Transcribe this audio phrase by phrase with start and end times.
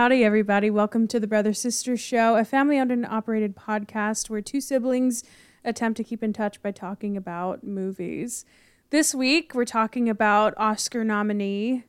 [0.00, 0.70] Howdy, everybody.
[0.70, 5.24] Welcome to the Brother Sister Show, a family owned and operated podcast where two siblings
[5.64, 8.46] attempt to keep in touch by talking about movies.
[8.88, 11.84] This week, we're talking about Oscar nominee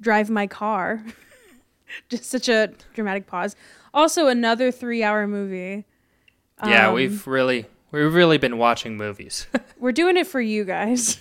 [0.00, 1.04] Drive My Car.
[2.08, 3.56] Just such a dramatic pause.
[3.94, 5.84] Also, another three hour movie.
[6.64, 9.46] Yeah, Um, we've really we've really been watching movies.
[9.78, 11.20] We're doing it for you guys.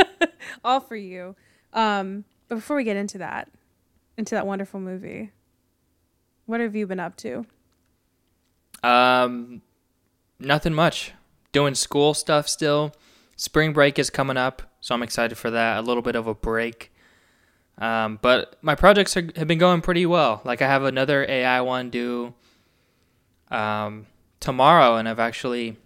[0.64, 1.36] All for you.
[1.72, 3.48] Um, but before we get into that,
[4.18, 5.30] into that wonderful movie,
[6.46, 7.46] what have you been up to?
[8.82, 9.62] um,
[10.38, 11.12] nothing much.
[11.52, 12.92] Doing school stuff still.
[13.36, 15.78] Spring break is coming up, so I'm excited for that.
[15.78, 16.92] A little bit of a break.
[17.78, 20.40] Um, but my projects are, have been going pretty well.
[20.44, 22.34] Like I have another AI one due
[23.50, 24.06] um,
[24.40, 25.76] tomorrow, and I've actually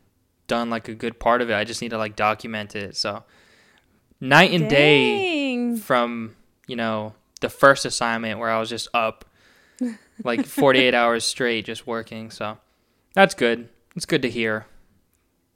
[0.47, 1.55] done like a good part of it.
[1.55, 2.97] I just need to like document it.
[2.97, 3.25] So
[4.21, 6.35] night and day from
[6.67, 9.25] you know the first assignment where I was just up
[10.25, 12.31] like 48 hours straight just working.
[12.31, 12.59] So
[13.15, 13.69] that's good.
[13.97, 14.67] It's good to hear.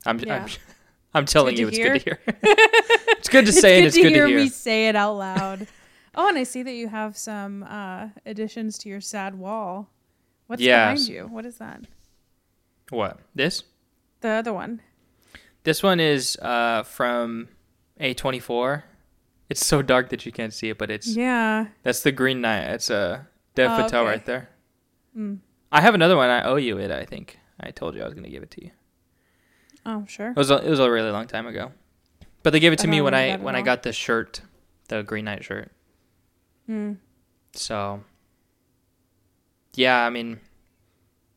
[0.07, 0.45] I'm Yeah.
[0.45, 0.51] I'm,
[1.15, 1.93] I'm telling good you, it's hear.
[1.99, 2.21] good to hear.
[3.19, 4.41] it's good to It's say good and it's to good hear to hear.
[4.41, 5.67] me say it out loud.
[6.15, 9.89] Oh, and I see that you have some uh, additions to your sad wall.
[10.47, 11.07] What's Yes.
[11.07, 11.27] behind you?
[11.35, 11.83] What is that?
[12.91, 13.63] What this?
[14.21, 14.81] The other one.
[15.65, 17.49] This one is uh, from
[18.01, 18.83] A24.
[19.49, 21.67] It's so dark that you can't see it, but it's Yeah.
[21.83, 22.65] that's the Green Knight.
[22.75, 24.11] It's a Dev Oh, Patel okay.
[24.11, 24.49] right there.
[25.17, 25.39] Mm.
[25.71, 26.31] I have another one.
[26.31, 26.91] I owe you it.
[26.91, 28.71] I think I told you I was gonna give it to you.
[29.85, 30.31] Oh, sure.
[30.31, 31.73] It was a, it was a really long time ago,
[32.43, 34.41] but they gave it to me when I when I got the shirt,
[34.89, 35.71] the Green Knight shirt.
[36.73, 36.97] Mm.
[37.55, 38.03] So
[39.75, 40.41] yeah, I mean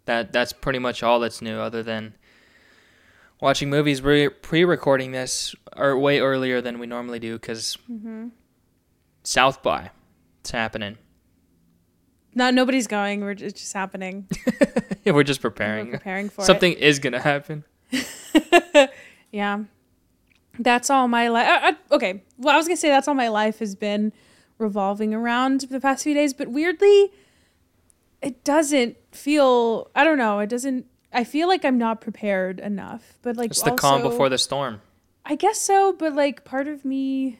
[0.06, 2.16] that that's pretty much all that's new, other than
[3.42, 4.02] watching movies.
[4.02, 8.28] We're pre-recording this or way earlier than we normally do because hmm
[9.24, 9.90] South by
[10.40, 10.98] it's happening.
[12.34, 13.22] No, nobody's going.
[13.22, 14.28] We're it's just happening.
[15.04, 15.92] yeah, We're just We're preparing.
[15.92, 17.64] preparing for Something is gonna happen.
[19.32, 19.64] Yeah.
[20.60, 21.48] That's all my life.
[21.64, 22.24] Uh, okay.
[22.38, 24.14] Well, I was gonna say that's all my life has been
[24.58, 27.12] revolving around the past few days, but weirdly,
[28.22, 29.90] it doesn't feel.
[29.96, 30.40] I don't know.
[30.40, 30.86] It doesn't.
[31.14, 33.18] I feel like I'm not prepared enough.
[33.22, 34.82] But like, It's the calm before the storm.
[35.26, 37.40] I guess so, but like part of me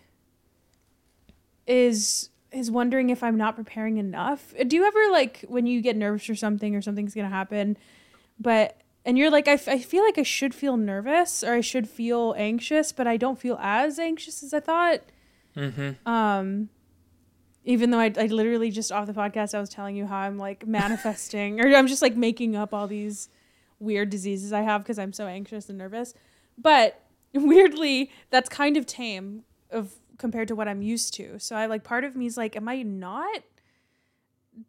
[1.68, 4.54] is is wondering if I'm not preparing enough.
[4.68, 7.78] Do you ever like when you get nervous or something or something's to happen,
[8.40, 11.62] but and you're like I, f- I feel like I should feel nervous or I
[11.62, 15.02] should feel anxious, but I don't feel as anxious as I thought.
[15.56, 16.10] Mm-hmm.
[16.10, 16.70] Um
[17.66, 20.38] even though I, I literally just off the podcast I was telling you how I'm
[20.38, 23.30] like manifesting or I'm just like making up all these
[23.80, 26.14] weird diseases I have because I'm so anxious and nervous.
[26.58, 27.02] But
[27.34, 31.40] weirdly, that's kind of tame of compared to what I'm used to.
[31.40, 33.44] So I like part of me is like, am I not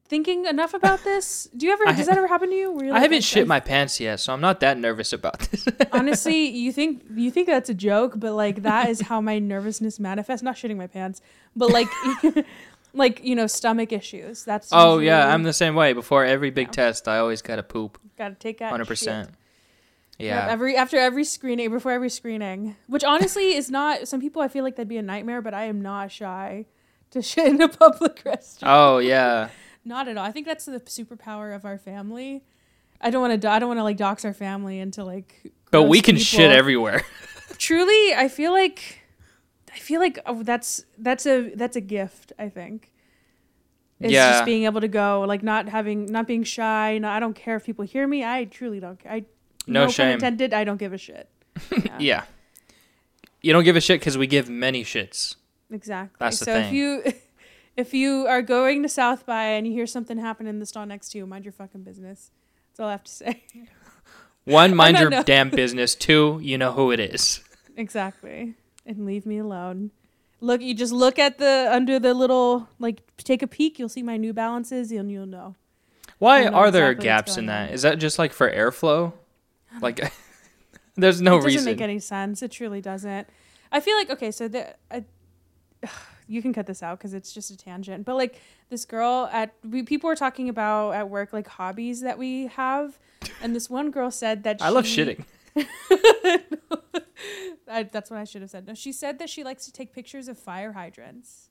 [0.08, 1.48] thinking enough about this?
[1.56, 2.72] Do you ever does that ever happen to you?
[2.82, 5.68] You're I like, haven't shit my pants yet, so I'm not that nervous about this.
[5.92, 10.00] honestly you think you think that's a joke but like that is how my nervousness
[10.00, 11.20] manifests not shitting my pants
[11.54, 11.88] but like
[12.96, 15.92] like you know stomach issues that's oh yeah, I'm the same way.
[15.92, 16.72] Before every big Yeah.
[16.72, 17.98] test, I always gotta poop.
[18.18, 19.30] gotta take out Hundred percent.
[20.18, 20.44] Yeah.
[20.44, 24.48] Yep, every after every screening before every screening which honestly is not some people i
[24.48, 26.64] feel like that'd be a nightmare but i am not shy
[27.10, 29.50] to shit in a public restroom Oh yeah.
[29.84, 32.42] not at all i think that's the superpower of our family
[33.02, 35.82] i don't want to i don't want to like dox our family into like But
[35.82, 36.56] we can shit people.
[36.56, 37.02] everywhere.
[37.58, 39.00] truly i feel like
[39.76, 42.92] i feel like oh, that's that's a that's a gift i think
[44.00, 44.30] It's Yeah.
[44.32, 47.56] just being able to go like not having not being shy no i don't care
[47.56, 49.24] if people hear me i truly don't care i
[49.66, 50.12] No pun shame.
[50.14, 51.28] intended i don't give a shit
[51.98, 52.24] Yeah.
[53.42, 55.36] You don't give a shit because we give many shits.
[55.70, 57.02] exactly That's the so if you
[57.76, 60.86] if you are going to south by and you hear something happen in the stall
[60.86, 62.30] next to you mind your fucking business
[62.68, 63.42] that's all i have to say
[64.44, 65.22] One, oh, mind your know.
[65.24, 65.94] damn business.
[65.96, 67.40] Two, you know who it is.
[67.76, 68.54] exactly
[68.86, 69.90] and leave me alone
[70.40, 74.02] look you just look at the under the little like take a peek you'll see
[74.02, 75.54] my new balances and you'll know
[76.18, 77.68] Why You know are there exactly gaps in that?
[77.68, 77.74] on.
[77.74, 79.12] Is that just like for airflow?
[79.82, 80.00] Like,
[80.96, 81.64] there's no it doesn't reason.
[81.66, 82.42] make any sense.
[82.42, 83.28] It truly doesn't.
[83.70, 85.04] I feel like okay, so the I,
[86.28, 88.04] you can cut this out because it's just a tangent.
[88.06, 88.40] But like
[88.70, 92.98] this girl at we people were talking about at work like hobbies that we have,
[93.42, 95.24] and this one girl said that I love she- shitting.
[97.68, 98.66] I, that's what I should have said.
[98.66, 101.50] No, she said that she likes to take pictures of fire hydrants,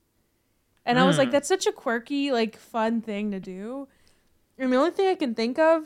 [0.86, 1.32] and I was like, Mm.
[1.32, 3.88] that's such a quirky, like, fun thing to do.
[4.58, 5.84] And the only thing I can think of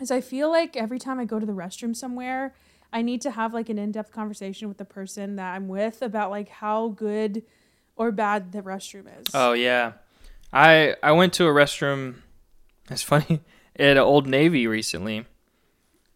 [0.00, 2.54] is I feel like every time I go to the restroom somewhere,
[2.92, 6.30] I need to have like an in-depth conversation with the person that I'm with about
[6.30, 7.42] like how good
[7.96, 9.26] or bad the restroom is.
[9.34, 9.92] Oh yeah,
[10.52, 12.16] I I went to a restroom.
[12.90, 13.40] It's funny
[13.76, 15.26] at Old Navy recently.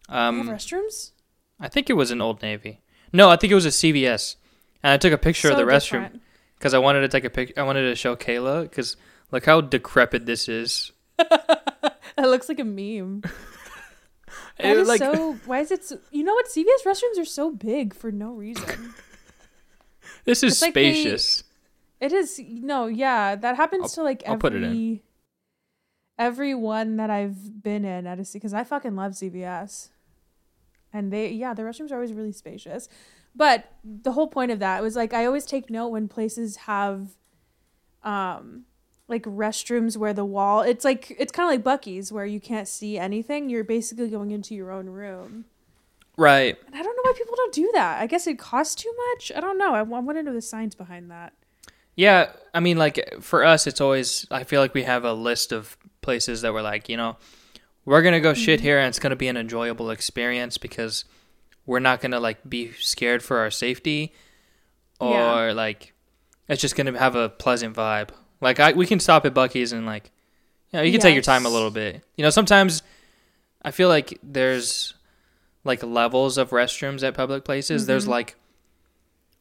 [0.07, 1.11] Um, restrooms?
[1.59, 2.81] I think it was an Old Navy.
[3.11, 4.35] No, I think it was a CVS,
[4.83, 6.19] and I took a picture of So the restroom
[6.57, 7.57] because I wanted to take a pic.
[7.57, 8.95] I wanted to show Kayla because
[9.31, 10.91] look how decrepit this is.
[12.17, 13.23] It looks like a meme.
[14.59, 15.33] That is like- so.
[15.45, 15.85] Why is it?
[15.85, 16.47] So, you know what?
[16.47, 18.93] CVS restrooms are so big for no reason.
[20.25, 21.43] This is It's like they- spacious.
[22.01, 23.35] It is no, yeah.
[23.35, 24.99] That happens I'll- to like I'll every put it in.
[26.17, 29.89] every one that I've been in at a because I fucking love CVS,
[30.93, 32.89] and they yeah the restrooms are always really spacious,
[33.35, 37.09] but the whole point of that was like I always take note when places have,
[38.03, 38.65] um,
[39.07, 42.67] like restrooms where the wall it's like it's kind of like Buc-ee's where you can't
[42.67, 43.49] see anything.
[43.49, 45.45] You're basically going into your own room.
[46.17, 46.57] right.
[46.67, 48.01] And I don't know why people don't do that.
[48.01, 49.31] I guess it costs too much.
[49.35, 49.73] I don't know.
[49.73, 51.33] I, I want to know the science behind that.
[51.95, 54.25] Yeah, I mean, like for us, it's always.
[54.31, 57.17] I feel like we have a list of places that we're like, you know,
[57.85, 58.41] we're gonna go Mm-hmm.
[58.43, 61.05] shit here, and it's gonna be an enjoyable experience because
[61.65, 64.13] we're not gonna like be scared for our safety,
[64.99, 65.53] or Yeah.
[65.53, 65.93] like
[66.47, 68.09] it's just gonna have a pleasant vibe.
[68.41, 70.11] Like I, we can stop at Buc-ee's and like,
[70.71, 72.03] you know, you can take your time a little bit.
[72.15, 72.81] You know, sometimes
[73.61, 74.93] I feel like there's
[75.63, 77.85] like levels of restrooms at public places.
[77.85, 78.09] There's Mhm.
[78.09, 78.35] like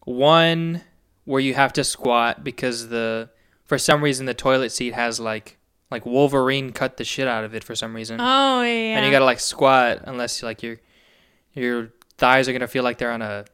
[0.04, 0.82] one
[1.24, 3.28] where you have to squat because the
[3.64, 5.57] for some reason the toilet seat has like
[5.90, 8.20] like Wolverine cut the shit out of it for some reason.
[8.20, 8.96] Oh yeah.
[8.96, 10.76] And you gotta like squat unless like your
[11.54, 13.44] your thighs are gonna feel like they're on a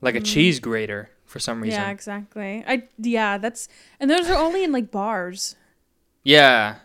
[0.00, 0.26] like a Mm.
[0.26, 1.80] cheese grater for some reason.
[1.80, 2.62] Yeah, exactly.
[2.66, 3.68] I yeah, that's
[4.00, 5.56] and those are only in like bars,
[6.24, 6.76] Yeah.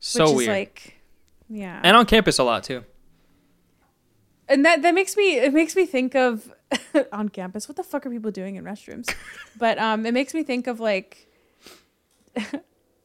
[0.00, 0.42] So which weird.
[0.42, 1.00] is like
[1.48, 1.80] yeah.
[1.82, 2.84] and on campus a lot too.
[4.48, 6.52] and that that makes me it makes me think of
[7.12, 9.14] on campus what the fuck are people doing in restrooms
[9.58, 11.28] but um it makes me think of like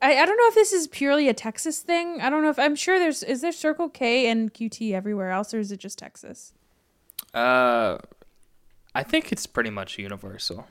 [0.02, 2.22] I, I don't know if this is purely a texas thing.
[2.22, 5.54] I don't know if i'm sure there's is there circle k and qt everywhere else
[5.54, 6.54] or is it just texas?
[7.34, 7.98] Uh
[8.96, 10.68] I think it's pretty much universal.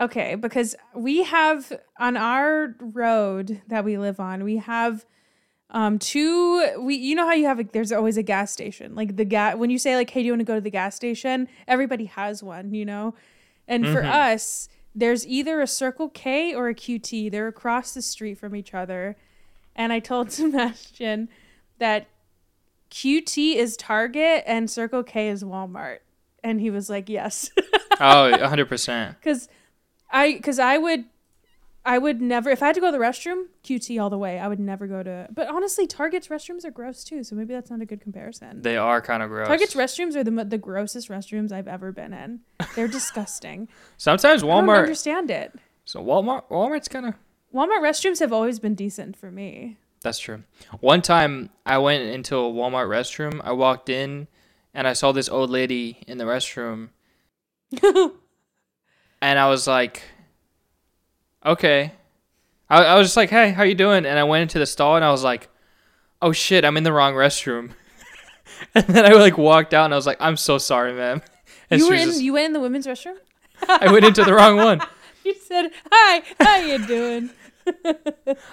[0.00, 5.04] okay because we have on our road that we live on we have
[5.70, 8.94] um two we you know how you have like there's always a gas station.
[8.94, 10.70] Like the gas when you say like hey do you want to go to the
[10.70, 11.48] gas station?
[11.68, 13.14] Everybody has one you know?
[13.68, 14.10] And for Mhm.
[14.10, 18.74] us there's either a circle k or a qt they're across the street from each
[18.74, 19.16] other.
[19.76, 21.28] And i told sebastian
[21.78, 22.08] that
[22.90, 25.98] qt is target and circle k is walmart.
[26.42, 27.50] And he was like yes.
[28.02, 29.16] Oh, 100%.
[29.16, 29.48] because
[30.10, 31.04] I because I would
[31.90, 34.38] I would never if I had to go to the restroom QT all the way
[34.38, 37.68] I would never go to but honestly Target's restrooms are gross too so maybe that's
[37.68, 38.62] not a good comparison.
[38.62, 39.48] They are kind of gross.
[39.48, 42.40] Target's restrooms are the mo- the grossest restrooms I've ever been in.
[42.76, 43.68] They're disgusting.
[43.96, 45.52] Sometimes I don't Walmart understand it.
[45.84, 47.14] So Walmart Walmart's kind of
[47.52, 49.76] Walmart restrooms have always been decent for me.
[50.02, 50.44] That's true.
[50.78, 53.40] One time I went into a Walmart restroom.
[53.42, 54.28] I walked in
[54.72, 56.90] and I saw this old lady in the restroom
[57.82, 60.02] and I was like,
[61.44, 61.92] okay.
[62.68, 64.06] I, I was just like, hey, how you doing?
[64.06, 65.48] And I went into the stall and I was like,
[66.22, 67.72] oh shit, I'm in the wrong restroom.
[68.74, 71.22] and then I like walked out and I was like, I'm so sorry, ma'am.
[71.72, 73.14] And you were in just- you went in the women's restroom.
[73.68, 74.80] I went into the wrong one.
[75.24, 76.22] You said hi.
[76.40, 77.30] How you doing?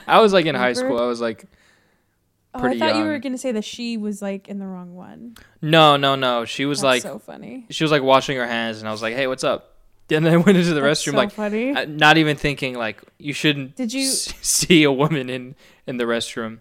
[0.05, 0.99] I was like in high school.
[0.99, 1.45] I was like,
[2.53, 5.35] Oh, I thought you were gonna say that she was like in the wrong one.
[5.61, 6.43] no, no, no.
[6.45, 7.67] She was That's like, so funny.
[7.69, 9.76] she was like washing her hands, and I was like, "Hey, what's up?"
[10.09, 11.71] And then I went into the That's restroom, so like funny.
[11.85, 13.75] not even thinking like you shouldn't.
[13.75, 16.59] Did you- s- see a woman in in the restroom?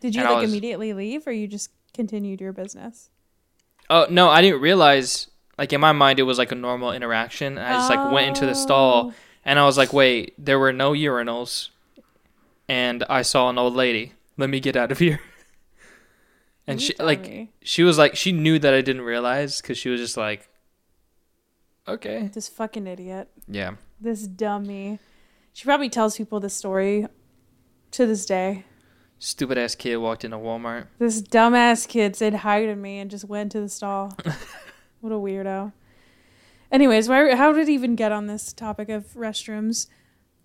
[0.00, 3.10] Did you and like was- immediately leave or you just continued your business?
[3.88, 5.28] Oh no, I didn't realize.
[5.58, 7.58] Like in my mind, it was like a normal interaction.
[7.58, 9.14] And I just like went into the stall, Oh.
[9.44, 11.68] and I was like, "Wait, there were no urinals,"
[12.68, 14.14] and I saw an old lady.
[14.36, 15.20] Let me get out of here.
[16.66, 17.50] And You she like me.
[17.62, 20.48] she was like she knew that I didn't realize because she was just like,
[21.86, 24.98] "Okay, this fucking idiot, yeah." this dummy.
[25.52, 27.06] She probably tells people this story
[27.90, 28.64] to this day.
[29.18, 30.86] Stupid ass kid walked into Walmart.
[30.98, 34.16] This dumbass kid said hi to me and just went to the stall.
[35.00, 35.72] what a weirdo.
[36.72, 39.88] Anyways, why, how did he even get on this topic of restrooms?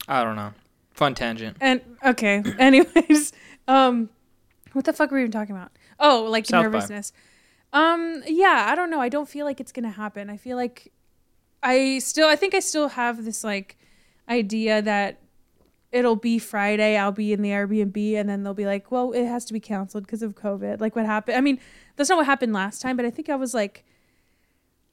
[0.07, 0.53] I don't know.
[0.91, 1.57] Fun tangent.
[1.61, 3.31] And okay, anyways,
[3.67, 4.09] um,
[4.73, 5.71] what the fuck were we even talking about?
[5.99, 6.63] Oh, like South by.
[6.63, 7.13] nervousness.
[7.71, 8.99] Um, yeah, I don't know.
[8.99, 10.29] I don't feel like it's gonna happen.
[10.29, 10.91] I feel like
[11.65, 13.77] I still, I think I still have this like
[14.29, 15.19] idea that
[15.91, 16.97] it'll be Friday.
[16.97, 19.59] I'll be in the Airbnb, and then they'll be like, "Well, it has to be
[19.59, 21.37] canceled because of COVID." Like what happened?
[21.37, 21.59] I mean,
[21.95, 23.83] that's not what happened last time, but I think I was like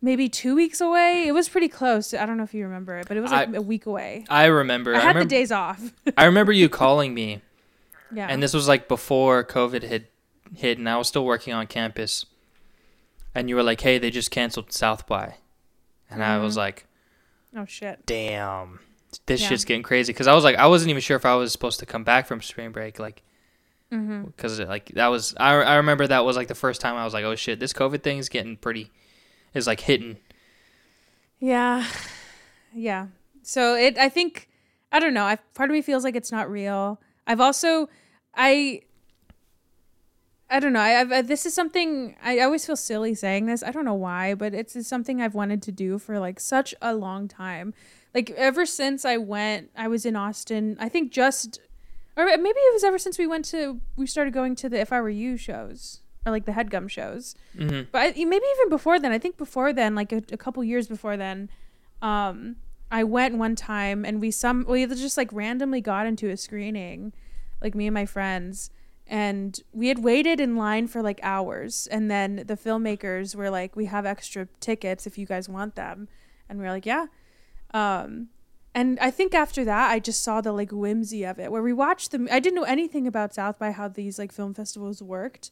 [0.01, 1.27] maybe two weeks away.
[1.27, 2.15] It was pretty close.
[2.15, 4.25] I don't know if you remember it, but it was like I- a week away.
[4.29, 4.95] I remember.
[4.95, 5.93] I I, had remember the days off.
[6.17, 7.43] I remember you calling me,
[8.15, 8.29] yeah.
[8.29, 10.07] and this was like before COVID had
[10.55, 12.27] hit, and I was still working on campus.
[13.35, 15.37] And you were like, "Hey, they just canceled South by,"
[16.13, 16.59] and I was Mhm.
[16.59, 16.87] like,
[17.57, 18.05] oh shit.
[18.07, 18.81] "Damn,
[19.27, 19.49] this Yeah.
[19.49, 21.81] shit's getting crazy." Because I was like, I wasn't even sure if I was supposed
[21.81, 23.23] to come back from spring break, like,
[23.93, 24.25] Mm-hmm.
[24.25, 27.13] because like that was I I remember that was like the first time I was
[27.13, 28.91] like, "Oh shit, this COVID thing is getting pretty,
[29.55, 30.17] is like hitting."
[31.39, 31.85] Yeah.
[32.73, 33.09] Yeah.
[33.43, 34.49] So it I think
[34.91, 35.25] I don't know.
[35.25, 37.01] I part of me feels like it's not real.
[37.27, 37.89] I've also
[38.35, 38.83] I
[40.53, 40.81] I don't know.
[40.81, 43.63] I, I've, uh, this is something I always feel silly saying this.
[43.63, 46.75] I don't know why, but it's, it's something I've wanted to do for like such
[46.83, 47.73] a long time.
[48.15, 50.77] Like ever since I went, I was in Austin.
[50.79, 51.59] I think just,
[52.19, 54.93] or maybe it was ever since we went to, we started going to the If
[54.93, 57.35] I Were You shows or like the Headgum shows.
[57.57, 60.63] hmm But I, maybe even before then, I think before then, like a, a couple
[60.63, 61.49] years before then,
[62.03, 62.57] um,
[62.91, 67.15] I went one time and we some we just like randomly got into a screening,
[67.63, 68.71] like me and my friends,
[69.13, 73.77] and we had waited in line for like hours, and then the filmmakers were like,
[73.77, 76.09] "We have extra tickets if you guys want them,"
[76.49, 77.09] and we were like, "Yeah."
[77.75, 78.31] Um,
[78.75, 81.75] and I think after that, I just saw the like whimsy of it, where we
[81.75, 82.27] watched them.
[82.33, 85.51] I didn't know anything about South by how these like film festivals worked,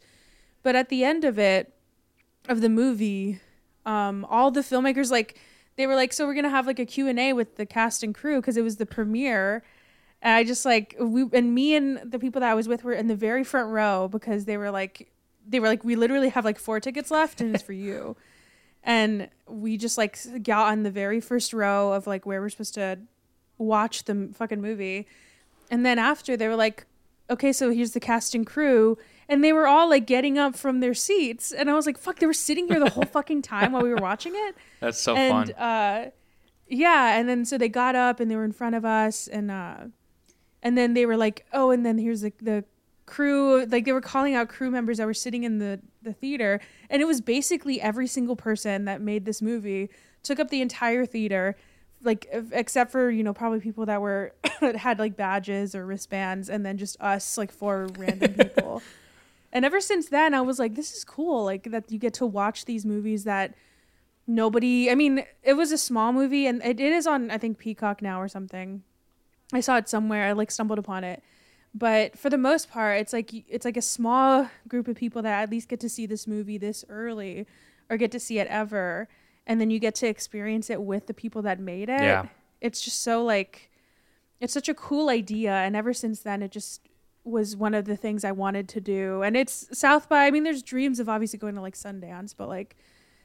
[0.62, 1.74] but at the end of it,
[2.48, 3.40] of the movie,
[3.84, 5.38] um, all the filmmakers like
[5.76, 8.02] they were like, so we're gonna have like a Q and A with the cast
[8.02, 9.62] and crew because it was the premiere.
[10.22, 12.92] And I just like we and me and the people that I was with were
[12.92, 15.10] in the very front row because they were like
[15.46, 18.16] they were like we literally have like four tickets left and it's for you.
[18.82, 22.72] And we just like got on the very first row of like where we're supposed
[22.74, 22.98] to
[23.58, 25.06] watch the fucking movie.
[25.70, 26.86] And then after they were like,
[27.28, 28.96] okay, so here's the cast and crew.
[29.28, 31.52] And they were all like getting up from their seats.
[31.52, 33.90] And I was like, fuck, they were sitting here the whole fucking time while we
[33.90, 34.56] were watching it.
[34.80, 35.62] That's so and fun.
[35.62, 36.10] uh
[36.66, 39.50] yeah, and then so they got up and they were in front of us and
[39.50, 39.76] uh
[40.62, 42.64] and then they were like, "Oh, and then here's the the
[43.06, 46.60] crew like they were calling out crew members that were sitting in the the theater.
[46.88, 49.90] And it was basically every single person that made this movie
[50.22, 51.56] took up the entire theater
[52.02, 54.32] like except for you know probably people that were
[54.76, 58.82] had like badges or wristbands and then just us like four random people.
[59.52, 62.24] And ever since then i was like this is cool like that you get to
[62.24, 63.52] watch these movies that
[64.24, 67.58] nobody i mean it was a small movie and it, it is on i think
[67.58, 68.84] peacock now or something
[69.52, 71.22] i saw it somewhere i like stumbled upon it.
[71.72, 75.42] But for the most part it's like it's like a small group of people that
[75.42, 77.46] at least get to see this movie this early
[77.88, 79.08] or get to see it ever.
[79.46, 82.00] And then you get to experience it with the people that made it.
[82.00, 82.26] Yeah.
[82.60, 83.70] it's just so like
[84.40, 85.52] it's such a cool idea.
[85.52, 86.88] And ever since then it just
[87.22, 89.22] was one of the things i wanted to do.
[89.22, 92.48] And it's south by i mean there's dreams of obviously going to like sundance but
[92.48, 92.76] like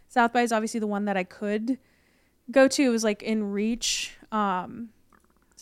[0.07, 1.79] south by is obviously the one that i could
[2.51, 2.83] go to.
[2.83, 4.17] It was like in reach.
[4.31, 4.89] Um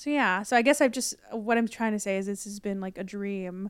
[0.04, 2.60] so yeah so i guess i've just what i'm trying to say is this has
[2.60, 3.70] been like a dream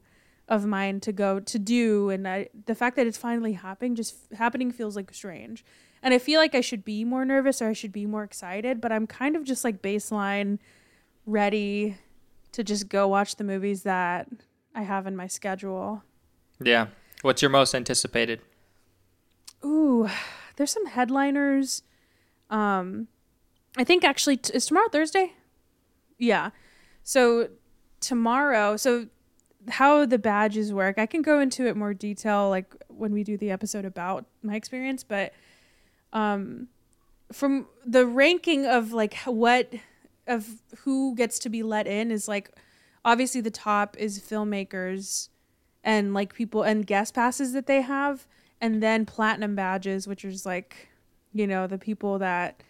[0.49, 4.15] of mine to go to do and I, the fact that it's finally happening just
[4.33, 5.63] happening feels like strange
[6.01, 8.81] and i feel like i should be more nervous or i should be more excited
[8.81, 10.59] but i'm kind of just like baseline
[11.25, 11.97] ready
[12.51, 14.27] to just go watch the movies that
[14.75, 16.03] i have in my schedule
[16.61, 16.87] yeah.
[17.21, 18.41] What's your most anticipated?
[19.63, 20.09] Ooh,
[20.55, 21.83] there's some headliners.
[22.49, 23.07] Um,
[23.77, 25.33] I think actually t- is tomorrow Thursday.
[26.17, 26.51] Yeah,
[27.03, 27.49] so
[27.99, 28.77] tomorrow.
[28.77, 29.07] So
[29.69, 33.37] how the badges work, I can go into it more detail like when we do
[33.37, 35.03] the episode about my experience.
[35.03, 35.33] But
[36.11, 36.67] um,
[37.31, 39.73] from the ranking of like what
[40.27, 42.51] of who gets to be let in is like
[43.03, 45.29] obviously the top is filmmakers
[45.83, 48.25] and like people and guest passes that they have
[48.61, 50.87] and then platinum badges which is like
[51.33, 52.63] you know the people that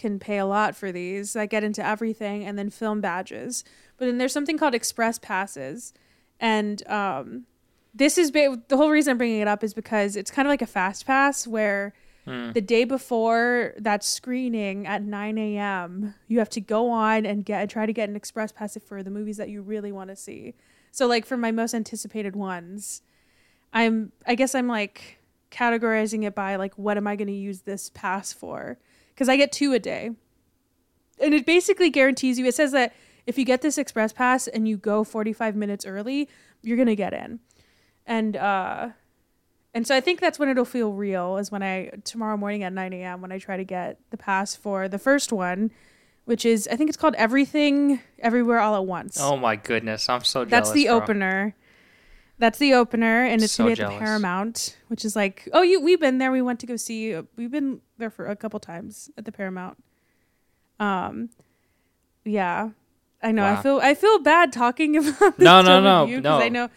[0.00, 1.34] can pay a lot for these.
[1.34, 3.62] That get into everything and then film badges.
[3.96, 5.92] But then there's something called express passes.
[6.40, 7.46] And um
[7.94, 10.50] this is ba- the whole reason i'm bringing it up is because it's kind of
[10.50, 11.92] like a fast pass where
[12.26, 12.52] Hmm.
[12.52, 17.68] the day before that screening at 9 a.m you have to go on and get
[17.70, 20.54] try to get an express pass for the movies that you really want to see.
[20.92, 23.02] So like for my most anticipated ones
[23.72, 25.18] i'm i guess i'm like
[25.50, 28.78] categorizing it by like what am i going to use this pass for
[29.20, 30.10] because i get two a day
[31.20, 32.94] and it basically guarantees you it says that
[33.26, 36.26] if you get this express pass and you go 45 minutes early
[36.62, 37.38] you're going to get in
[38.06, 38.88] and uh
[39.72, 42.72] and so I think that's when it'll feel real is when I tomorrow morning at
[42.72, 43.20] 9 a.m.
[43.20, 45.70] when I try to get the pass for the first one,
[46.24, 49.18] which is I think it's called Everything Everywhere All at Once.
[49.20, 50.68] Oh my goodness, I'm so jealous.
[50.68, 50.96] That's the bro.
[50.96, 51.54] opener.
[52.38, 55.62] That's the opener, and it's So gonna be at the Paramount, which is like, oh,
[55.62, 56.32] you we've been there.
[56.32, 57.20] We went to go see.
[57.36, 59.76] We've been there for a couple times at the Paramount.
[60.80, 61.30] Um,
[62.24, 62.70] yeah,
[63.22, 63.44] I know.
[63.46, 66.68] I feel I feel bad talking about this No, no, no, you 'cause I know,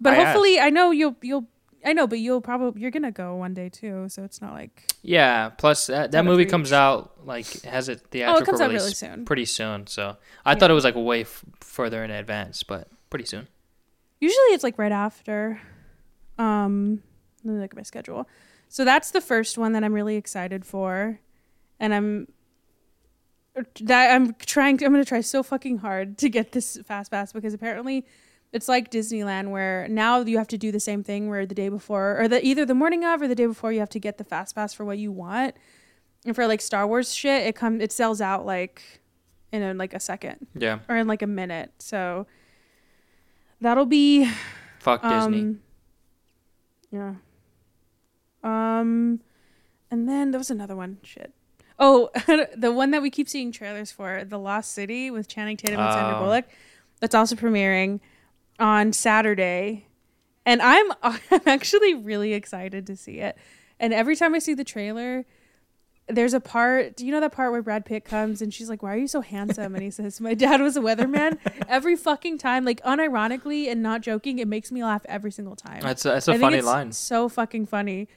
[0.00, 1.46] but I hopefully, I know you'll you'll.
[1.84, 4.90] I know, but you'll probably you're gonna go one day too, so it's not like
[5.02, 5.50] Yeah.
[5.50, 6.50] Plus, that, that movie reach.
[6.50, 9.24] comes out like has it oh, theatrical it comes out release really soon.
[9.24, 9.86] pretty soon.
[9.86, 10.58] So I Yeah.
[10.58, 13.46] thought it was like way f- further in advance, but pretty soon.
[14.20, 15.60] Usually it's like right after.
[16.38, 17.02] Um,
[17.44, 18.28] let me look at my schedule.
[18.76, 21.18] So that's the first one that I'm really excited for,
[21.80, 22.28] and I'm
[23.80, 24.76] that I'm trying.
[24.76, 28.04] To I'm gonna try so fucking hard to get this fast pass because apparently
[28.52, 31.70] it's like Disneyland where now you have to do the same thing where the day
[31.70, 34.18] before or the either the morning of or the day before you have to get
[34.18, 35.54] the fast pass for what you want.
[36.26, 39.00] And for like Star Wars shit, it comes it sells out like
[39.52, 40.80] in a, like a second Yeah.
[40.86, 41.72] or in like a minute.
[41.78, 42.26] So
[43.58, 44.30] that'll be
[44.80, 45.40] Fuck Disney.
[45.40, 45.60] um,
[46.90, 47.14] Yeah.
[48.42, 49.20] Um,
[49.90, 50.98] and then there was another one.
[51.02, 51.32] Shit.
[51.78, 52.10] Oh,
[52.56, 55.92] the one that we keep seeing trailers for, The Lost City with Channing Tatum and
[55.92, 56.24] Sandra Oh.
[56.24, 56.46] Bullock.
[57.00, 58.00] That's also premiering
[58.58, 59.86] on Saturday,
[60.46, 63.36] and I'm I'm actually really excited to see it.
[63.78, 65.26] And every time I see the trailer,
[66.08, 66.96] there's a part.
[66.96, 69.08] Do you know that part where Brad Pitt comes and she's like, "Why are you
[69.08, 71.38] so handsome?" And he says, "My dad was a weatherman."
[71.68, 75.80] every fucking time, like unironically and not joking, it makes me laugh every single time.
[75.82, 76.92] That's a, that's a funny it's line.
[76.92, 78.08] So fucking funny.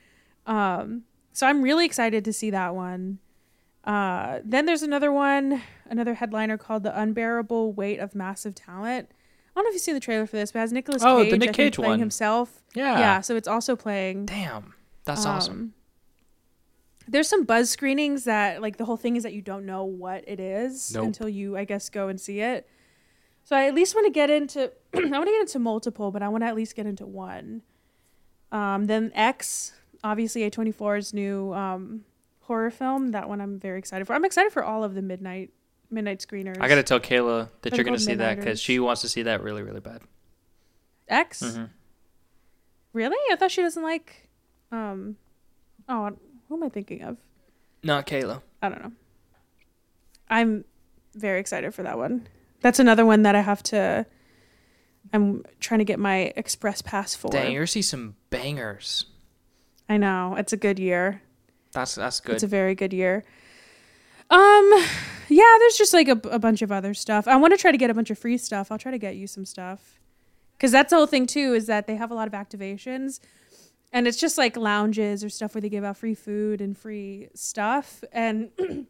[0.49, 3.19] Um, so I'm really excited to see that one.
[3.85, 9.51] Uh, then there's another one, another headliner called "The Unbearable Weight of Massive Talent." I
[9.61, 11.23] don't know if you've seen the trailer for this, but it has Nicholas Oh, the
[11.25, 11.99] Cage, Nick I think, Cage playing one.
[11.99, 12.61] himself.
[12.75, 12.99] Yeah.
[12.99, 14.25] Yeah, so it's also playing.
[14.25, 14.73] Damn.
[15.05, 15.53] That's awesome.
[15.55, 15.73] Um,
[17.07, 20.23] There's some buzz screenings that like the whole thing is that you don't know what
[20.27, 21.05] it is Nope.
[21.05, 22.67] until you I guess go and see it.
[23.43, 26.21] So I at least want to get into I want to get into multiple, but
[26.21, 27.63] I want to at least get into one.
[28.51, 32.05] Um, then X, obviously A24's new um,
[32.41, 33.11] horror film.
[33.11, 34.13] That one I'm very excited for.
[34.13, 35.51] I'm excited for all of the midnight
[35.91, 36.57] midnight screeners.
[36.59, 39.23] I gotta tell Kayla that They're you're gonna see that because she wants to see
[39.23, 40.01] that really, really bad.
[41.07, 41.41] X.
[41.41, 41.65] Mm-hmm.
[42.93, 43.17] Really?
[43.31, 44.29] I thought she doesn't like.
[44.71, 45.17] Um,
[45.87, 46.11] oh,
[46.47, 47.17] who am I thinking of?
[47.83, 48.41] Not Kayla.
[48.61, 48.91] I don't know.
[50.29, 50.65] I'm
[51.15, 52.27] very excited for that one.
[52.61, 54.05] That's another one that I have to.
[55.13, 57.31] I'm trying to get my express pass for.
[57.31, 59.05] Dang, you're see some bangers.
[59.89, 61.21] I know it's a good year.
[61.73, 62.35] That's that's good.
[62.35, 63.25] It's a very good year.
[64.29, 64.85] Um,
[65.27, 67.27] yeah, there's just like a, a bunch of other stuff.
[67.27, 68.71] I want to try to get a bunch of free stuff.
[68.71, 69.99] I'll try to get you some stuff,
[70.53, 71.53] because that's the whole thing too.
[71.53, 73.19] Is that they have a lot of activations,
[73.91, 77.29] and it's just like lounges or stuff where they give out free food and free
[77.33, 78.03] stuff.
[78.11, 78.51] And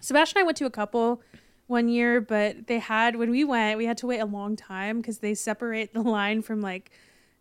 [0.00, 1.22] Sebastian and I went to a couple
[1.66, 5.00] one year, but they had when we went, we had to wait a long time
[5.00, 6.90] because they separate the line from like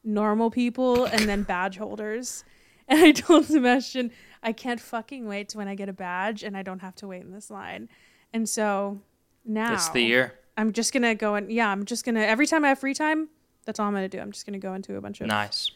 [0.04, 2.46] normal people and then badge holders.
[2.88, 6.58] And I told Sebastian, I can't fucking wait to when I get a badge and
[6.58, 7.88] I don't have to wait in this line.
[8.34, 9.00] And so
[9.46, 10.34] now it's the year.
[10.58, 13.30] I'm just gonna go and yeah, I'm just gonna every time I have free time,
[13.66, 14.20] that's all I'm gonna do.
[14.20, 15.72] I'm just gonna go into a bunch of Nice.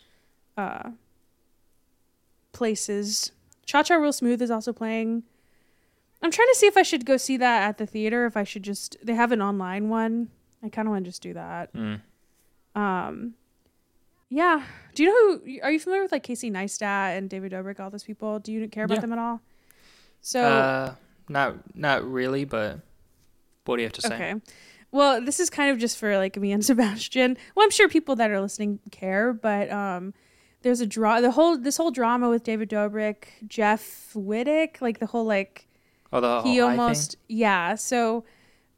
[0.58, 0.92] uh
[2.52, 3.32] places.
[3.66, 5.24] Cha Cha Real Smooth is also playing.
[6.22, 8.26] I'm trying to see if I should go see that at the theater.
[8.26, 10.30] If I should just they have an online one.
[10.64, 11.72] I kind of want to just do that.
[11.74, 12.02] Mm.
[12.76, 13.34] Um,
[14.30, 14.64] yeah.
[14.94, 15.60] Do you know who?
[15.64, 17.80] Are you familiar with like Casey Neistat and David Dobrik?
[17.80, 18.40] All those people.
[18.40, 19.02] Do you care about Yeah.
[19.02, 19.42] them at all?
[20.22, 20.96] So uh,
[21.30, 22.80] not not really, but
[23.66, 24.16] what do you have to say?
[24.16, 24.36] okay.
[24.92, 27.38] Well, this is kind of just for like me and Sebastian.
[27.56, 30.14] Well, I'm sure people that are listening care, but um,
[30.62, 31.22] there's a draw.
[31.22, 35.68] The whole this whole drama with David Dobrik, Jeff Wittek, like the whole like
[36.12, 36.80] Oh, the he whole thing?
[36.80, 38.24] almost yeah so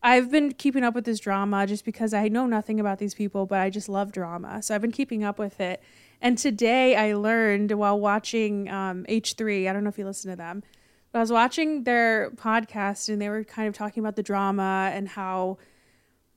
[0.01, 3.45] i've been keeping up with this drama just because i know nothing about these people
[3.45, 4.61] but i just love drama.
[4.61, 5.81] So i've been keeping up with it.
[6.21, 10.37] And today i learned while watching um, h3 i don't know if you listen to
[10.37, 10.63] them
[11.11, 14.91] but i was watching their podcast and they were kind of talking about the drama
[14.93, 15.57] and how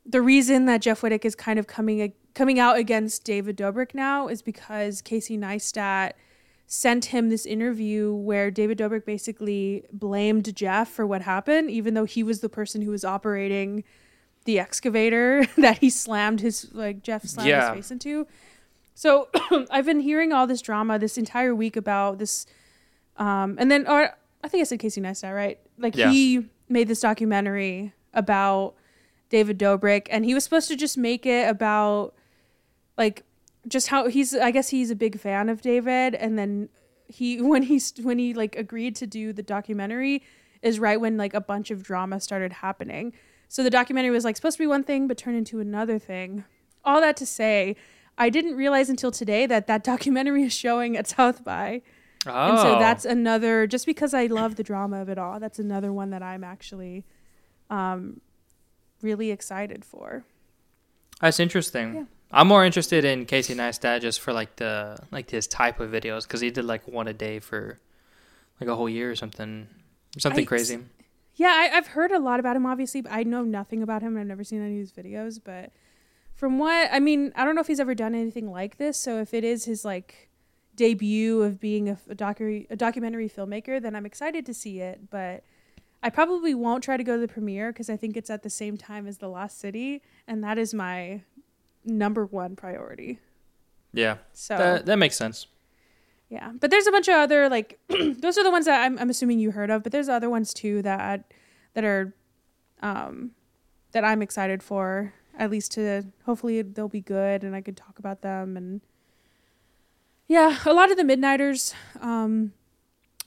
[0.05, 4.29] the reason that jeff wittek is kind of coming coming out against david dobrik now
[4.29, 6.12] is because casey neistat
[6.74, 12.06] sent him this interview where David Dobrik basically blamed Jeff for what happened, even though
[12.06, 13.85] he was the person who was operating
[14.46, 17.74] the excavator that he slammed his like Jeff slammed Yeah.
[17.74, 18.26] his face into.
[18.94, 19.28] So
[19.70, 22.46] I've been hearing all this drama this entire week about this,
[23.18, 24.08] um, and then or
[24.42, 25.58] I think I said Casey Neistat, right?
[25.76, 26.11] Like Yeah.
[26.11, 28.76] he made this documentary about
[29.28, 32.14] David Dobrik, and he was supposed to just make it about
[32.96, 33.24] like
[33.68, 36.68] just how he's I guess he's a big fan of David and then
[37.07, 40.22] he when he when he like agreed to do the documentary
[40.62, 43.12] is right when like a bunch of drama started happening.
[43.48, 46.44] So the documentary was like supposed to be one thing, but turned into another thing.
[46.85, 47.77] All that to say,
[48.16, 51.83] I didn't realize until today that that documentary is showing at South by.
[52.27, 55.59] Oh, And so that's another, just because I love the drama of it all, that's
[55.59, 57.05] another one that I'm actually
[57.68, 58.20] um,
[59.03, 60.25] really excited for.
[61.20, 61.94] that's interesting.
[61.94, 62.05] Yeah.
[62.32, 66.22] I'm more interested in Casey Neistat just for like the like his type of videos
[66.22, 67.78] because he did like one a day for
[68.60, 69.68] like a whole year or something,
[70.18, 70.78] something I- crazy.
[71.34, 74.18] Yeah, I, I've heard a lot about him, obviously, but I know nothing about him.
[74.18, 75.72] I've never seen any of his videos, but
[76.34, 78.98] from what I mean, I don't know if he's ever done anything like this.
[78.98, 80.28] So if it is his like
[80.76, 85.10] debut of being a, a docu a documentary filmmaker, then I'm excited to see it.
[85.10, 85.42] But
[86.02, 88.50] I probably won't try to go to the premiere because I think it's at the
[88.50, 91.22] same time as The Lost City, and that is my
[91.84, 93.18] number one priority.
[93.92, 95.46] Yeah, So that that makes sense.
[96.28, 99.10] yeah, but there's a bunch of other like those are the ones that I'm, I'm
[99.10, 101.30] assuming you heard of, but there's other ones too that
[101.74, 102.14] that are
[102.80, 103.32] um
[103.92, 105.12] that I'm excited for.
[105.38, 108.80] At least to hopefully they'll be good and I could talk about them and
[110.28, 112.52] yeah, a lot of the midnighters um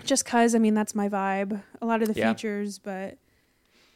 [0.04, 1.62] just cuz I mean that's my vibe.
[1.82, 2.34] A lot of the Yeah.
[2.34, 3.18] features, but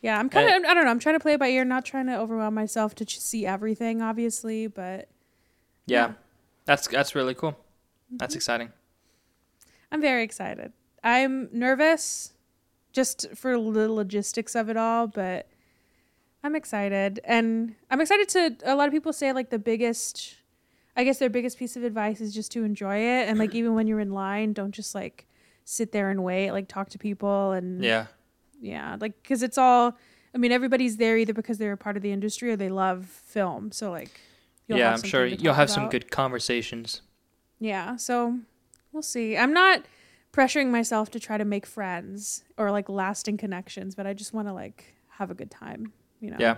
[0.02, 1.86] yeah, I'm kind of I don't know, I'm trying to play it by ear, not
[1.86, 5.10] trying to overwhelm myself to see everything obviously, but
[5.86, 6.14] Yeah, Yeah.
[6.66, 7.58] that's that's really cool.
[8.12, 8.38] That's Mhm.
[8.38, 8.74] exciting.
[9.92, 10.72] I'm very excited.
[11.04, 12.34] I'm nervous
[12.92, 15.48] just for the logistics of it all, but
[16.44, 17.20] I'm excited.
[17.24, 20.36] And I'm excited to a lot of people say like the biggest
[20.96, 23.74] I guess their biggest piece of advice is just to enjoy it and like even
[23.74, 25.28] when you're in line, don't just like
[25.64, 28.08] sit there and wait, like talk to people and Yeah,
[28.60, 29.98] yeah, like cuz it's all
[30.34, 33.06] I mean everybody's there either because they're a part of the industry or they love
[33.06, 33.72] film.
[33.72, 34.22] So like
[34.68, 34.92] yeah.
[34.92, 37.02] have I'm sure you'll have some good conversations.
[37.60, 38.40] Yeah, so
[38.92, 39.36] we'll see.
[39.36, 39.86] I'm not
[40.32, 44.48] pressuring myself to try to make friends or like lasting connections, but I just want
[44.48, 46.38] to like have a good time, you know.
[46.40, 46.58] Yeah,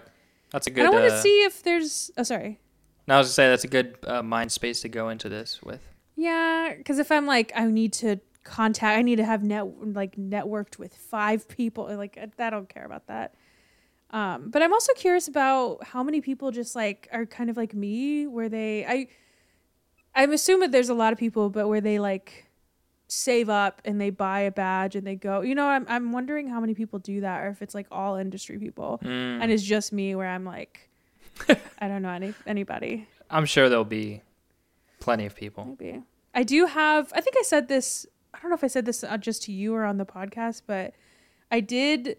[0.51, 0.85] that's a good.
[0.85, 2.59] And I want to uh, see if there's oh sorry.
[3.07, 5.61] No, I was gonna say that's a good uh, mind space to go into this
[5.63, 5.81] with.
[6.15, 10.15] Yeah, cuz if I'm like I need to contact I need to have net like
[10.15, 13.36] networked with 5 people like I I don't care about that.
[14.10, 17.73] Um, but I'm also curious about how many people just like are kind of like
[17.73, 19.08] me where they I
[20.13, 22.47] I'm assuming there's a lot of people but where they like
[23.08, 25.41] save up and they buy a badge and they go.
[25.41, 28.15] You know, I'm I'm wondering how many people do that or if it's like all
[28.15, 30.89] industry people Mm, and it's just me where I'm like
[31.80, 33.08] I don't know any anybody.
[33.30, 34.21] I'm sure there'll be
[34.99, 35.65] plenty of people.
[35.65, 36.01] Maybe.
[36.34, 39.04] I do have, I think I said this, I don't know if I said this
[39.04, 40.94] uh, just to you or on the podcast, but
[41.52, 42.17] I did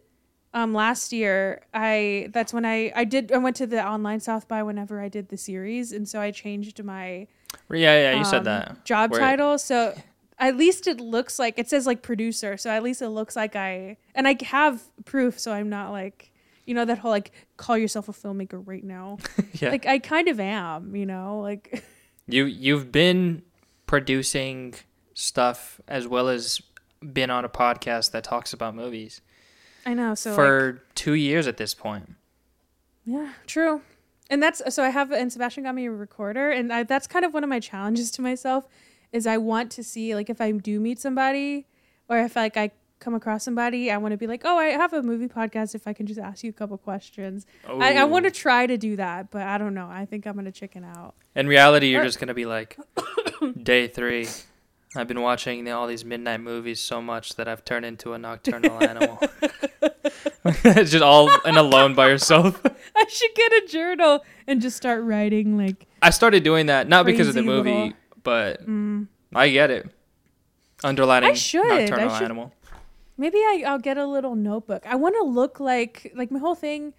[0.55, 4.47] um last year I that's when I I did I went to the online South
[4.49, 7.27] by whenever I did the series and so I changed my
[7.71, 8.85] Yeah, yeah, you said um, that.
[8.85, 9.57] job Where- title.
[9.57, 9.95] So
[10.39, 13.55] at least it looks like it says like producer so at least it looks like
[13.57, 16.33] I and I have proof so I'm not like
[16.67, 19.19] you know that whole like call yourself a filmmaker right now.
[19.55, 21.83] Yeah, like I kind of am you know like
[22.27, 23.43] you you've been
[23.87, 24.75] producing
[25.15, 26.61] stuff as well as
[27.13, 29.21] been on a podcast that talks about movies
[29.85, 32.15] I know so like, for two years at this point.
[33.05, 33.83] Yeah, true.
[34.31, 37.25] And that's so I have and Sebastian got me a recorder and I, that's kind
[37.25, 38.67] of one of my challenges to myself
[39.11, 41.67] is I want to see like if I do meet somebody
[42.09, 42.71] or if like I
[43.03, 45.87] come across somebody, I want to be like, "Oh, I have a movie podcast if
[45.87, 48.33] I can just ask you a couple questions." I, I want to oh.
[48.33, 49.89] try to do that, but I don't know.
[49.91, 51.15] I think I'm going to chicken out.
[51.35, 52.79] In reality, you're Or- just gonna be like,
[53.63, 54.29] day three.
[54.95, 58.83] I've been watching all these midnight movies so much that I've turned into a nocturnal
[58.83, 59.19] animal.
[60.63, 62.61] just all and alone by yourself.
[62.97, 67.07] I should get a journal and just start writing like I started doing that not
[67.07, 69.89] because of the movie, little- but mm, I get it.
[70.85, 71.65] Underlining I should.
[71.65, 72.53] I nocturnal should- animal.
[73.17, 74.85] Maybe I, I'll get a little notebook.
[74.87, 76.93] I want to look like like my whole thing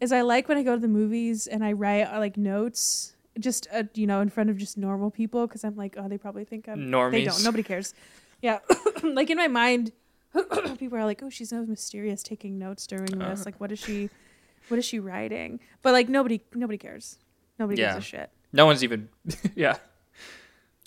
[0.00, 3.66] is I like when I go to the movies and I write like notes just
[3.72, 6.44] uh, you know in front of just normal people because I'm like oh they probably
[6.44, 7.10] think I'm Normies.
[7.12, 7.94] they don't nobody cares
[8.42, 8.58] yeah
[9.02, 9.92] like in my mind
[10.78, 13.44] people are like oh she's so mysterious taking notes during this Uh.
[13.46, 14.08] like what is she
[14.68, 17.18] what is she writing but like nobody nobody cares
[17.58, 17.94] nobody Yeah.
[17.94, 19.08] gives a shit No one's even.
[19.54, 19.76] yeah.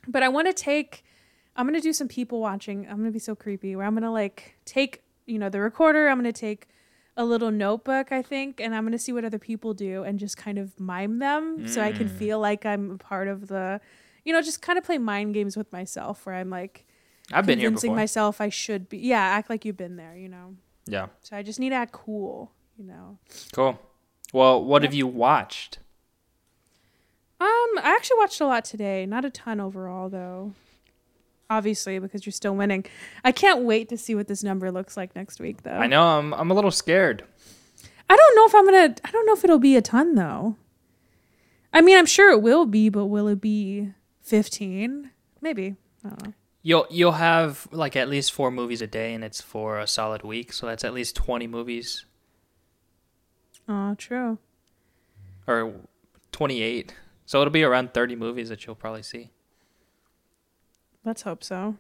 [0.08, 1.04] but I want to take
[1.56, 2.88] I'm going to do some people watching.
[2.90, 5.60] I'm going to be so creepy where I'm going to like take, you know, the
[5.62, 6.68] recorder, I'm going to take
[7.16, 10.18] a little notebook, I think, and I'm going to see what other people do and
[10.20, 12.18] just kind of mime them so I can Mm.
[12.18, 13.80] feel like I'm a part of the
[14.26, 16.86] you know, just kind of play mind games with myself where I'm like
[17.32, 17.96] I've been convincing before.
[17.98, 18.98] myself I should be.
[19.00, 20.56] Yeah, act like you've been there, you know.
[20.86, 21.08] yeah.
[21.22, 23.18] So I just need to act cool, you know.
[23.54, 23.80] Cool.
[24.32, 25.80] Well, what have you watched?
[27.40, 27.48] Um,
[27.84, 29.06] I actually watched a lot today.
[29.06, 30.54] Not a ton overall though.
[31.50, 32.86] Obviously, because you're still winning.
[33.24, 35.72] I can't wait to see what this number looks like next week, though.
[35.72, 37.24] I know I'm I'm a little scared.
[38.10, 38.96] I don't know if I'm gonna.
[39.04, 40.58] I don't know if it'll be a ton though.
[41.72, 43.90] I mean, I'm sure it will be, but will it be
[44.22, 45.10] 15?
[45.42, 45.76] Maybe.
[46.06, 46.34] I don't know.
[46.62, 50.22] You'll you'll have like at least four movies a day, and it's for a solid
[50.24, 52.06] week, so that's at least twenty movies
[53.68, 54.38] Oh, true.
[55.48, 55.74] or
[56.32, 56.96] twenty eight.
[57.26, 59.32] So it'll be around thirty movies that you'll probably see.
[61.06, 61.76] Let's hope so.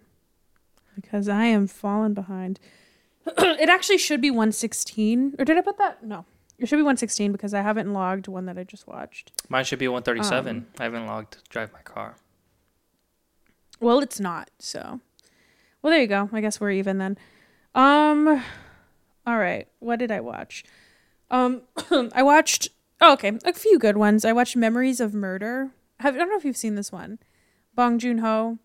[0.95, 2.59] Because I am falling behind.
[3.25, 5.35] it actually should be 116.
[5.39, 6.03] Or did I put that?
[6.03, 6.25] No.
[6.59, 9.31] It should be 116 because I haven't logged one that I just watched.
[9.49, 10.57] Mine should be one thirty seven.
[10.57, 12.15] Um, I haven't logged drive my car.
[13.79, 14.49] Well, it's not.
[14.59, 14.99] So,
[15.81, 16.29] well, there you go.
[16.31, 17.17] I guess we're even then.
[17.75, 18.43] Um,
[19.25, 19.67] all right.
[19.79, 20.63] What did I watch?
[21.31, 21.63] Um,
[22.13, 22.69] I watched.
[23.01, 24.23] Oh, okay, a few good ones.
[24.23, 25.71] I watched Memories of Murder.
[25.99, 27.19] Have, I don't know if you've seen this one.
[27.75, 28.59] Bong Joon Ho.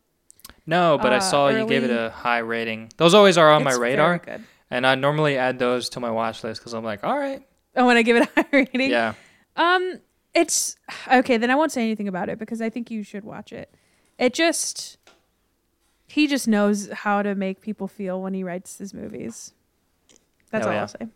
[0.66, 2.90] No, but I uh, saw you gave it a high rating.
[2.98, 4.20] Those always are on my It's very radar,
[4.70, 7.42] and I normally add those to my watch list because I'm like, all right,
[7.76, 8.90] Oh, when I give it a high rating.
[8.90, 9.14] yeah.
[9.56, 10.00] Um,
[10.34, 10.76] it's
[11.12, 11.36] okay.
[11.36, 13.74] Then I won't say anything about it because I think you should watch it.
[14.18, 14.98] It just
[16.06, 19.52] he just knows how to make people feel when he writes his movies.
[20.50, 20.80] That's all yeah.
[20.80, 21.08] I'll say.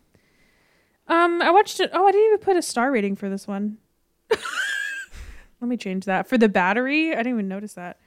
[1.07, 1.89] Um, I watched it.
[1.93, 3.77] Oh, I didn't even put a star rating for this one.
[4.29, 7.11] Let me change that for the battery.
[7.13, 7.99] I didn't even notice that.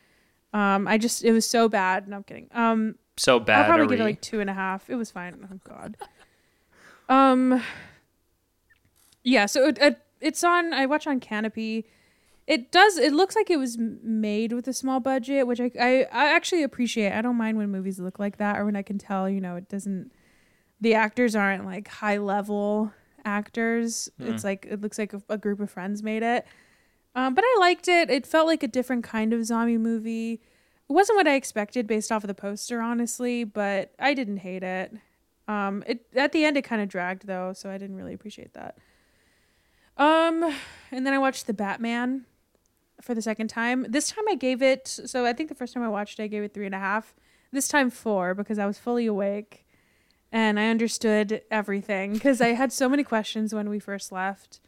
[0.52, 2.08] Um, I just it was so bad.
[2.08, 2.48] No, I'm kidding.
[2.52, 3.60] Um, So bad.
[3.62, 4.88] I'll probably give it like two and a half.
[4.88, 5.46] It was fine.
[5.52, 5.96] Oh God.
[7.08, 7.62] Um.
[9.22, 9.46] Yeah.
[9.46, 10.72] So it, it, it's on.
[10.72, 11.84] I watch on Kanopy.
[12.46, 12.96] It does.
[12.96, 16.62] It looks like it was made with a small budget, which I, I I actually
[16.62, 17.12] appreciate.
[17.12, 19.56] I don't mind when movies look like that, or when I can tell, you know,
[19.56, 20.12] it doesn't.
[20.80, 22.92] The actors aren't like high level
[23.24, 24.08] actors.
[24.20, 26.46] It's like it looks like a, a group of friends made it.
[27.16, 28.10] Um, but I liked it.
[28.10, 30.34] It felt like a different kind of zombie movie.
[30.34, 34.62] It wasn't what I expected based off of the poster, honestly, but I didn't hate
[34.62, 34.92] it.
[35.48, 38.52] Um, it at the end it kind of dragged though, so I didn't really appreciate
[38.52, 38.76] that.
[39.96, 40.54] Um,
[40.90, 42.26] and then I watched the Batman
[43.00, 43.86] for the second time.
[43.88, 44.86] This time I gave it.
[44.86, 46.78] So I think the first time I watched it, I gave it three and a
[46.78, 47.14] half.
[47.50, 49.64] This time four because I was fully awake,
[50.30, 54.60] and I understood everything because I had so many questions when we first left,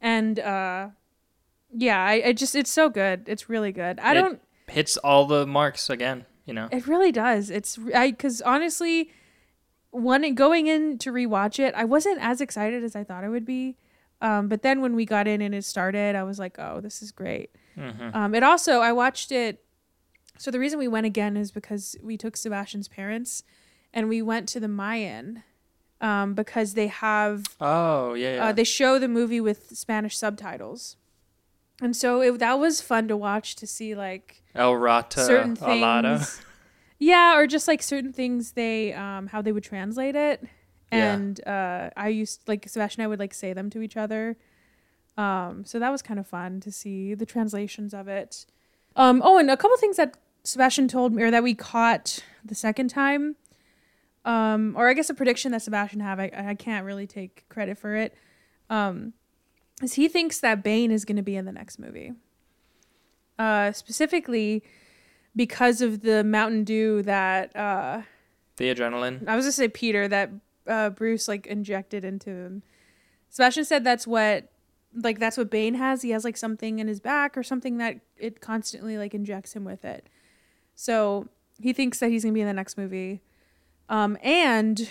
[0.00, 0.88] and uh,
[1.72, 3.24] yeah, I, I just it's so good.
[3.28, 3.98] It's really good.
[4.00, 4.40] I It- don't.
[4.68, 6.24] Hits all the marks again.
[6.46, 6.68] You know.
[6.72, 7.50] It really does.
[7.50, 9.10] It's I because honestly,
[9.90, 13.44] one going in to rewatch it, I wasn't as excited as I thought I would
[13.44, 13.76] be.
[14.20, 17.02] Um, but then when we got in and it started, I was like, oh, this
[17.02, 17.50] is great.
[17.76, 18.16] Mm-hmm.
[18.16, 19.62] Um, it also I watched it.
[20.38, 23.42] So the reason we went again is because we took Sebastian's parents,
[23.92, 25.42] and we went to the Mayan,
[26.00, 28.34] um, because they have Oh yeah.
[28.36, 28.44] yeah.
[28.46, 30.96] uh, they show the movie with Spanish subtitles,
[31.80, 36.18] and so it, that was fun to watch to see like El Rata certain Alada.
[36.18, 36.42] things.
[36.98, 40.44] Yeah, or just like certain things they um how they would translate it.
[40.92, 41.14] Yeah.
[41.14, 44.36] And uh I used like Sebastian and I would like say them to each other.
[45.16, 48.46] Um so that was kind of fun to see the translations of it.
[48.94, 52.54] Um oh and a couple things that Sebastian told me or that we caught the
[52.54, 53.36] second time.
[54.24, 57.78] Um or I guess a prediction that Sebastian have I I can't really take credit
[57.78, 58.14] for it.
[58.70, 59.14] Um
[59.82, 62.12] is he thinks that Bane is going to be in the next movie.
[63.38, 64.62] Uh specifically
[65.34, 68.02] because of the Mountain Dew that uh
[68.56, 69.26] The adrenaline.
[69.26, 70.30] I was gonna say Peter that
[70.66, 72.62] uh Bruce like injected into him.
[73.30, 74.52] Sebastian said that's what
[74.94, 76.02] like that's what Bane has.
[76.02, 79.64] He has like something in his back or something that it constantly like injects him
[79.64, 80.08] with it.
[80.74, 83.22] So he thinks that he's gonna be in the next movie.
[83.88, 84.88] Um and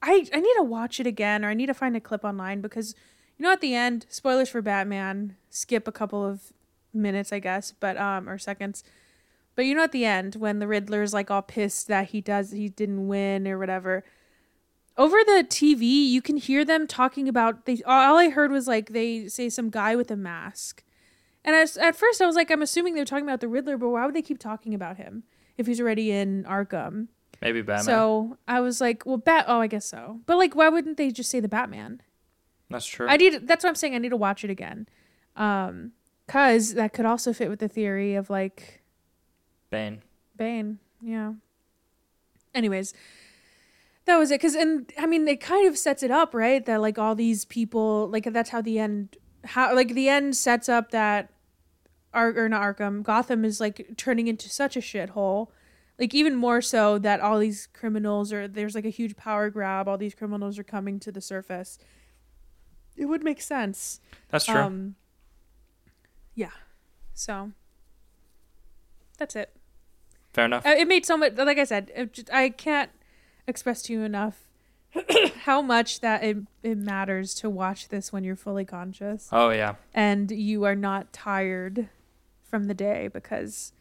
[0.00, 2.62] I I need to watch it again or I need to find a clip online
[2.62, 2.94] because
[3.38, 6.52] you know at the end, spoilers for Batman, skip a couple of
[6.92, 8.84] minutes I guess, but um or seconds.
[9.54, 12.50] But you know at the end when the Riddler's like all pissed that he does
[12.50, 14.04] he didn't win or whatever.
[14.96, 18.90] Over the TV, you can hear them talking about they all I heard was like
[18.90, 20.84] they say some guy with a mask.
[21.44, 23.90] And as, at first I was like I'm assuming they're talking about the Riddler, but
[23.90, 25.22] why would they keep talking about him
[25.56, 27.08] if he's already in Arkham?
[27.40, 27.84] Maybe Batman.
[27.84, 29.44] So I was like, well, bat.
[29.46, 30.20] Oh, I guess so.
[30.26, 32.02] But like, why wouldn't they just say the Batman?
[32.70, 33.08] That's true.
[33.08, 33.46] I need.
[33.46, 33.94] That's what I'm saying.
[33.94, 34.88] I need to watch it again,
[35.36, 35.92] um,
[36.26, 38.82] cause that could also fit with the theory of like
[39.70, 40.02] Bane.
[40.36, 40.78] Bane.
[41.00, 41.34] Yeah.
[42.54, 42.94] Anyways,
[44.06, 44.40] that was it.
[44.40, 46.64] Cause and I mean, it kind of sets it up, right?
[46.64, 50.68] That like all these people, like that's how the end, how like the end sets
[50.68, 51.30] up that,
[52.14, 55.48] Ar- or not Arkham, Gotham is like turning into such a shithole.
[55.98, 59.88] Like even more so that all these criminals are there's like a huge power grab.
[59.88, 61.78] All these criminals are coming to the surface.
[62.98, 64.00] It would make sense.
[64.30, 64.56] That's true.
[64.60, 64.94] Um,
[66.34, 66.50] yeah.
[67.14, 67.52] So
[69.18, 69.54] that's it.
[70.32, 70.66] Fair enough.
[70.66, 71.34] Uh, It made so much.
[71.36, 72.90] Like I said, it just, I can't
[73.46, 74.46] express to you enough
[75.44, 79.76] how much that it, it matters to watch this when you're fully conscious Oh yeah.
[79.94, 81.88] and you are not tired
[82.42, 83.72] from the day because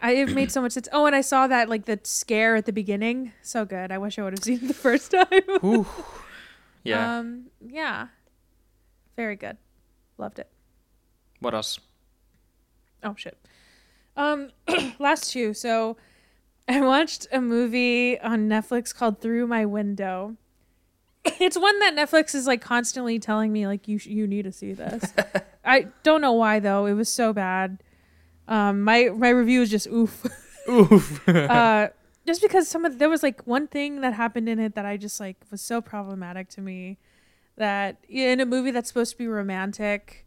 [0.00, 0.88] I it made so much sense.
[0.92, 3.32] Oh, and I saw that like the scare at the beginning.
[3.42, 3.92] So good.
[3.92, 5.86] I wish I would have seen it the first time.
[6.84, 7.18] Yeah.
[7.18, 7.46] Um.
[7.64, 8.08] Yeah.
[9.16, 9.56] Very good.
[10.18, 10.48] Loved it.
[11.40, 11.78] what else?
[13.02, 13.38] Oh shit.
[14.16, 14.50] Um,
[14.98, 15.54] last two.
[15.54, 15.96] So,
[16.68, 20.36] I watched a movie on Netflix called Through My Window.
[21.40, 24.52] It's one that Netflix is like constantly telling me like you sh- you need to
[24.52, 25.12] see this.
[25.64, 26.86] I don't know why though.
[26.86, 27.82] It was so bad.
[28.48, 30.26] Um, my my review is just oof.
[30.68, 31.28] Oof.
[31.28, 31.88] uh,
[32.26, 34.96] just because some of there was like one thing that happened in it that I
[34.96, 36.98] just like was so problematic to me
[37.56, 40.26] that in a movie that's supposed to be romantic,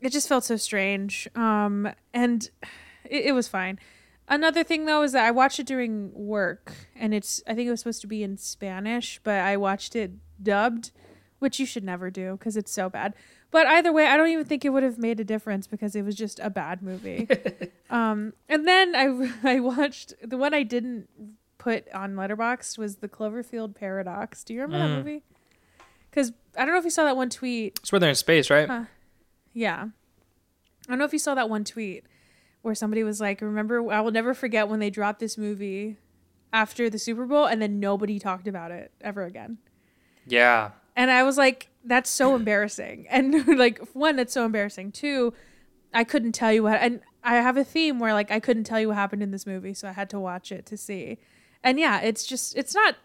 [0.00, 1.28] it just felt so strange.
[1.34, 2.48] Um, and
[3.04, 3.78] it, it was fine.
[4.28, 7.70] Another thing though is that I watched it during work, and it's I think it
[7.70, 10.92] was supposed to be in Spanish, but I watched it dubbed,
[11.40, 13.14] which you should never do because it's so bad.
[13.54, 16.02] But either way, I don't even think it would have made a difference because it
[16.02, 17.28] was just a bad movie.
[17.88, 21.08] um, and then I I watched the one I didn't
[21.58, 24.42] put on Letterboxd was the Cloverfield Paradox.
[24.42, 24.96] Do you remember that Mm.
[25.04, 25.22] movie?
[26.10, 27.78] Because I don't know if you saw that one tweet.
[27.80, 28.68] it's where they're in space, right?
[28.68, 28.84] Huh.
[29.52, 29.84] Yeah.
[29.84, 32.02] I don't know if you saw that one tweet
[32.62, 35.96] where somebody was like, Remember, I will never forget when they dropped this movie
[36.52, 39.58] after the Super Bowl and then nobody talked about it ever again.
[40.26, 40.72] Yeah.
[40.96, 43.06] And I was like, That's so embarrassing.
[43.10, 44.92] And like, one, that's so embarrassing.
[44.92, 45.32] Two,
[45.92, 48.80] I couldn't tell you what, and I have a theme where like I couldn't tell
[48.80, 51.18] you what happened in this movie, so I had to watch it to see.
[51.62, 52.96] And yeah, it's just, it's not,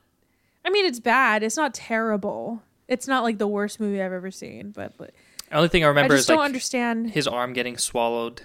[0.65, 1.43] I mean, it's bad.
[1.43, 2.61] It's not terrible.
[2.89, 5.11] It's not like the worst movie I've ever seen, but, but
[5.49, 7.11] The only thing I remember I is don't like understand.
[7.11, 8.41] his arm getting swallowed.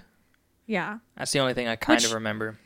[0.66, 0.98] Yeah.
[1.16, 2.59] That's the only thing I kind Which- of remember.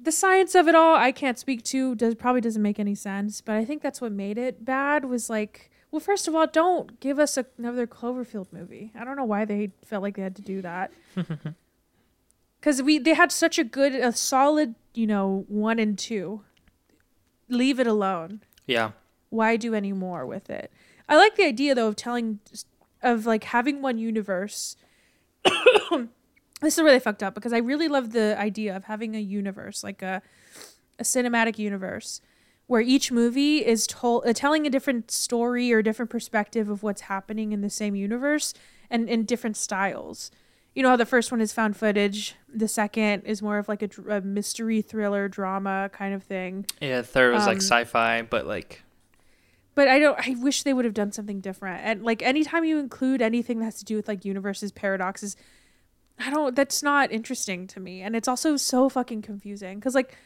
[0.00, 1.94] The science of it all I can't speak to.
[1.96, 5.28] Does probably doesn't make any sense, but I think that's what made it bad was
[5.30, 8.92] like well first of all don't give us a, another Cloverfield movie.
[8.98, 10.92] I don't know why they felt like they had to do that.
[12.62, 16.42] Cuz we they had such a good a solid, you know, 1 and 2.
[17.48, 18.40] Leave it alone.
[18.66, 18.92] Yeah.
[19.30, 20.72] Why do any more with it?
[21.08, 22.40] I like the idea though of telling
[23.02, 24.76] of like having one universe
[26.60, 29.20] this is where they fucked up because I really love the idea of having a
[29.20, 30.22] universe, like a
[30.98, 32.22] a cinematic universe,
[32.66, 37.02] where each movie is told uh, telling a different story or different perspective of what's
[37.02, 38.54] happening in the same universe
[38.90, 40.30] and in different styles.
[40.74, 43.82] You know how the first one is found footage, the second is more of like
[43.82, 46.66] a, a mystery thriller drama kind of thing.
[46.80, 48.82] Yeah, the third was Um, like sci-fi, but like
[49.74, 50.18] But I don't.
[50.18, 51.80] I wish they would have done something different.
[51.84, 55.36] And like anytime you include anything that has to do with like universes, paradoxes,
[56.18, 56.56] I don't.
[56.56, 58.02] That's not interesting to me.
[58.02, 60.16] And it's also so fucking confusing because like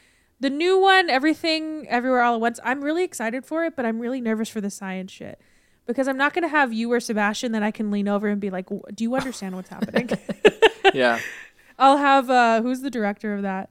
[0.41, 2.59] the new one, everything, everywhere, all at once.
[2.65, 5.41] I'm really excited for it, but I'm really nervous for the science shit
[5.87, 8.51] because I'm not gonna have you or Sebastian that I can lean over and be
[8.51, 10.11] like, "Do you understand what's happening?"
[10.95, 11.21] yeah.
[11.79, 13.71] I'll have uh who's the director of that?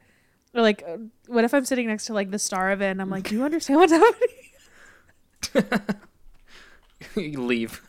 [0.53, 3.01] Or like, uh, what if I'm sitting next to like the star of it and
[3.01, 3.93] I'm like, "Do you understand what's
[5.53, 5.95] happening?"
[7.15, 7.81] You leave.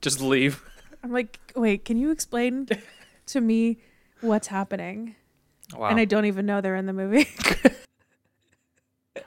[0.00, 0.64] Just leave.
[1.02, 2.68] I'm like, wait, can you explain
[3.26, 3.78] to me
[4.20, 5.14] what's happening?
[5.76, 5.88] Wow.
[5.88, 7.28] And I don't even know they're in the movie.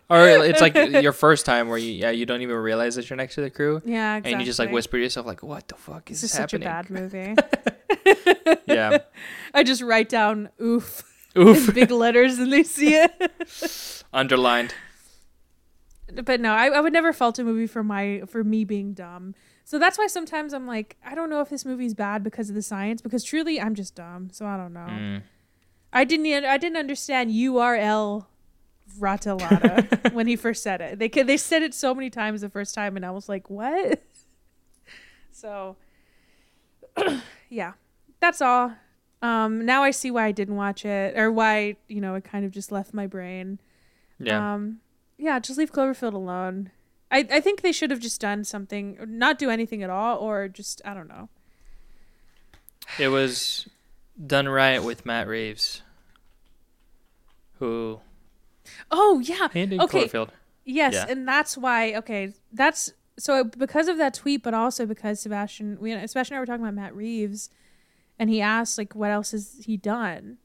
[0.10, 3.18] or it's like your first time where you yeah you don't even realize that you're
[3.18, 4.32] next to the crew, yeah, exactly.
[4.34, 6.52] and you just like whisper to yourself like, "What the fuck is This is this
[6.52, 8.62] such a happening?" bad movie.
[8.68, 8.98] yeah.
[9.54, 11.04] I just write down oof
[11.38, 11.70] Oof.
[11.70, 14.04] in big letters and they see it.
[14.14, 14.74] Underlined.
[16.24, 19.36] but no, I, I would never fault a movie for my for me being dumb.
[19.66, 22.56] So that's why sometimes I'm like, I don't know if this movie's bad because of
[22.56, 24.30] the science, because truly I'm just dumb.
[24.32, 24.82] So I don't know.
[24.82, 25.22] Mm.
[25.94, 28.26] I didn't I didn't understand URL
[29.00, 31.00] Ratalata when he first said it.
[31.00, 34.02] They they said it so many times the first time, and I was like, what?
[35.36, 35.76] So,
[37.50, 37.74] yeah,
[38.22, 38.74] that's all.
[39.22, 42.46] Um, now I see why I didn't watch it, or why you know it kind
[42.46, 43.60] of just left my brain.
[44.20, 44.54] Yeah.
[44.54, 44.80] Um,
[45.18, 46.72] yeah, just leave Cloverfield alone.
[47.12, 50.48] I, I think they should have just done something, not do anything at all, or
[50.48, 51.30] just I don't know.
[52.98, 53.68] it was
[54.26, 55.82] done right with Matt Reeves,
[57.60, 58.00] who
[58.92, 59.68] Oh yeah, Okay.
[59.68, 60.30] Cloverfield.
[60.66, 61.06] Yes, Yeah.
[61.10, 61.94] and that's why.
[61.96, 66.40] Okay, that's so because of that tweet, but also because Sebastian, we Sebastian and I
[66.40, 67.50] were talking about Matt Reeves,
[68.18, 70.38] and he asked like, what else has he done?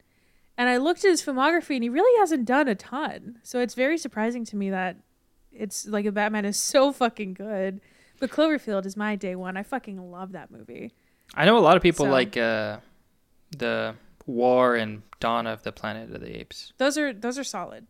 [0.57, 3.39] And I looked at his filmography, and he really hasn't done a ton.
[3.43, 4.97] So it's very surprising to me that
[5.53, 7.79] it's like a Batman is so fucking good.
[8.19, 9.55] But Cloverfield is my day one.
[9.55, 10.91] I fucking love that movie.
[11.33, 12.79] I know a lot of people So- like uh,
[13.57, 13.95] the
[14.25, 17.87] War and Dawn of the Planet of the Apes Those are those are solid,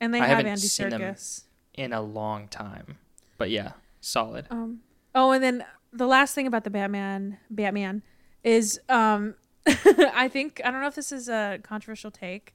[0.00, 0.60] and they I have Andy.
[0.60, 1.44] Serkis.
[1.74, 2.98] in a long time.
[3.38, 4.46] But yeah, solid.
[4.50, 4.80] Um,
[5.14, 8.02] oh, and then the last thing about the Batman, Batman,
[8.42, 9.34] is um,
[9.66, 12.54] I think I don't know if this is a controversial take,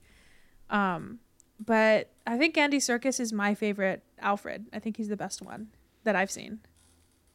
[0.70, 1.18] um,
[1.64, 4.66] but I think Andy Serkis is my favorite Alfred.
[4.72, 5.68] I think he's the best one
[6.04, 6.60] that I've seen.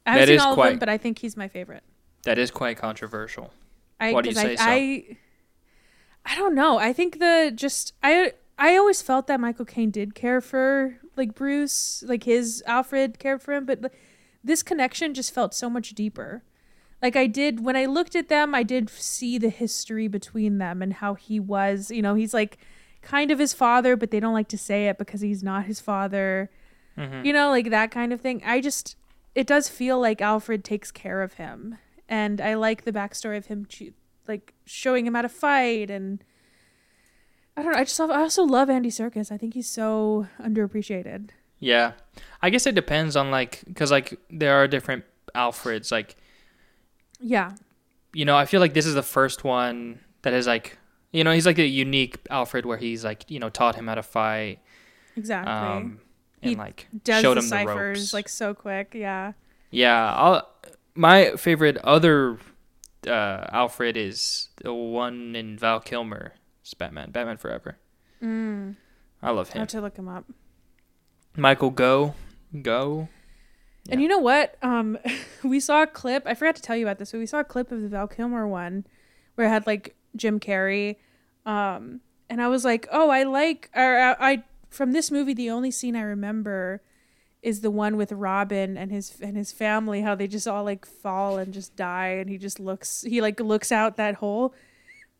[0.04, 1.82] I haven't That seen all of them, but I think he's my favorite.
[2.24, 3.52] That is quite controversial.
[4.00, 4.64] I, Why do you 'cause I, say so?
[4.66, 5.16] I,
[6.24, 6.78] I don't know.
[6.78, 11.34] I think the just I I always felt that Michael Caine did care for like
[11.34, 13.94] Bruce, like his Alfred cared for him, but like,
[14.44, 16.42] this connection just felt so much deeper.
[17.02, 20.82] Like I did when I looked at them, I did see the history between them
[20.82, 21.90] and how he was.
[21.90, 22.58] You know, he's like
[23.02, 25.80] kind of his father, but they don't like to say it because he's not his
[25.80, 26.50] father.
[26.98, 27.24] Mhm.
[27.24, 28.42] You know, like that kind of thing.
[28.44, 28.96] I just
[29.34, 31.76] it does feel like Alfred takes care of him,
[32.08, 33.92] and I like the backstory of him, choo-
[34.28, 36.22] like showing him how to fight, and
[37.56, 37.78] I don't know.
[37.78, 39.32] I just love, I also love Andy Serkis.
[39.32, 41.30] I think he's so underappreciated.
[41.58, 41.92] Yeah,
[42.42, 45.04] I guess it depends on like because like there are different
[45.34, 45.90] Alfreds.
[45.90, 46.16] Like
[47.20, 47.52] Yeah,
[48.12, 50.76] you know, I feel like this is the first one that is like
[51.12, 53.94] you know he's like a unique Alfred where he's like you know taught him how
[53.94, 54.58] to fight.
[55.16, 55.52] exactly.
[55.52, 56.00] Um,
[56.42, 58.12] and He like Does showed the him the ciphers ropes.
[58.12, 58.92] like so quick.
[58.94, 59.32] Yeah.
[59.70, 60.48] Yeah, I'll,
[60.96, 62.38] my favorite other
[63.06, 66.32] uh, Alfred is the one in Val Kilmer's
[66.78, 67.78] Batman, Batman Forever.
[68.22, 68.76] Mm.
[69.22, 69.58] I love him.
[69.58, 70.24] I have to look him up.
[71.36, 72.14] Michael Gough,
[72.62, 73.08] Go.
[73.88, 74.56] And you know what?
[74.62, 74.98] Um,
[75.44, 76.24] we saw a clip.
[76.26, 78.08] I forgot to tell you about this, but we saw a clip of the Val
[78.08, 78.86] Kilmer one
[79.34, 80.96] where it had like Jim Carrey.
[81.44, 85.50] Um, and I was like, oh, I like, or I, I from this movie, the
[85.50, 86.82] only scene I remember
[87.42, 90.84] is the one with Robin and his and his family, how they just all like
[90.84, 94.54] fall and just die, and he just looks, he like looks out that hole.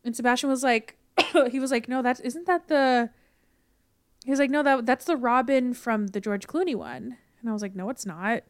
[0.05, 0.97] And Sebastian was like,
[1.51, 3.11] he was like, no, that isn't that the.
[4.25, 7.17] He was like, no, that that's the Robin from the George Clooney one.
[7.41, 8.43] And I was like, no, it's not.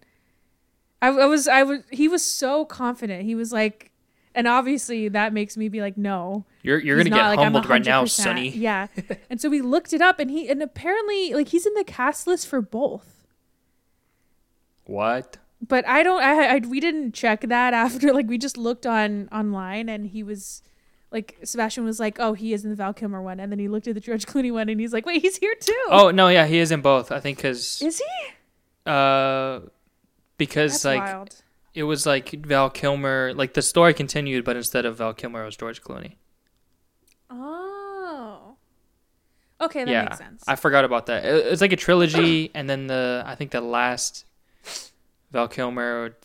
[1.02, 3.24] I, I was, I was, he was so confident.
[3.24, 3.90] He was like,
[4.34, 6.44] and obviously that makes me be like, no.
[6.62, 8.08] You're you're gonna get like, humbled right now, 100%.
[8.10, 8.48] Sonny.
[8.50, 8.88] Yeah.
[9.30, 12.26] and so we looked it up and he, and apparently like he's in the cast
[12.26, 13.15] list for both.
[14.86, 15.36] What?
[15.66, 19.28] But I don't, I, I, we didn't check that after, like we just looked on
[19.32, 20.62] online and he was
[21.10, 23.40] like, Sebastian was like, oh, he is in the Val Kilmer one.
[23.40, 25.54] And then he looked at the George Clooney one and he's like, wait, he's here
[25.60, 25.84] too.
[25.88, 27.10] Oh no, yeah, he is in both.
[27.12, 28.90] I think because is he?
[28.90, 29.60] uh,
[30.38, 31.42] because That's like wild.
[31.74, 33.32] it was like Val Kilmer.
[33.34, 36.16] Like the story continued, but instead of Val Kilmer, it was George Clooney.
[37.30, 38.56] Oh.
[39.60, 40.44] Okay, that yeah, makes sense.
[40.46, 41.24] I forgot about that.
[41.24, 44.25] It- It's like a trilogy, and then the I think the last
[45.30, 46.16] Val Kilmer.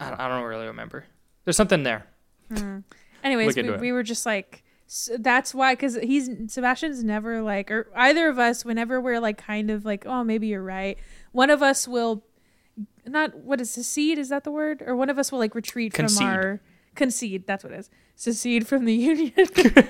[0.00, 1.04] I don't, I don't really remember.
[1.44, 2.06] There's something there.
[2.52, 2.80] Hmm.
[3.24, 7.88] Anyways, we, we were just like, s that's why, because he's Sebastian's never like, or
[7.96, 10.98] either of us, whenever we're like, kind of like, oh, maybe you're right.
[11.32, 12.24] One of us will,
[13.06, 14.18] not what is secede?
[14.18, 14.82] Is that the word?
[14.86, 16.18] Or one of us will like retreat Concede.
[16.18, 16.60] from our
[16.94, 17.46] concede.
[17.46, 17.90] That's what it is.
[18.16, 19.32] Secede from the union.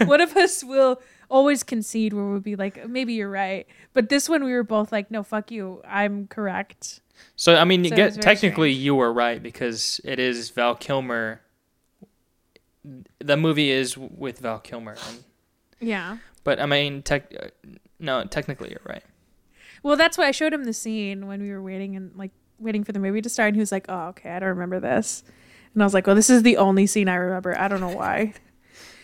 [0.06, 3.66] one of us will always concede, where we'll be like, maybe you're right.
[3.92, 7.00] But this one, we were both like, no, fuck you, I'm correct.
[7.34, 8.84] So I mean, you So get technically strange.
[8.84, 11.40] you were right because it is Val Kilmer.
[13.18, 15.24] The movie is with Val Kilmer, and,
[15.80, 16.18] Yeah.
[16.44, 17.32] but I mean, tech.
[17.38, 17.48] uh,
[17.98, 19.02] No, technically you're right.
[19.82, 22.84] Well, that's why I showed him the scene when we were waiting and like waiting
[22.84, 25.24] for the movie to start, and he was like, "Oh, okay, I don't remember this,"
[25.74, 27.58] and I was like, "Well, this is the only scene I remember.
[27.58, 28.34] I don't know why."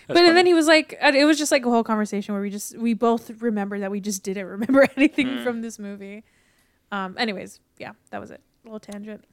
[0.09, 2.51] but and then he was like, it was just like a whole conversation where we
[2.51, 5.45] just we both remember that we just didn't remember anything Mm.
[5.45, 6.25] from this movie.
[6.91, 7.15] Um.
[7.19, 8.41] Anyways, yeah, that was it.
[8.65, 9.25] A little tangent.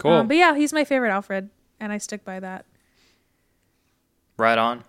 [0.00, 0.12] cool.
[0.12, 1.50] Um, but yeah, he's my favorite Alfred,
[1.80, 2.66] and I stick by that.
[4.36, 4.84] right on.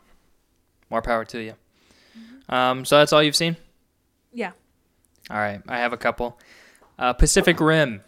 [0.90, 1.54] More power to you.
[2.50, 3.58] Um, so that's all you've seen.
[4.34, 4.52] Yeah.
[5.30, 6.40] All right, I have a couple.
[6.98, 8.02] Uh, Pacific Rim,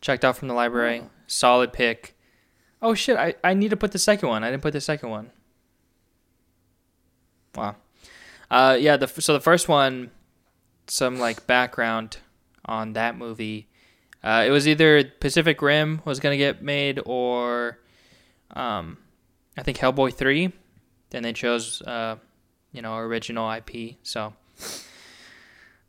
[0.00, 1.02] checked out from the library.
[1.26, 2.16] Solid pick.
[2.82, 3.16] Oh shit!
[3.16, 4.42] I, I need to put the second one.
[4.44, 5.30] I didn't put the second one.
[7.56, 7.76] Wow.
[8.50, 8.96] Uh, yeah.
[8.96, 10.10] The so the first one,
[10.86, 12.18] some like background
[12.64, 13.68] on that movie.
[14.22, 17.78] Uh, it was either Pacific Rim was gonna get made or,
[18.52, 18.96] um,
[19.56, 20.52] I think Hellboy three.
[21.10, 22.16] Then they chose, uh,
[22.72, 23.96] you know, original IP.
[24.02, 24.34] So.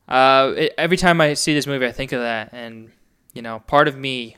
[0.07, 2.91] Uh, it, every time I see this movie, I think of that, and
[3.33, 4.37] you know, part of me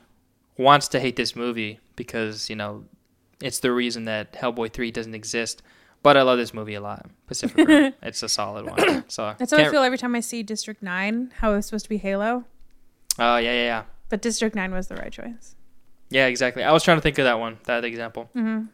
[0.58, 2.86] wants to hate this movie because you know
[3.42, 5.62] it's the reason that Hellboy three doesn't exist.
[6.04, 7.06] But I love this movie a lot.
[7.26, 9.04] Pacific Rim, it's a solid one.
[9.10, 11.32] So That's how I feel every time I see District Nine.
[11.38, 12.46] How it was supposed to be Halo,
[13.20, 15.56] Oh yeah, yeah, yeah, but District Nine was the right choice.
[16.10, 16.28] yeah.
[16.28, 16.64] Exactly.
[16.64, 18.30] I was trying to think of that one, that example.
[18.36, 18.66] Mm-hmm.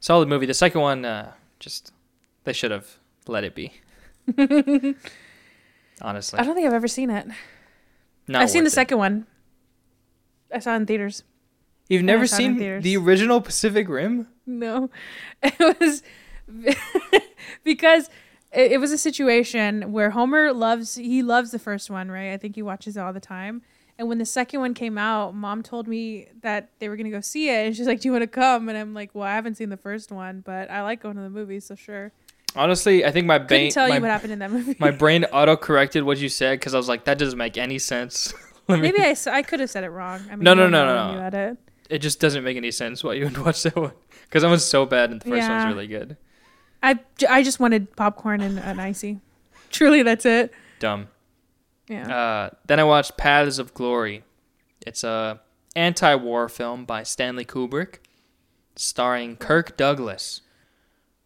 [0.00, 0.46] Solid movie.
[0.46, 1.92] The second one, uh, just
[2.44, 3.72] they should have let it be.
[6.00, 7.26] Honestly, I don't think I've ever seen it.
[8.28, 8.72] not I've seen the it.
[8.72, 9.26] second one.
[10.52, 11.22] I saw it in theaters.
[11.88, 14.28] You've never saw it in seen the original Pacific Rim?
[14.46, 14.90] No,
[15.42, 16.02] it was
[17.64, 18.10] because
[18.52, 22.32] it, it was a situation where Homer loves he loves the first one, right?
[22.32, 23.62] I think he watches it all the time.
[23.96, 27.20] And when the second one came out, mom told me that they were gonna go
[27.20, 29.34] see it, and she's like, "Do you want to come?" And I'm like, "Well, I
[29.34, 32.10] haven't seen the first one, but I like going to the movies, so sure."
[32.56, 34.76] Honestly, I think my brain tell my, you what happened in that movie.
[34.78, 37.78] my brain auto corrected what you said because I was like, that doesn't make any
[37.78, 38.32] sense.
[38.68, 40.20] Let me- Maybe I, I could have said it wrong.
[40.30, 41.56] I mean, No, no, no, no, no.
[41.90, 43.92] It just doesn't make any sense why you would watch that one
[44.24, 45.58] because that one's so bad and the first Yeah.
[45.64, 46.16] one's really good.
[46.82, 49.20] I, I just wanted popcorn and an icy.
[49.70, 50.52] Truly, that's it.
[50.80, 51.08] Dumb.
[51.88, 52.14] Yeah.
[52.14, 54.22] Uh, then I watched Paths of Glory.
[54.86, 55.40] It's a
[55.76, 57.96] anti-war film by Stanley Kubrick,
[58.76, 60.42] starring Kirk Douglas,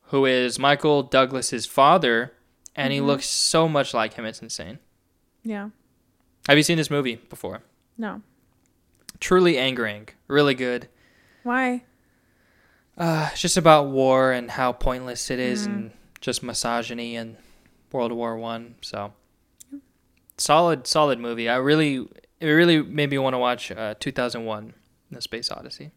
[0.05, 2.33] who is Michael Douglas's father,
[2.77, 3.07] and he Mhm.
[3.07, 4.25] looks so much like him.
[4.25, 4.79] It's insane.
[5.43, 5.71] yeah.
[6.47, 7.63] Have you seen this movie before?
[7.99, 8.23] No.
[9.21, 10.09] Truly angering.
[10.29, 10.89] Really good.
[11.43, 11.85] Why?
[12.97, 15.73] Uh, it's just about war and how pointless it is, Mhm.
[15.73, 15.91] and
[16.21, 17.37] just misogyny and
[17.93, 18.75] World War One.
[18.81, 19.13] So
[20.37, 21.49] solid, solid movie.
[21.49, 22.07] I really,
[22.41, 24.75] it really made me want to watch uh, 2001:
[25.11, 25.91] The Space Odyssey.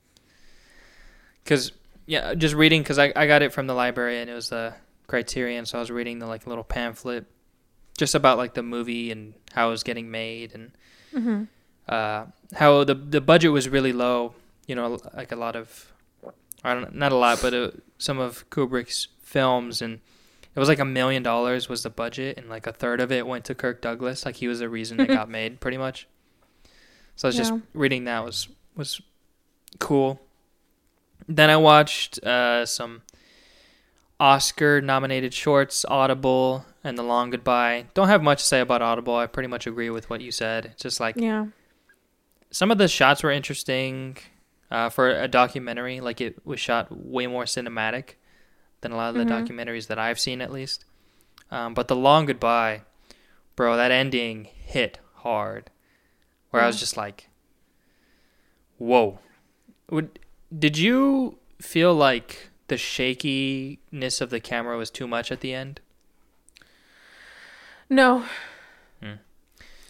[1.45, 1.71] Cause
[2.05, 4.75] yeah, just reading because I I got it from the library and it was the
[5.07, 7.25] Criterion, so I was reading the like little pamphlet,
[7.97, 10.71] just about like the movie and how it was getting made and
[11.13, 11.43] Mm-hmm.
[11.91, 12.25] Uh,
[12.55, 14.33] how the the budget was really low.
[14.67, 15.91] You know, like a lot of,
[16.63, 19.99] I don't not a lot, but uh, some of Kubrick's films, and
[20.55, 23.27] it was like a million dollars was the budget, and like a third of it
[23.27, 24.25] went to Kirk Douglas.
[24.25, 26.07] Like he was the reason it got made, pretty much.
[27.15, 29.01] So I was just reading that was was
[29.79, 30.21] cool.
[31.27, 33.03] Then I watched uh, some
[34.19, 37.85] Oscar nominated shorts, Audible and The Long Goodbye.
[37.93, 39.15] Don't have much to say about Audible.
[39.15, 40.65] I pretty much agree with what you said.
[40.65, 41.47] It's just like Yeah.
[42.51, 44.17] Some of the shots were interesting
[44.69, 45.99] uh, for a documentary.
[45.99, 48.15] Like it was shot way more cinematic
[48.81, 49.47] than a lot of the Mhm.
[49.47, 50.85] documentaries that I've seen, at least.
[51.49, 52.83] Um, but the long goodbye,
[53.55, 55.69] bro, that ending hit hard.
[56.51, 57.29] Where I was just like,
[58.77, 59.19] "Whoa!"
[59.89, 60.19] Would
[60.57, 65.79] did you feel like the shakiness of the camera was too much at the end?
[67.89, 68.25] No.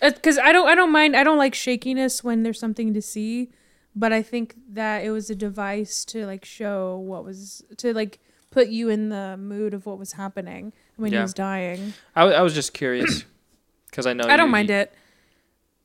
[0.01, 3.49] Because I don't I don't mind I don't like shakiness when there's something to see,
[3.95, 8.19] but I think that it was a device to like show what was to like
[8.49, 11.19] put you in the mood of what was happening when Yeah.
[11.19, 11.93] he was dying.
[12.15, 13.23] I, w- I was just curious
[13.89, 14.93] because I know I don't you- mind it.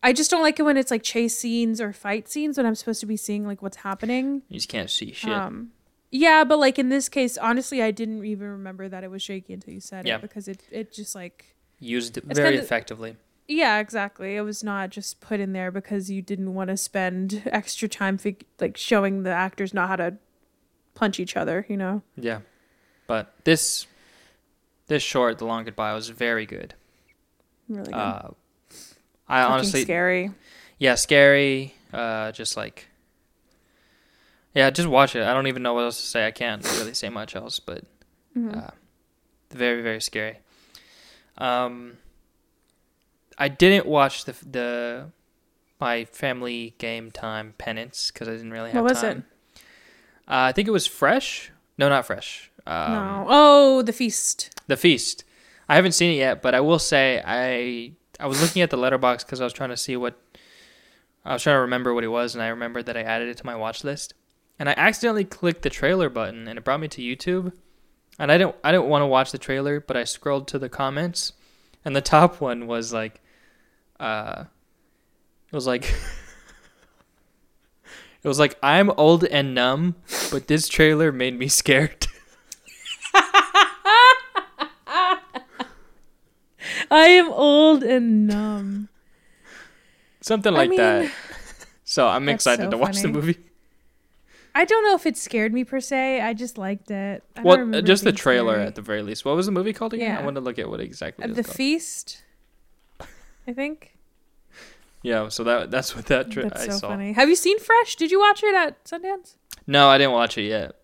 [0.03, 2.75] I just don't like it when it's like chase scenes or fight scenes when I'm
[2.77, 4.43] supposed to be seeing like what's happening.
[4.49, 5.33] You just can't see shit.
[5.33, 5.73] Um,
[6.13, 9.53] yeah, but like in this case, honestly, I didn't even remember that it was shaky
[9.53, 10.17] until you said Yeah.
[10.17, 13.17] it because it it just like Used very effectively.
[13.49, 14.37] Yeah, exactly.
[14.37, 18.19] It was not just put in there because you didn't want to spend extra time
[18.19, 20.17] fig- like showing the actors not how to
[20.95, 21.65] punch each other.
[21.69, 22.03] You know.
[22.17, 22.41] Yeah.
[23.07, 23.87] But this
[24.89, 26.75] this short, The Long Goodbye, was very good.
[27.69, 27.95] Really good.
[27.95, 28.29] Uh,
[29.29, 30.31] I Fucking honestly scary.
[30.79, 31.75] yeah, scary.
[31.93, 32.87] Uh just like
[34.55, 35.23] Yeah, just watch it.
[35.23, 36.27] I don't even know what else to say.
[36.27, 37.85] I can't really say much else, but
[38.37, 38.57] Mhm.
[38.67, 38.71] uh,
[39.51, 40.39] very very scary.
[41.39, 41.99] Um
[43.39, 45.07] I didn't watch the the
[45.81, 48.85] my family game time penance because I didn't really have time.
[48.85, 49.17] What was it?
[50.29, 51.53] Uh, I think it was fresh.
[51.79, 52.51] No, not fresh.
[52.67, 53.27] Um, no.
[53.29, 54.51] Oh, the feast.
[54.67, 55.25] The Feast.
[55.69, 58.77] I haven't seen it yet, but I will say I I was looking at the
[58.77, 60.19] Letterboxd because I was trying to see what
[61.25, 63.37] I was trying to remember what it was, and I remembered that I added it
[63.39, 64.15] to my watch list,
[64.59, 67.53] and I accidentally clicked the trailer button, and it brought me to YouTube,
[68.19, 70.69] and I didn't I didn't want to watch the trailer, but I scrolled to the
[70.69, 71.33] comments,
[71.85, 73.21] and the top one was like,
[74.01, 74.45] uh,
[75.51, 75.93] it was like.
[78.25, 79.95] It was like I'm old and numb,
[80.33, 82.09] but this trailer made me scared.
[86.91, 88.89] I am old and numb.
[90.21, 91.13] Something I like mean, that.
[91.85, 93.39] So I'm excited so to watch the movie.
[94.55, 96.21] I don't know if it scared me per se.
[96.21, 97.23] I just liked it.
[97.37, 98.67] I Well, just the trailer scary.
[98.67, 99.25] at the very least.
[99.25, 100.17] What was the movie called again?
[100.17, 101.57] I want to look at what exactly Uh, it was the called.
[101.57, 102.23] feast.
[103.47, 103.97] I think
[105.07, 106.89] yeah, so that that's what that that's I so saw.
[106.89, 107.13] funny.
[107.13, 107.95] Have you seen Fresh?
[107.95, 109.37] Did you watch it at Sundance?
[109.65, 110.75] No, I didn't watch it yet,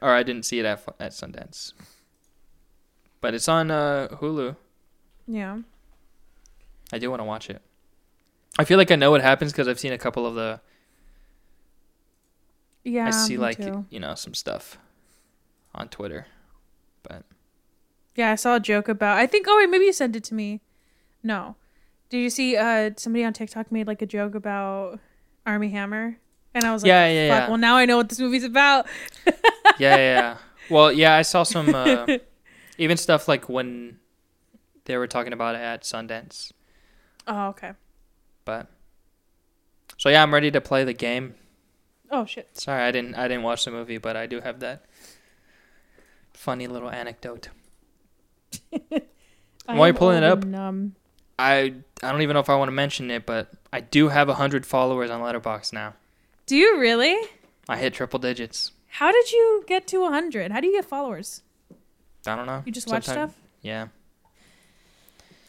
[0.00, 1.74] or I didn't see it at at Sundance.
[3.20, 4.56] But it's on uh, Hulu.
[5.26, 5.58] Yeah.
[6.92, 7.60] I do want to watch it.
[8.58, 10.60] I feel like I know what happens because I've seen a couple of the.
[12.84, 13.08] Yeah.
[13.08, 13.84] I see like too.
[13.90, 14.78] you know some stuff
[15.74, 16.26] on Twitter,
[17.02, 17.24] but
[18.14, 19.18] Yeah, I saw a joke about.
[19.18, 19.44] I think.
[19.46, 20.62] Oh wait, maybe you sent it to me.
[21.22, 21.56] No,
[22.10, 22.56] did you see?
[22.56, 24.98] Uh, somebody on TikTok made like a joke about
[25.46, 26.18] Armie Hammer,
[26.54, 27.48] and I was like, Yeah, yeah, Fuck, yeah.
[27.48, 28.86] Well, now I know what this movie's about.
[29.26, 29.32] yeah,
[29.78, 30.36] yeah, yeah.
[30.70, 32.06] Well, yeah, I saw some uh,
[32.78, 33.98] even stuff like when
[34.84, 36.52] they were talking about it at Sundance.
[37.26, 37.72] Oh okay.
[38.44, 38.68] But
[39.96, 41.34] so yeah, I'm ready to play the game.
[42.10, 42.48] Oh shit.
[42.56, 44.84] Sorry, I didn't I didn't watch the movie, but I do have that
[46.32, 47.48] funny little anecdote.
[48.78, 49.00] Why
[49.66, 50.94] are you're pulling it up- and.
[51.38, 54.28] I I don't even know if I want to mention it, but I do have
[54.28, 55.94] hundred followers on Letterboxd now.
[56.46, 57.16] Do you really?
[57.68, 58.72] I hit triple digits.
[58.88, 60.50] How did you get to 100?
[60.50, 61.42] How do you get followers?
[62.26, 62.62] I don't know.
[62.64, 63.38] You just watch Sometime- stuff?
[63.62, 63.88] Yeah.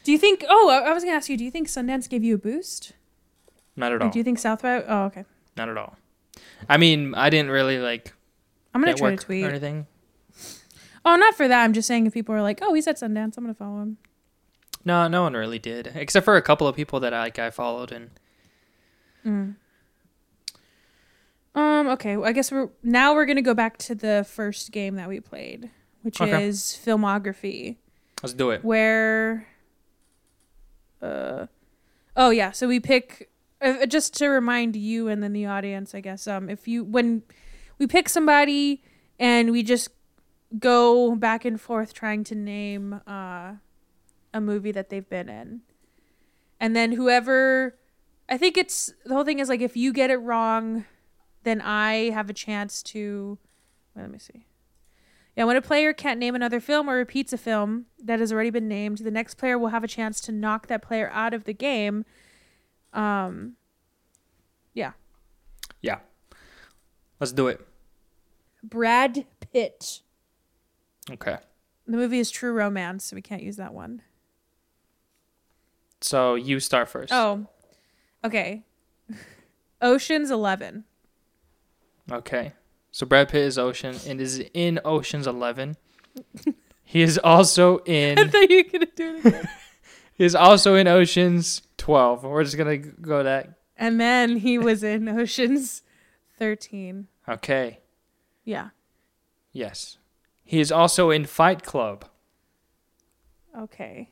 [0.03, 0.43] Do you think?
[0.47, 1.37] Oh, I was gonna ask you.
[1.37, 2.93] Do you think Sundance gave you a boost?
[3.75, 4.09] Not at Or all.
[4.11, 4.83] do you think South by?
[4.83, 5.25] Oh, okay.
[5.55, 5.95] Not at all.
[6.67, 8.13] I mean, I didn't really like
[8.73, 9.45] I'm gonna try to tweet.
[9.45, 9.87] or anything.
[11.05, 11.63] Oh, not for that.
[11.63, 13.97] I'm just saying if people are like, "Oh, he's at Sundance," I'm gonna follow him.
[14.85, 17.49] No, no one really did, except for a couple of people that I like I
[17.49, 18.09] followed and
[19.25, 19.55] Mm.
[21.55, 21.87] Um.
[21.89, 22.15] Okay.
[22.17, 25.19] well, I guess we're now we're gonna go back to the first game that we
[25.19, 25.69] played,
[26.03, 26.45] which Okay.
[26.45, 27.77] is filmography,
[28.23, 28.63] let's do it.
[28.63, 29.47] where.
[31.01, 31.47] Uh.
[32.15, 32.51] Oh yeah.
[32.51, 33.29] So we pick.
[33.61, 36.27] Uh, just to remind you and then the audience, I guess.
[36.27, 36.49] Um.
[36.49, 37.23] If you when
[37.77, 38.81] we pick somebody
[39.19, 39.89] and we just
[40.59, 43.53] go back and forth trying to name uh
[44.33, 45.61] a movie that they've been in,
[46.59, 47.75] and then whoever
[48.29, 50.85] I think it's the whole thing is like if you get it wrong,
[51.43, 53.37] then I have a chance to.
[53.95, 54.45] Wait, let me see.
[55.35, 58.49] Yeah, when a player can't name another film or repeats a film that has already
[58.49, 61.45] been named, the next player will have a chance to knock that player out of
[61.45, 62.05] the game.
[62.93, 63.55] Um.
[64.73, 64.91] Yeah,
[65.81, 65.99] Yeah.
[67.19, 67.65] Let's do it.
[68.63, 70.01] Brad Pitt.
[71.09, 71.37] Okay.
[71.87, 74.03] The movie is True Romance, so we can't use that one.
[76.01, 77.11] So you start first.
[77.13, 77.47] Oh,
[78.23, 78.63] okay.
[79.81, 80.85] Ocean's Eleven.
[82.11, 82.53] Okay.
[82.91, 85.77] So Brad Pitt is Ocean and is in Ocean's Eleven.
[86.83, 88.17] he is also in.
[88.19, 89.49] I thought you were gonna do it again.
[90.15, 92.23] he is also in Ocean's Twelve.
[92.23, 93.53] We're just gonna go that.
[93.77, 95.83] and then he was in Ocean's
[96.37, 97.07] Thirteen.
[97.27, 97.79] Okay.
[98.43, 98.69] Yeah.
[99.51, 99.97] Yes.
[100.43, 102.05] He is also in Fight Club.
[103.57, 104.09] Okay.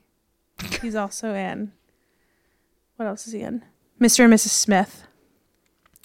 [0.82, 1.72] He's also in.
[2.96, 3.64] What else is he in?
[4.02, 4.24] Mr.
[4.24, 4.50] and Mrs.
[4.50, 5.08] Smith.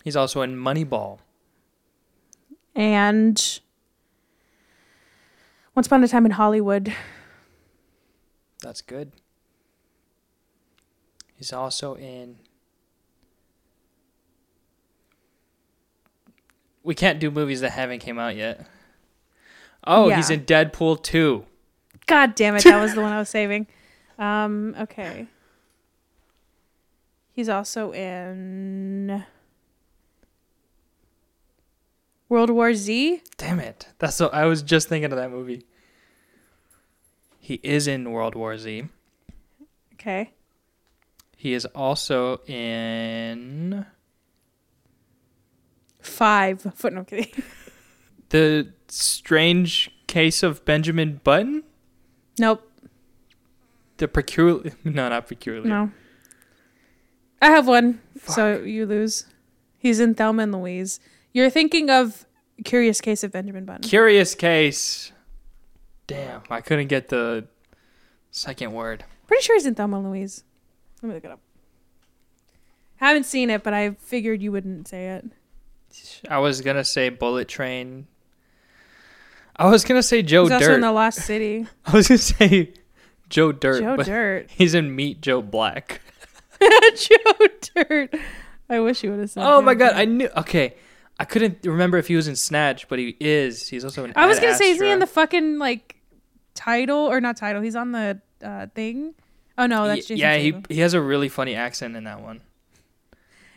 [0.05, 1.19] He's also in Moneyball.
[2.75, 3.61] And
[5.75, 6.95] Once Upon a Time in Hollywood.
[8.63, 9.13] That's good.
[11.35, 12.37] He's also in.
[16.83, 18.67] We can't do movies that haven't came out yet.
[19.85, 21.45] Oh, he's in Deadpool 2.
[22.07, 23.67] God damn it, that was the one I was saving.
[24.19, 25.27] Um, okay.
[27.33, 29.25] He's also in
[32.29, 33.23] World War Z.
[33.37, 33.89] Damn it.
[33.99, 35.65] That's so I was just thinking of that movie.
[37.39, 38.85] He is in World War Z.
[39.95, 40.33] Okay.
[41.37, 43.87] He is also in
[46.03, 46.63] Five.
[46.75, 47.31] Foot no kidding.
[48.29, 51.63] The Strange Case of Benjamin Button?
[52.39, 52.72] Nope.
[54.03, 55.65] The peculiar No, not peculiar.
[55.65, 55.93] No.
[57.41, 59.27] I have one, so you lose.
[59.79, 60.99] He's in Thelma and Louise.
[61.33, 62.27] You're thinking of
[62.65, 63.89] Curious Case of Benjamin Button.
[63.89, 65.13] Curious Case.
[66.09, 67.47] Damn, I couldn't get the
[68.33, 69.05] second word.
[69.29, 70.43] Pretty sure he's in Thelma and Louise.
[71.01, 71.41] Let me look it up.
[72.97, 75.27] Haven't seen it, but I figured you wouldn't say it.
[76.29, 78.09] I was gonna say Bullet Train.
[79.55, 80.75] I was gonna say Joe he's also Dirt.
[80.75, 81.69] in The Lost City.
[81.87, 82.73] I was gonna say
[83.33, 84.51] Joe Dirt, Joe Dirt.
[84.57, 86.03] he's in Meet Joe Black.
[86.61, 88.15] Joe Dirt.
[88.69, 89.43] I wish you would have said.
[89.45, 90.29] Oh my god, I knew.
[90.37, 90.75] Okay,
[91.19, 93.69] I couldn't remember if he was in Snatch, but he is.
[93.69, 94.13] He's also in.
[94.17, 95.97] I was Ad gonna say, is he in the fucking like
[96.55, 97.63] title or not title?
[97.63, 99.15] He's on the uh, thing.
[99.57, 102.43] Oh no, that's Jason yeah, he he has a really funny accent in that one.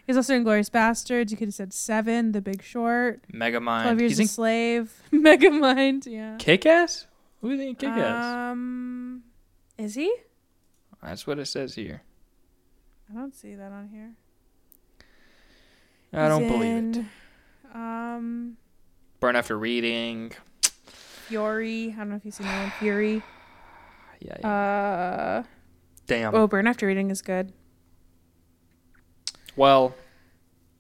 [0.07, 1.31] He's also in Glorious Bastards.
[1.31, 3.99] You could have said Seven, The Big Short, Twelve Megamind.
[3.99, 6.05] Years He's a in Slave, Megamind.
[6.05, 6.37] Yeah.
[6.37, 7.07] Kick Ass.
[7.41, 8.51] Who's in Kick Ass?
[8.51, 9.04] Um,
[9.77, 10.13] is he?
[11.03, 12.01] That's what it says here.
[13.09, 14.13] I don't see that on here.
[16.13, 17.05] I don't believe it.
[17.75, 18.57] Um,
[19.19, 20.31] Burn after reading.
[21.27, 21.91] Fury.
[21.93, 22.71] I don't know if you've seen that one.
[22.79, 23.21] Fury.
[24.21, 24.37] Yeah.
[24.39, 24.47] yeah.
[24.47, 25.43] Uh,
[26.07, 26.33] Damn.
[26.33, 27.51] oh, Burn After Reading is good.
[29.55, 29.93] Well,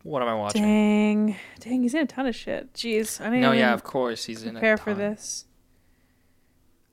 [0.03, 0.61] what am I watching?
[0.63, 2.73] Dang, dang, he's in a ton of shit.
[2.73, 4.49] Jeez, I didn't No, yeah, of course he's in.
[4.49, 4.59] a ton.
[4.61, 5.45] prepare for this.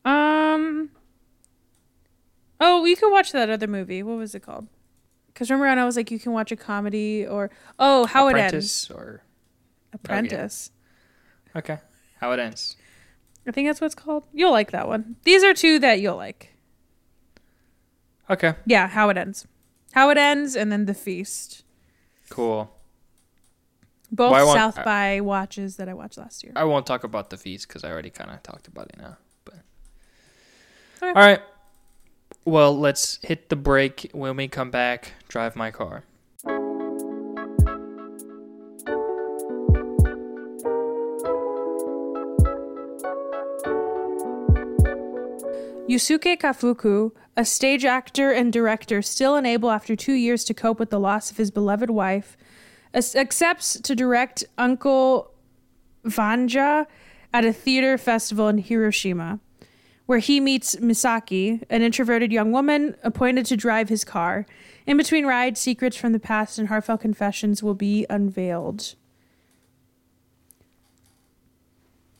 [0.04, 0.90] Um,
[2.64, 4.04] Oh, you can watch that other movie.
[4.04, 4.68] What was it called?
[5.26, 8.36] Because remember when I was like, you can watch a comedy or oh, how it
[8.36, 8.84] ends.
[8.86, 9.24] Apprentice or
[9.92, 10.70] Apprentice.
[11.54, 11.78] Oh, okay,
[12.20, 12.76] how it ends.
[13.48, 14.28] I think that's what it's called.
[14.32, 15.16] You'll like that one.
[15.24, 16.54] These are two that you'll like.
[18.30, 19.46] Okay, Yeah, how it ends.
[19.92, 21.64] How it ends, and then the feast.
[22.30, 22.78] cool.
[24.12, 26.52] Both Well, I South by watches that I watched last year.
[26.54, 29.16] I won't talk about the feast because I already kind of talked about it now.
[29.44, 29.54] But
[31.02, 31.08] Okay.
[31.08, 31.40] all right,
[32.44, 34.10] well, let's hit the break.
[34.12, 36.04] When we come back, drive my car.
[45.88, 50.90] Yusuke Kafuku, a stage actor and director still unable after two years to cope with
[50.90, 52.36] the loss of his beloved wife,
[52.94, 55.30] accepts to direct Uncle
[56.04, 56.86] Vanya
[57.34, 59.38] at a theater festival in Hiroshima,
[60.06, 64.46] where he meets Misaki, an introverted young woman appointed to drive his car.
[64.86, 68.94] In between rides, secrets from the past and heartfelt confessions will be unveiled.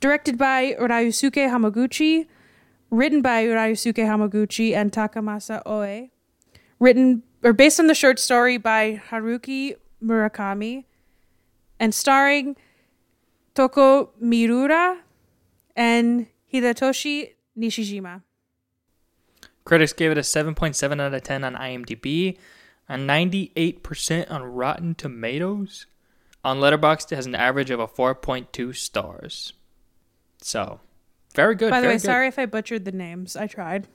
[0.01, 2.27] Directed by Ryusuke Hamaguchi,
[2.91, 6.09] written by Ryusuke Hamaguchi and Takamasa Oe,
[6.79, 10.85] written or based on the short story by Haruki Murakami,
[11.81, 12.57] and starring
[13.55, 14.99] Toko Miura
[15.75, 18.23] and Hidetoshi Nishijima.
[19.65, 22.37] Critics gave it a 7.7 out of 10 on IMDb,
[22.89, 25.87] a 98% on Rotten Tomatoes.
[26.45, 29.53] On Letterboxd, it has an average of a 4.2 stars.
[30.41, 30.81] So,
[31.35, 31.71] very good.
[31.71, 32.01] By the way, good.
[32.03, 33.37] sorry if I butchered the names.
[33.37, 33.87] I tried.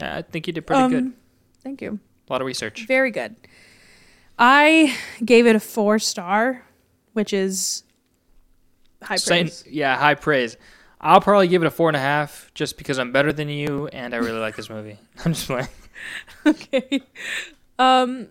[0.00, 1.12] I think you did pretty Um, good.
[1.62, 2.00] Thank you.
[2.28, 2.86] A lot of research.
[2.88, 3.36] Very good.
[4.36, 6.64] I gave it a four star,
[7.12, 7.84] which is
[9.00, 9.64] high Saying- praise.
[9.70, 10.56] yeah, high praise.
[11.04, 13.88] I'll probably give it a four and a half just because I'm better than you
[13.88, 14.98] and I really like this movie.
[15.24, 15.68] I'm just playing.
[16.46, 17.02] okay.
[17.78, 18.28] Um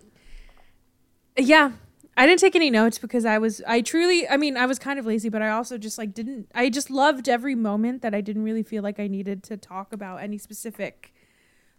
[1.37, 1.71] yeah,
[2.17, 4.97] I didn't take any notes because I was I truly I mean, I was kind
[4.97, 8.21] of lazy, but I also just like didn't I just loved every moment that I
[8.21, 11.13] didn't really feel like I needed to talk about any specific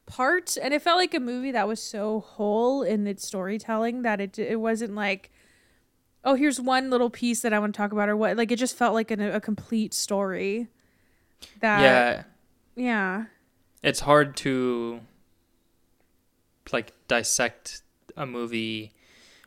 [0.06, 4.20] part and it felt like a movie that was so whole in its storytelling that
[4.20, 5.32] it it wasn't like
[6.24, 8.56] oh, here's one little piece that I want to talk about or what like it
[8.56, 10.68] just felt like an, a complete story.
[11.60, 12.22] That yeah,
[12.76, 13.24] yeah.
[13.82, 15.00] it's hard to
[16.72, 17.82] like dissect
[18.16, 18.92] a movie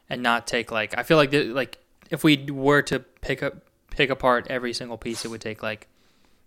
[0.09, 1.79] and not take like I feel like the, like
[2.09, 3.55] if we were to pick up
[3.89, 5.87] pick apart every single piece it would take like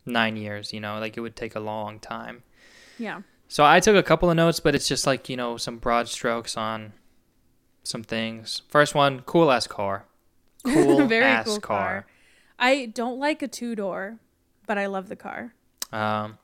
[0.07, 2.43] 9 years, you know, like it would take a long time.
[2.99, 3.22] Yeah.
[3.49, 6.09] So I took a couple of notes, but it's just like, you know, some broad
[6.09, 6.93] strokes on
[7.82, 8.62] some things.
[8.68, 10.07] First one, cool ass car.
[10.62, 12.07] Cool Very ass cool car.
[12.59, 14.18] I don't like a two door,
[14.71, 15.53] but I love the car.
[15.93, 16.39] Um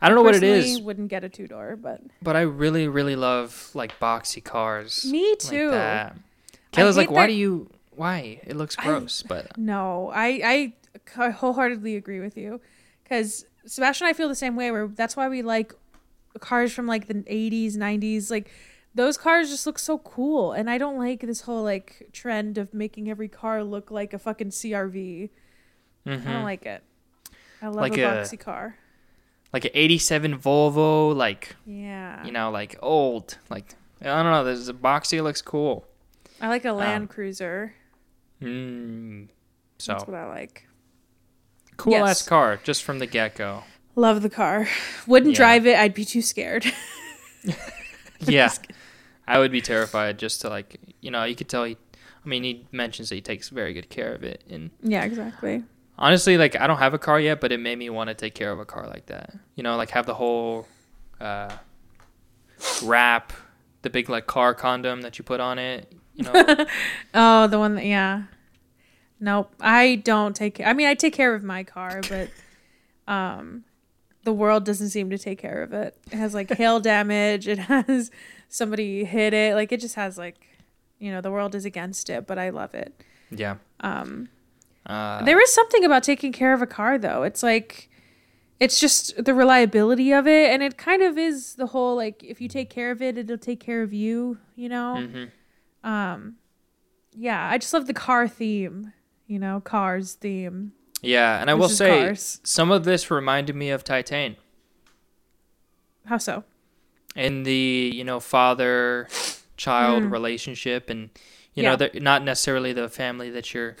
[0.00, 0.80] I don't know what it is.
[0.80, 5.04] Wouldn't get a two door, but but I really, really love like boxy cars.
[5.04, 5.70] me like too.
[5.72, 6.16] that.
[6.72, 7.70] Kayla's like, why that- do you?
[7.90, 8.40] Why?
[8.44, 10.72] It looks I- gross, but no, I
[11.18, 12.60] I wholeheartedly agree with you,
[13.02, 14.70] because Sebastian and I feel the same way.
[14.70, 15.72] Where that's why we like
[16.38, 18.48] cars from like the '80s, '90s, like.
[18.94, 22.74] Those cars just look so cool, and I don't like this whole like trend of
[22.74, 25.30] making every car look like a fucking CRV.
[26.04, 26.24] I Mhm.
[26.24, 26.82] don't like it.
[27.62, 28.76] I love Like a a- boxy car.
[29.52, 34.42] like an '87 Volvo, like Yeah, you know, like old, like I don't know.
[34.44, 35.86] There's a boxy looks cool.
[36.40, 37.74] I like a Land Um, Cruiser.
[38.42, 39.28] Mm.
[39.78, 40.66] so That's what I like.
[41.76, 42.08] cool yes.
[42.22, 43.62] ass car just from the get go.
[43.94, 44.66] Love the car.
[45.06, 45.36] Wouldn't Yeah.
[45.36, 45.76] drive it.
[45.78, 46.64] I'd be too scared.
[48.20, 48.50] yeah,
[49.26, 51.76] I would be terrified just to like you know you could tell he.
[52.24, 55.64] I mean, he mentions that he takes very good care of it, and yeah, exactly.
[55.98, 58.34] Honestly, like I don't have a car yet, but it made me want to take
[58.34, 59.34] care of a car like that.
[59.54, 60.66] You know, like have the whole
[61.20, 61.50] uh,
[62.84, 63.32] wrap,
[63.82, 65.92] the big like car condom that you put on it.
[66.14, 66.66] You know,
[67.14, 68.24] Oh, the one that yeah.
[69.20, 69.54] Nope.
[69.60, 72.28] I don't take I mean I take care of my car, but
[73.12, 73.64] um
[74.24, 75.96] the world doesn't seem to take care of it.
[76.10, 78.10] It has like hail damage, it has
[78.48, 80.46] somebody hit it, like it just has like
[80.98, 82.92] you know, the world is against it, but I love it.
[83.30, 83.56] yeah.
[83.80, 84.28] Um
[84.86, 87.22] Uh, there is something about taking care of a car though.
[87.22, 87.88] It's like
[88.60, 92.40] it's just the reliability of it and it kind of is the whole like if
[92.40, 94.94] you take care of it, it'll take care of you, you know?
[94.98, 95.30] mhm.
[95.88, 96.36] Um
[97.14, 98.92] yeah, I just love the car theme,
[99.26, 100.72] you know, cars theme.
[101.02, 102.40] Yeah, and I will say cars.
[102.44, 104.36] some of this reminded me of Titane
[106.06, 106.44] How so?
[107.14, 109.08] in the you know father
[109.56, 110.10] child Mm.
[110.12, 111.10] relationship, and
[111.54, 111.70] you Yeah.
[111.70, 113.76] know they're not necessarily the family that you're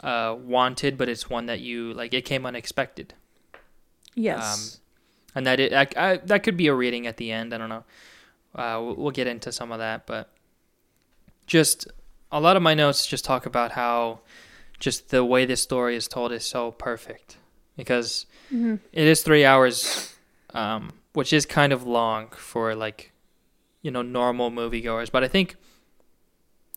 [0.00, 2.14] uh, wanted, but it's one that you like.
[2.14, 3.14] It came unexpected.
[4.14, 4.80] Yes.
[5.34, 7.54] and that it I, I, that could be a reading at the end.
[7.54, 7.84] I don't know.
[8.54, 10.30] Uh, we'll, we'll get into some of that, but
[11.46, 11.86] just
[12.32, 14.20] a lot of my notes just talk about how
[14.80, 17.36] just the way this story is told is so perfect
[17.76, 18.76] because Mm-hmm.
[18.94, 20.16] it is three hours,
[20.54, 23.12] um, which is kind of long for like,
[23.82, 25.10] you know, normal moviegoers.
[25.12, 25.56] But I think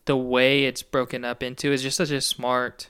[0.04, 2.88] the way it's broken up into is just such a smart,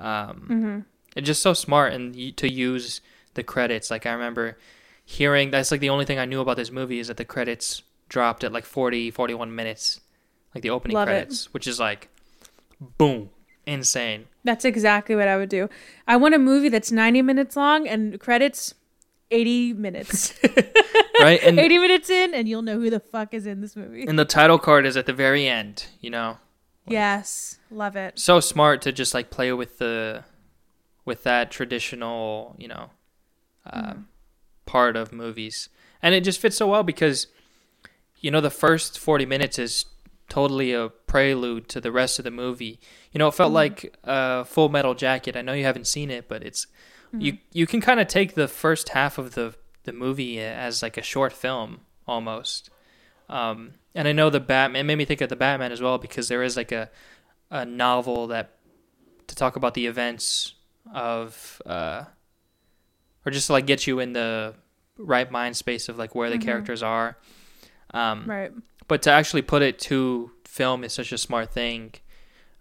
[0.00, 0.78] um, Mm-hmm.
[1.16, 3.00] it's just so smart and to use
[3.34, 3.90] the credits.
[3.90, 4.58] Like I remember
[5.04, 7.82] hearing that's like the only thing I knew about this movie is that the credits
[8.08, 10.00] dropped at like 40, 41 minutes,
[10.54, 11.12] like the opening Love it.
[11.12, 12.08] credits, which is like,
[12.98, 13.30] boom,
[13.66, 14.26] insane.
[14.44, 15.68] That's exactly what I would do.
[16.06, 18.74] I want a movie that's 90 minutes long and credits
[19.30, 20.34] 80 minutes.
[21.18, 21.42] Right?
[21.42, 24.04] And 80 minutes in, and you'll know who the fuck is in this movie.
[24.06, 26.36] and the title card is at the very end, you know.
[26.86, 28.18] Yes, love it.
[28.18, 30.24] so smart to just like play with the
[31.04, 32.90] with that traditional you know
[33.70, 33.94] uh,
[34.64, 35.68] part of movies.
[36.02, 37.26] And it just fits so well because
[38.20, 39.86] you know the first 40 minutes is
[40.28, 42.80] totally a prelude to the rest of the movie.
[43.12, 45.36] You know it felt like uh, full metal jacket.
[45.36, 46.66] I know you haven't seen it but it's
[47.18, 50.96] you you can kind of take the first half of the the movie as like
[50.96, 52.70] a short film almost
[53.28, 55.98] um, and i know the batman it made me think of the batman as well
[55.98, 56.90] because there is like a
[57.50, 58.50] a novel that
[59.26, 60.54] to talk about the events
[60.94, 62.04] of uh
[63.24, 64.54] or just to like get you in the
[64.98, 67.16] right mind space of like where the characters are.
[67.92, 68.52] Um Right.
[68.88, 71.94] but to actually put it to film is such a smart thing.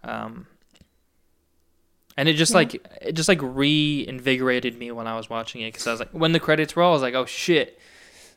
[0.03, 0.47] Um
[2.17, 2.57] and it just Yeah.
[2.57, 6.09] like it just like reinvigorated me when i was watching it because i was like
[6.11, 7.79] when the credits roll i was like oh shit.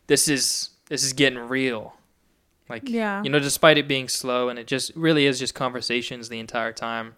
[0.07, 1.95] This is this is getting real
[2.69, 3.23] like Yeah.
[3.23, 6.73] you know despite it being slow and it just really is just conversations the entire
[6.73, 7.15] time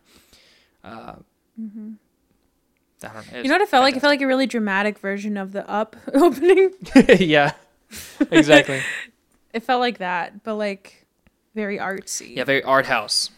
[0.84, 3.36] uh I don't know, Mm-hmm.
[3.36, 3.96] You know what it felt like?
[3.96, 6.72] It felt like a really dramatic version of the Up opening.
[7.18, 7.52] yeah
[8.30, 8.80] exactly
[9.52, 11.06] It felt like that, but like
[11.54, 12.36] very artsy.
[12.36, 13.30] yeah very art house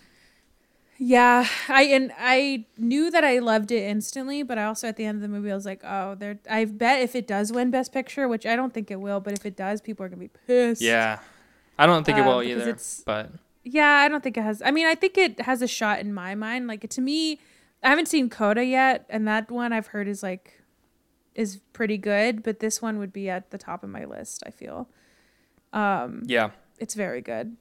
[0.99, 5.05] Yeah, I and I knew that I loved it instantly, but I also at the
[5.05, 6.39] end of the movie I was like, oh, there.
[6.49, 9.33] I bet if it does win Best Picture, which I don't think it will, but
[9.33, 10.81] if it does, people are gonna be pissed.
[10.83, 11.19] yeah
[11.79, 13.31] i don't think it Uh, will either it's- but
[13.65, 14.61] Yeah, I don't think it has.
[14.61, 16.67] I mean, I think it has a shot in my mind.
[16.67, 17.39] Like to me,
[17.81, 20.63] I haven't seen Coda yet, and that one I've heard is like
[21.37, 24.43] is pretty good, but this one would be at the top of my list.
[24.45, 24.89] I feel
[25.73, 27.57] yeah it's very good,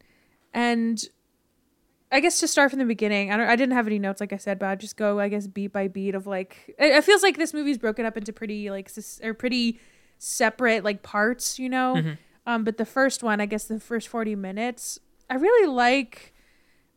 [0.53, 1.03] and
[2.11, 3.47] I guess to start from the beginning, I don't.
[3.47, 5.19] I didn't have any notes, like I said, but I'll just go.
[5.19, 8.17] I guess beat by beat of like it, it feels like this movie's broken up
[8.17, 8.89] into pretty like
[9.23, 9.79] or pretty
[10.17, 11.93] separate like parts, you know.
[11.95, 12.13] Mm-hmm.
[12.45, 16.33] Um, but the first one, I guess the first forty minutes, I really like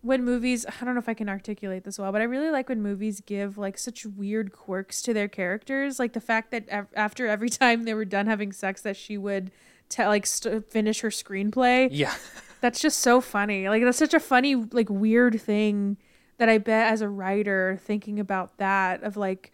[0.00, 0.64] when movies.
[0.66, 3.20] I don't know if I can articulate this well, but I really like when movies
[3.20, 7.48] give like such weird quirks to their characters, like the fact that ev- after every
[7.50, 9.50] time they were done having sex, that she would.
[9.90, 11.88] Tell like st- finish her screenplay.
[11.92, 12.14] yeah
[12.62, 13.68] That's just so funny.
[13.68, 15.98] Like that's such a funny, like weird thing
[16.38, 19.52] that I bet as a writer thinking about that of like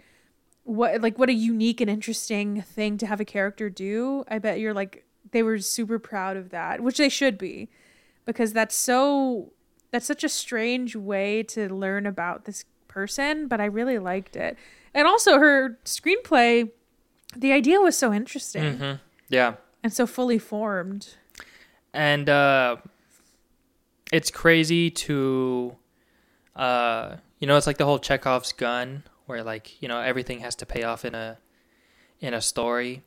[0.62, 4.22] what like what a unique and interesting thing to have a character do.
[4.28, 7.68] I bet you're like they were super proud of that, which they should be.
[8.24, 9.52] Because that's so
[9.90, 14.56] that's such a strange way to learn about this person, but I really liked it.
[14.94, 16.70] And also her screenplay
[17.36, 18.92] the idea was so interesting hmm
[19.28, 19.54] yeah
[19.84, 21.14] and so fully formed.
[21.94, 22.74] and uh
[24.12, 25.76] it's crazy to
[26.56, 30.56] uh you know it's like the whole chekhov's gun where like you know everything has
[30.56, 31.38] to pay off in a
[32.20, 33.02] in a story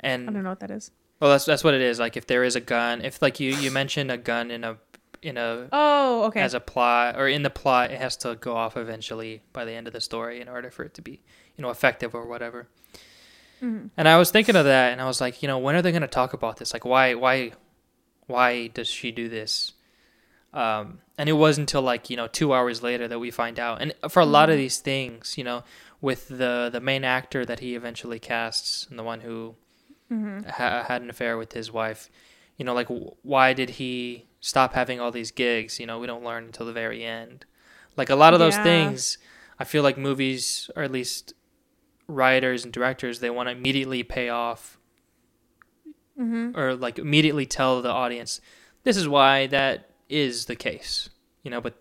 [0.00, 0.90] And I don't know what that is.
[1.24, 1.98] Well that's that's what it is.
[1.98, 4.76] Like if there is a gun if like you you mentioned a gun in a
[5.22, 6.42] in a Oh, okay.
[6.42, 9.72] as a plot or in the plot it has to go off eventually by the
[9.72, 11.22] end of the story in order for it to be
[11.56, 12.68] you know effective or whatever.
[13.62, 13.86] Mm-hmm.
[13.96, 15.92] and i was thinking of that and i was like you know when are they
[15.92, 16.74] going to talk about this?
[16.74, 17.52] Like why why
[18.26, 19.72] why does she do this?
[20.52, 23.80] Um and it wasn't until like you know two hours later that we find out.
[23.80, 25.62] And for a lot of these things you know
[26.02, 29.54] with the the main actor that he eventually casts and the one who
[30.48, 32.10] ha- had an affair with his wife.
[32.56, 35.78] You know like w- why did he stop having all these gigs?
[35.80, 37.44] You know we don't learn until the very end.
[37.96, 38.64] Like a lot of those Yeah.
[38.64, 39.18] things
[39.56, 41.32] i feel like movies or at least
[42.08, 44.78] writers and directors they want to immediately pay off
[46.20, 46.56] Mm-hmm.
[46.58, 48.40] or like immediately tell the audience
[48.84, 51.08] this is why that is the case.
[51.42, 51.74] You know but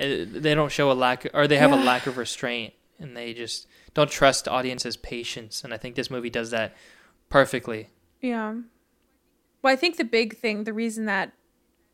[0.00, 3.34] uh, they don't show a lack or they have a lack of restraint and they
[3.34, 6.74] just don't trust audiences patience and i think this movie does that
[7.36, 7.88] perfectly
[8.20, 8.54] Yeah.
[9.62, 11.32] Well, I think the big thing, the reason that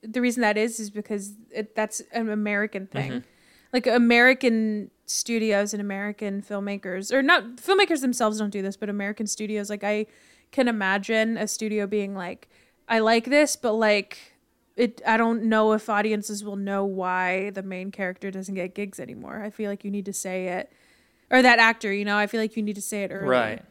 [0.02, 3.10] the reason that is is because it, that's an American thing.
[3.12, 3.24] Mhm.
[3.72, 9.26] Like American studios and American filmmakers or not filmmakers themselves don't do this, but American
[9.26, 10.06] studios like I
[10.50, 12.48] can imagine a studio being like,
[12.88, 14.18] I like this, but like
[14.76, 18.98] it I don't know if audiences will know why the main character doesn't get gigs
[19.00, 19.42] anymore.
[19.42, 20.72] I feel like you need to say it
[21.30, 23.28] or that actor, you know, I feel like you need to say it early.
[23.28, 23.62] Right.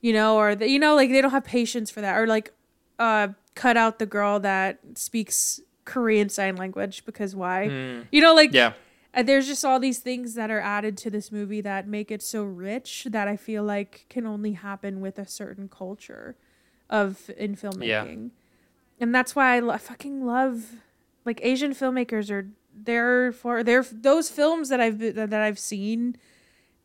[0.00, 2.52] You know, or the, you know like they don't have patience for that or like
[2.98, 7.68] uh cut out the girl that speaks Korean sign language because why?
[7.70, 8.06] Mm.
[8.12, 8.74] You know like Yeah.
[9.14, 12.22] uh, there's just all these things that are added to this movie that make it
[12.22, 16.36] so rich that I feel like can only happen with a certain culture
[16.88, 18.30] of in filmmaking.
[19.00, 20.76] And that's why I, lo- I fucking love
[21.24, 26.16] like Asian filmmakers are there for they're those films that I've that I've seen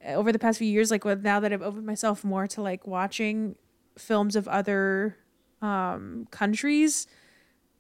[0.06, 2.86] over the past few years like with now that I've opened myself more to like
[2.88, 3.56] watching
[3.98, 5.18] films of other
[5.62, 7.08] um countries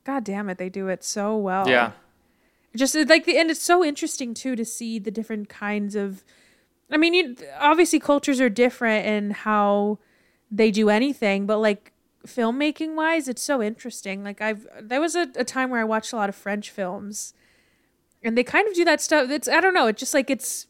[0.03, 1.67] god damn it they do it so well.
[1.67, 1.91] Yeah.
[2.75, 6.23] just uh, like the and it's so interesting too to see the different kinds of
[6.91, 9.99] i mean you, obviously cultures are different in how
[10.51, 11.91] they do anything but like
[12.25, 14.23] filmmaking wise it's so interesting.
[14.23, 17.33] Like i've there was a, a time where i watched a lot of french films
[18.23, 19.29] and they kind of do that stuff.
[19.29, 20.67] It's i don't know it's just like it's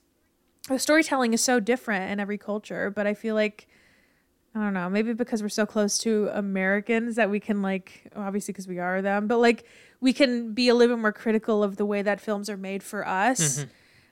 [0.70, 3.68] the storytelling is so different in every culture but i feel like
[4.56, 8.52] I don't know, maybe because we're so close to Americans that we can like obviously
[8.52, 9.66] because we are them, but like
[10.00, 12.84] we can be a little bit more critical of the way that films are made
[12.84, 13.66] for us.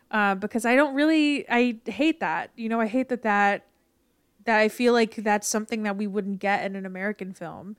[0.10, 2.52] Uh, because I don't really I hate that.
[2.58, 3.68] You know, I hate that that
[4.43, 7.78] that I feel like that's something that we wouldn't get in an American film.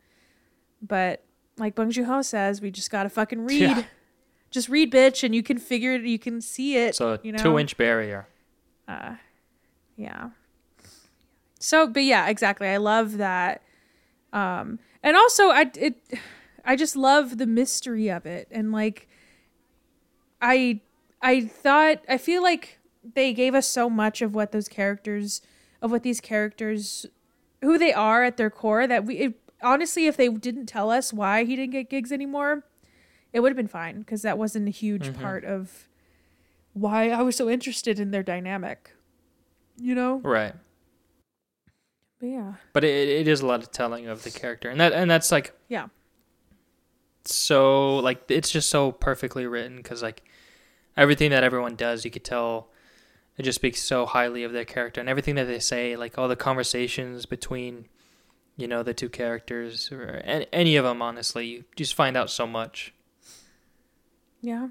[0.80, 1.24] But
[1.58, 3.60] like Bong Joon-ho says, we just gotta fucking read.
[3.60, 3.84] Yeah.
[4.50, 6.04] Just read, bitch, and you can figure it.
[6.04, 6.94] You can see it.
[6.94, 7.42] So a you know?
[7.42, 8.28] two inch barrier.
[8.88, 9.14] Uh
[9.96, 10.30] yeah
[11.58, 13.62] so but yeah exactly i love that
[14.32, 15.96] um and also i it
[16.64, 19.08] i just love the mystery of it and like
[20.40, 20.80] i
[21.20, 22.78] i thought i feel like
[23.14, 25.40] they gave us so much of what those characters
[25.80, 27.06] of what these characters
[27.60, 31.12] who they are at their core that we it, honestly if they didn't tell us
[31.12, 32.64] why he didn't get gigs anymore
[33.32, 35.20] it would have been fine because that wasn't a huge Mhm.
[35.20, 35.88] part of
[36.72, 38.92] why I was so interested in their dynamic.
[39.78, 40.18] You know?
[40.18, 40.54] Right.
[42.20, 42.52] But yeah.
[42.72, 45.32] But it, it is a lot of telling of the character, and that and that's
[45.32, 45.88] like Yeah.
[47.24, 50.22] so like it's just so perfectly written because like
[50.96, 52.68] everything that everyone does, you could tell
[53.38, 56.28] it just speaks so highly of their character and everything that they say, like all
[56.28, 57.86] the conversations between
[58.56, 61.00] you know the two characters or any, any of them.
[61.02, 62.92] Honestly, you just find out so much.
[64.42, 64.68] Yeah.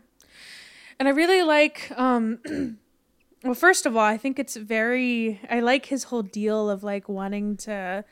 [1.01, 2.37] And I really like um
[3.43, 7.09] well first of all, I think it's very I like his whole deal of like
[7.09, 8.05] wanting to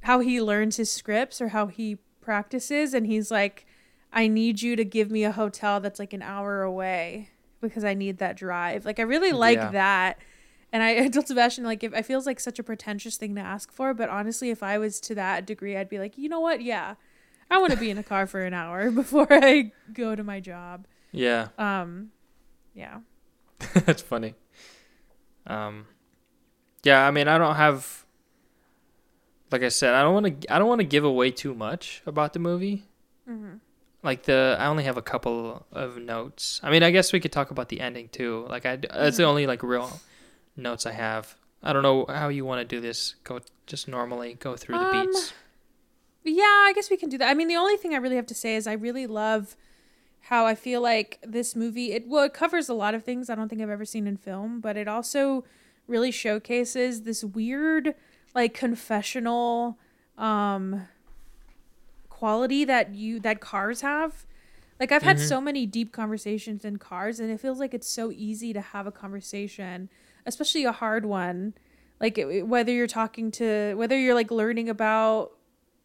[0.00, 3.66] how he learns his scripts or how he practices and he's like
[4.12, 7.94] I need you to give me a hotel that's like an hour away because I
[7.94, 8.84] need that drive.
[8.84, 9.70] Like I really like Yeah.
[9.70, 10.18] that.
[10.72, 13.40] And I, I told Sebastian like if it feels like such a pretentious thing to
[13.40, 16.40] ask for, but honestly if I was to that degree I'd be like, "You know
[16.40, 16.62] what?
[16.62, 16.96] Yeah.
[17.48, 20.40] I want to be in a car for an hour before I go to my
[20.40, 22.10] job." Yeah, Um,
[22.74, 23.00] yeah,
[23.74, 24.34] that's funny.
[25.46, 25.86] Um,
[26.82, 28.04] yeah, I mean, I don't have.
[29.50, 30.54] Like I said, I don't want to.
[30.54, 32.84] I don't want to give away too much about the movie.
[33.28, 33.54] mm-hmm.
[34.02, 36.60] like the I only have a couple of notes.
[36.62, 38.46] I mean, I guess we could talk about the ending too.
[38.50, 40.00] Like I that's the only like real
[40.56, 41.34] notes I have.
[41.62, 43.14] I don't know how you want to do this.
[43.24, 45.32] Go just normally go through the Um, beats.
[46.24, 46.44] yeah.
[46.44, 47.28] I guess we can do that.
[47.30, 49.56] I mean, the only thing I really have to say is I really love
[50.22, 51.92] how I feel like this movie.
[51.92, 54.16] It well, it covers a lot of things I don't think I've ever seen in
[54.16, 55.44] film, but it also
[55.86, 57.94] really showcases this weird,
[58.34, 59.78] like confessional,
[60.18, 60.86] um,
[62.08, 64.26] quality that you that cars have.
[64.80, 65.28] Like I've had Mhm.
[65.28, 68.86] so many deep conversations in cars, and it feels like it's so easy to have
[68.86, 69.88] a conversation,
[70.26, 71.54] especially a hard one.
[72.00, 75.32] Like it, whether you're talking to whether you're like learning about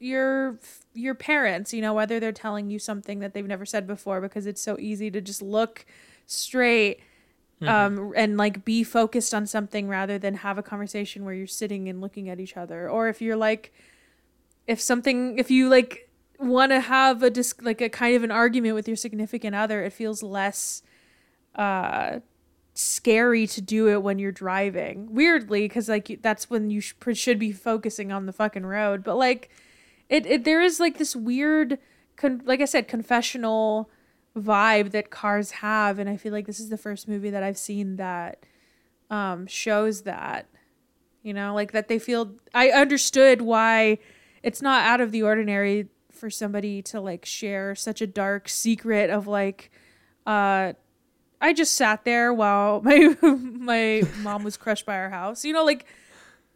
[0.03, 0.59] your
[0.93, 4.45] your parents, you know, whether they're telling you something that they've never said before because
[4.45, 5.85] it's so easy to just look
[6.25, 6.99] straight
[7.61, 11.87] um and like be focused on something rather than have a conversation where you're sitting
[11.87, 12.89] and looking at each other.
[12.89, 13.73] Or if you're like
[14.67, 18.31] if something if you like want to have a dis- like a kind of an
[18.31, 20.81] argument with your significant other it feels less
[21.55, 22.19] uh
[22.73, 25.13] scary to do it when you're driving.
[25.13, 29.03] Weirdly because like that's when you sh- should be focusing on the fucking road.
[29.03, 29.49] But like
[30.13, 31.79] it, it there is like this weird
[32.15, 33.89] con- like i said confessional
[34.37, 37.57] vibe that cars have and i feel like this is the first movie that i've
[37.57, 38.45] seen that
[39.09, 40.47] um shows that
[41.23, 43.97] you know like that they feel i understood why
[44.43, 49.09] it's not out of the ordinary for somebody to like share such a dark secret
[49.09, 49.71] of like
[50.27, 50.73] uh
[51.41, 55.43] I just sat there while my my mom was crushed by our house.
[55.43, 55.85] You know, like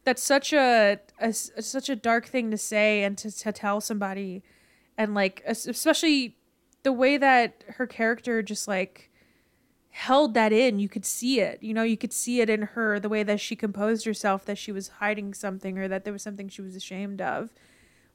[0.08, 4.42] that's such a, a such a dark thing to say and to, to tell somebody
[4.98, 6.38] and like especially
[6.84, 9.12] the way that her character just like
[9.90, 13.02] held that in you could see it you know you could see it in her
[13.02, 16.24] the way that she composed herself that she was hiding something or that there was
[16.24, 17.50] something she was ashamed of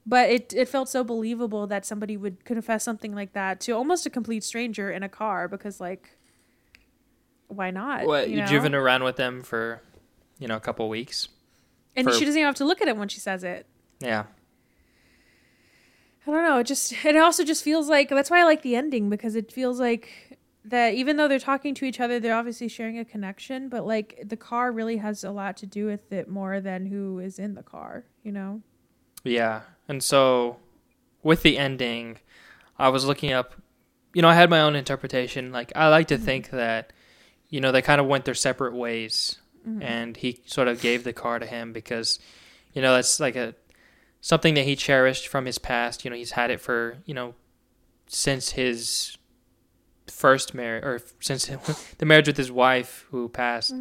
[0.03, 4.03] but it it felt so believable that somebody would confess something like that to almost
[4.07, 6.17] a complete stranger in a car because like
[7.49, 8.47] why not What you know?
[8.47, 9.83] driven around with them for,
[10.39, 11.27] you know, a couple weeks?
[11.95, 13.65] And for- she doesn't even have to look at him when she says it
[13.99, 14.25] Yeah.
[16.25, 16.59] I don't know.
[16.59, 19.51] It just it also just feels like that's why I like the ending because it
[19.51, 23.67] feels like that even though they're talking to each other, they're obviously sharing a connection,
[23.67, 27.19] but like the car really has a lot to do with it more than who
[27.19, 28.61] is in the car, you know?
[29.25, 29.61] Yeah.
[29.89, 30.57] And so
[31.21, 32.19] with the ending,
[32.79, 33.55] I was looking up,
[34.13, 35.51] you know, I had my own interpretation.
[35.51, 36.25] Like, I like to mm-hmm.
[36.25, 36.93] think that,
[37.49, 39.39] you know, they kind of went their separate ways
[39.81, 42.19] and he sort of gave the car to him because,
[42.73, 43.55] you know, that's like a
[44.21, 46.03] something that he cherished from his past.
[46.03, 47.35] You know, he's had it for, you know,
[48.07, 49.17] since his
[50.07, 51.45] first marriage or since
[51.97, 53.71] the marriage with his wife who passed.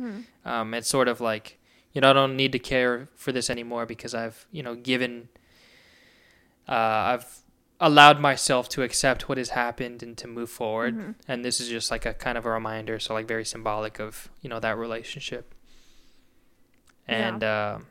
[0.45, 1.59] Um, it's sort of like,
[1.93, 5.28] you know, I don't need to care for this anymore because I've, you know, given,
[6.68, 7.39] uh, I've
[7.80, 10.95] allowed myself to accept what has happened and to move forward.
[11.28, 12.99] And this is just like a kind of a reminder.
[12.99, 15.55] So, like, very symbolic of, you know, that relationship.
[17.09, 17.87] And, um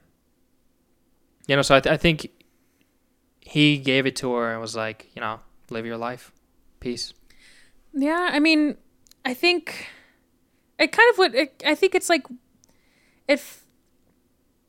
[1.47, 2.29] you know, so I, th- I think
[3.41, 5.39] he gave it to her and was like, you know,
[5.69, 6.31] live your life.
[6.79, 7.13] Peace.
[7.93, 8.77] Yeah, I mean,
[9.25, 9.87] I think
[10.79, 12.25] it kind of what it, I think it's like
[13.27, 13.65] if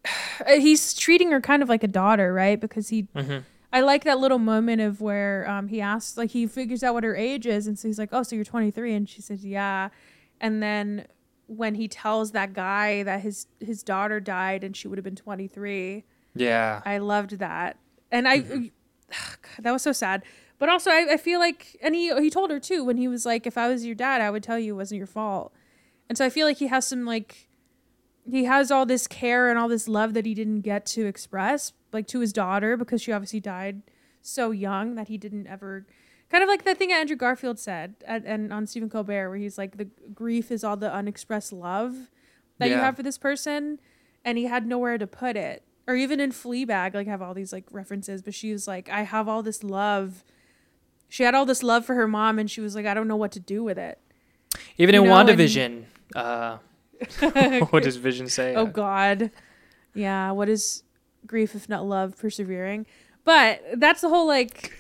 [0.49, 2.61] he's treating her kind of like a daughter, right?
[2.61, 3.39] Because he hmm
[3.75, 7.05] I like that little moment of where um, he asks, like, he figures out what
[7.05, 9.89] her age is, and so he's like, "Oh, so you're 23?" And she says, "Yeah."
[10.43, 11.07] And then
[11.57, 15.17] when he tells that guy that his his daughter died and she would have been
[15.17, 16.81] 23, Yeah.
[16.85, 17.77] I loved that,
[18.11, 18.63] and I mm-hmm.
[19.11, 20.23] God, that was so sad.
[20.59, 23.27] But also, I, I feel like, and he he told her too when he was
[23.27, 25.53] like, "If I was your dad, I would tell you it wasn't your fault."
[26.09, 27.49] And so I feel like he has some like
[28.31, 31.73] he has all this care and all this love that he didn't get to express
[31.93, 33.83] like to his daughter because she obviously died
[34.21, 35.87] so young that he didn't ever
[36.33, 39.57] kind of like the thing Andrew Garfield said at, and on Stephen Colbert where he's
[39.59, 42.11] like the grief is all the unexpressed love
[42.59, 43.79] that you have for this person
[44.25, 47.53] and he had nowhere to put it or even in Fleabag like have all these
[47.53, 50.25] like references but she was like I have all this love
[51.09, 53.17] she had all this love for her mom and she was like I don't know
[53.17, 53.99] what to do with it
[54.79, 55.85] Even You in know, and- WandaVision,
[56.17, 56.59] uh,
[57.71, 58.55] what does Vision say?
[58.55, 59.31] Oh God,
[59.95, 60.31] yeah.
[60.31, 60.85] What is
[61.27, 62.87] grief if not love persevering?
[63.25, 64.73] But that's the whole like.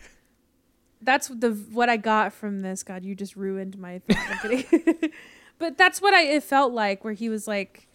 [1.02, 2.82] That's the what I got from this.
[2.82, 4.00] God, you just ruined my.
[4.08, 5.10] thought.
[5.62, 7.86] But that's what I it felt like, where he was like,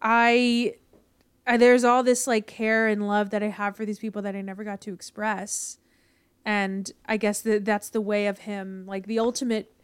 [0.00, 0.76] I,
[1.46, 4.34] I, there's all this like care and love that I have for these people that
[4.34, 5.76] I never got to express,
[6.42, 9.74] and I guess that that's the way of him, like the ultimate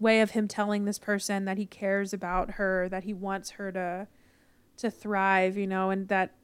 [0.00, 3.70] way of him telling this person that he cares about her, that he wants her
[3.70, 4.08] to
[4.78, 6.34] to thrive, you know, and that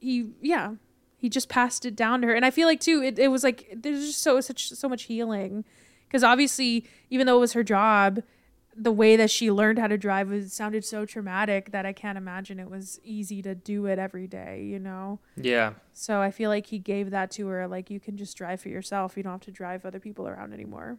[0.00, 0.74] he yeah,
[1.18, 2.34] he just passed it down to her.
[2.34, 5.02] And I feel like too it, it was like there's just so such so much
[5.04, 5.64] healing
[6.10, 8.22] cuz obviously even though it was her job,
[8.80, 12.16] the way that she learned how to drive was sounded so traumatic that I can't
[12.16, 15.18] imagine it was easy to do it every day, you know.
[15.36, 15.72] Yeah.
[15.92, 18.68] So I feel like he gave that to her like you can just drive for
[18.68, 19.16] yourself.
[19.16, 20.98] You don't have to drive other people around anymore.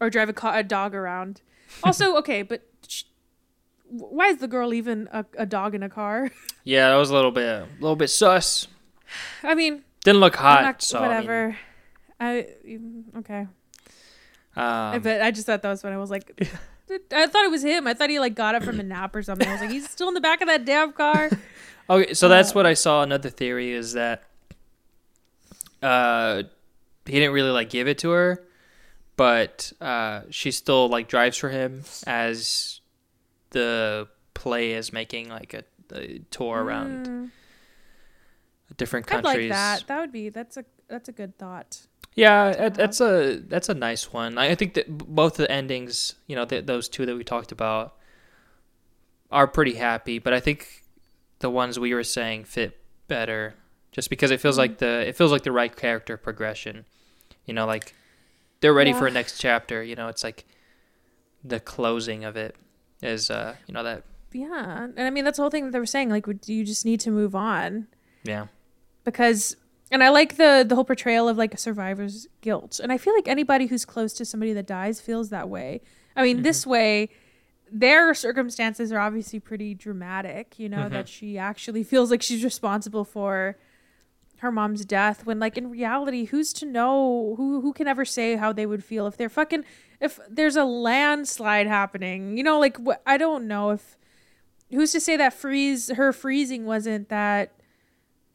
[0.00, 1.40] Or drive a, ca- a dog around.
[1.84, 3.04] Also, okay, but sh-
[3.84, 6.30] why is the girl even a, a dog in a car?
[6.64, 8.68] Yeah, that was a little bit, a little bit sus.
[9.42, 11.56] I mean, Didn't look hot, not, so I mean, whatever.
[12.20, 12.46] I,
[13.18, 13.46] okay,
[14.58, 16.32] um, but I just thought that was when I was like,
[17.12, 17.86] I thought it was him.
[17.86, 19.46] I thought he like got up from a nap or something.
[19.46, 21.30] I was like, he's still in the back of that damn car.
[21.90, 23.02] okay, so that's uh, what I saw.
[23.02, 24.24] Another theory is that
[25.80, 26.42] uh,
[27.06, 28.44] he didn't really like give it to her,
[29.16, 32.80] but uh, she still like drives for him as
[33.50, 35.64] the play is making like a,
[35.94, 37.30] a tour around
[38.78, 39.86] Different I'd like that.
[39.88, 41.86] That would be that's a that's a good thought.
[42.14, 44.38] Yeah, it, that's a that's a nice one.
[44.38, 47.52] I I think that both the endings, you know, th- those two that we talked
[47.52, 47.94] about,
[49.30, 50.18] are pretty happy.
[50.18, 50.84] But I think
[51.40, 53.54] the ones we were saying fit better,
[53.92, 54.60] just because it feels Mm-hmm.
[54.60, 56.84] like the it feels like the right character progression.
[57.44, 57.94] You know, like
[58.60, 59.82] they're ready for a next chapter.
[59.82, 60.44] You know, it's like
[61.44, 62.56] the closing of it
[63.02, 64.02] is, uh, you know, that
[64.32, 66.10] Yeah, and I mean that's the whole thing that they were saying.
[66.10, 67.86] Like, you just need to move on?
[68.24, 68.46] yeah,
[69.10, 69.56] because
[69.90, 72.78] and I like the the whole portrayal of like a survivor's guilt.
[72.80, 75.80] And I feel like anybody who's close to somebody that dies feels that way.
[76.16, 77.10] I mean, this way
[77.70, 80.90] their circumstances are obviously pretty dramatic, you know, Mhm.
[80.90, 83.56] that she actually feels like she's responsible for
[84.38, 88.36] her mom's death when like in reality who's to know who who can ever say
[88.36, 89.64] how they would feel if they're fucking
[90.00, 93.96] if there's a landslide happening you know like wh- i don't know if
[94.70, 97.50] who's to say that freeze her freezing wasn't that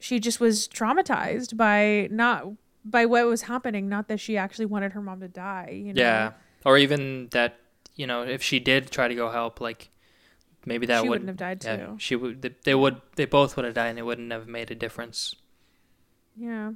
[0.04, 2.46] she just was traumatized by not
[2.84, 6.02] by what was happening not that she actually wanted her mom to die you know
[6.02, 6.32] Yeah.
[6.66, 7.60] Or even that,
[7.96, 9.90] you know, if she did try to go help, like
[10.66, 13.26] maybe that she would wouldn't have died yeah, too she would they, they would they
[13.26, 15.36] both would have died and it wouldn't have made a difference.
[16.36, 16.72] Yeah.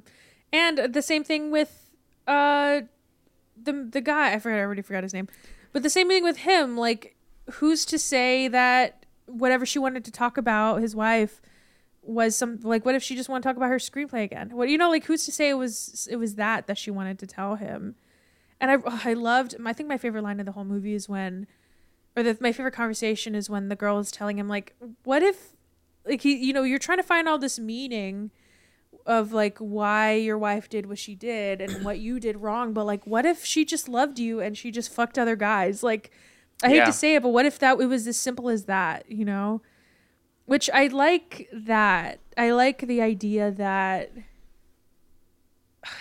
[0.52, 1.90] And the same thing with
[2.26, 2.82] uh
[3.62, 5.28] the the guy, I forgot I already forgot his name.
[5.72, 7.16] But the same thing with him, like
[7.52, 11.40] who's to say that whatever she wanted to talk about his wife
[12.08, 14.50] was some like what if she just wanted to talk about her screenplay again?
[14.52, 17.18] What you know like who's to say it was it was that that she wanted
[17.20, 17.94] to tell him?
[18.60, 18.76] And I
[19.10, 21.46] I loved I think my favorite line of the whole movie is when
[22.16, 24.74] or the, my favorite conversation is when the girl is telling him like
[25.04, 25.54] what if
[26.06, 28.30] like he you know you're trying to find all this meaning
[29.06, 32.84] of like why your wife did what she did and what you did wrong but
[32.84, 36.10] like what if she just loved you and she just fucked other guys like
[36.62, 36.86] i hate Yeah.
[36.86, 39.60] to say it but what if that it was as simple as that you know
[40.48, 42.20] which i like that.
[42.36, 44.10] I like the idea that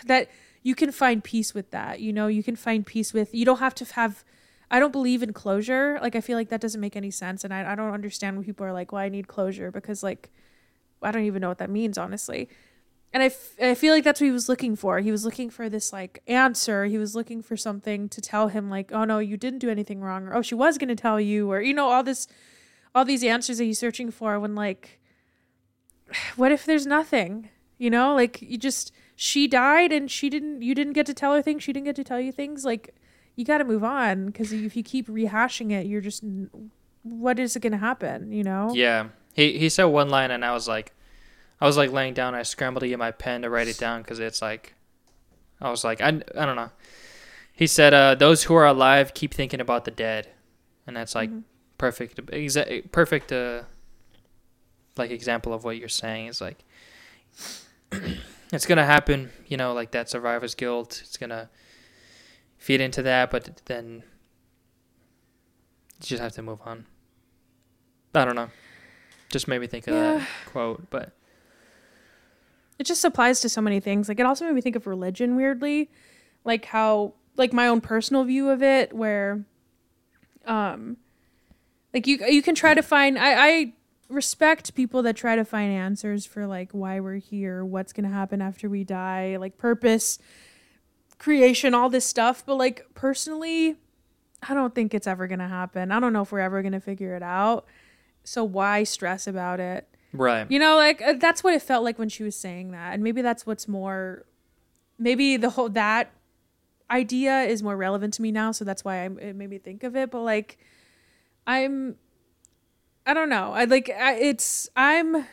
[0.06, 0.30] that
[0.64, 2.28] you can find peace with that you know?
[2.28, 4.24] You can find peace with you don't have to have
[4.72, 5.99] i don't believe in closure.
[6.02, 8.45] Like i feel like that doesn't make any sense and i, I don't understand when
[8.45, 10.30] people are like well i need closure because like
[11.03, 12.49] i don't even know what that means honestly.
[13.14, 14.99] And I, f- I feel like that's what he was looking for.
[14.99, 16.86] He was looking for this like answer.
[16.86, 19.99] He was looking for something to tell him like oh no you didn't do anything
[20.02, 22.28] wrong or oh she was going to tell you or you know all this
[22.98, 24.99] all these answers that he's searching for when like
[26.36, 30.74] what if there's nothing you know like you just she died and she didn't you
[30.74, 32.95] didn't get to tell her things she didn't get to tell you things like
[33.36, 36.24] you got to move on because if you keep rehashing it you're just
[37.03, 39.10] what is it going to happen you know Yeah.
[39.34, 40.94] He he said one line and I was like
[41.61, 44.03] I was like laying down I scrambled to get my pen to write it down
[44.03, 44.74] cuz it's like
[45.61, 46.72] I was like I I don't know.
[47.53, 50.30] He said uh those who are alive keep thinking about the dead.
[50.88, 51.44] And that's like Mhm.
[51.77, 53.61] Perfect exa- perfect uh
[54.97, 56.63] like example of what you're saying is like
[58.51, 60.99] it's going to happen, you know, like that survivor's guilt.
[61.03, 61.49] It's going to
[62.57, 64.03] feed into that, but then
[65.99, 66.85] you just have to move on.
[68.15, 68.49] I don't know.
[69.29, 70.17] Just made me think of Yeah.
[70.19, 71.11] that quote, but
[72.79, 74.07] it just applies to so many things.
[74.07, 75.89] Like it also made me think of religion weirdly,
[76.43, 79.43] like how like my own personal view of it, where,
[80.45, 80.97] um,
[81.98, 83.18] like you you can try to find.
[83.18, 83.74] I I
[84.07, 88.40] respect people that try to find answers for like why we're here, what's gonna happen
[88.40, 90.19] after we die, like purpose,
[91.18, 92.45] creation, all this stuff.
[92.45, 93.78] But like personally,
[94.48, 95.91] I don't think it's ever gonna happen.
[95.91, 97.65] I don't know if we're ever gonna figure it out.
[98.24, 99.88] So why stress about it?
[100.14, 100.49] right.
[100.52, 103.03] You know, like uh, that's what it felt like when she was saying that, and
[103.03, 104.26] maybe that's what's more.
[104.99, 106.11] Maybe the whole that
[106.91, 109.84] idea is more relevant to me now, so that's why I, it made me think
[109.84, 110.11] of it.
[110.11, 110.60] But like,
[111.48, 111.95] I'm,
[113.06, 113.53] I don't know.
[113.53, 115.26] I like I, it's I'm,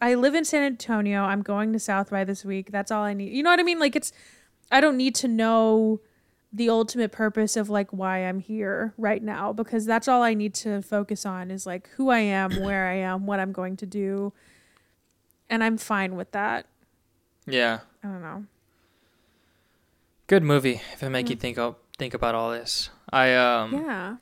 [0.00, 1.22] I live in San Antonio.
[1.22, 2.72] I'm going to South by this week.
[2.72, 3.32] That's all I need.
[3.32, 3.78] You know what I mean?
[3.78, 4.12] Like it's,
[4.72, 6.00] I don't need to know
[6.52, 10.54] the ultimate purpose of like why I'm here right now because that's all I need
[10.54, 13.86] to focus on is like who I am, where I am, what I'm going to
[13.86, 14.32] do.
[15.48, 16.66] And I'm fine with that.
[17.46, 17.80] Yeah.
[18.02, 18.44] I don't know.
[20.26, 22.90] Good movie if it make you think of think about all this.
[23.12, 24.16] I um Yeah.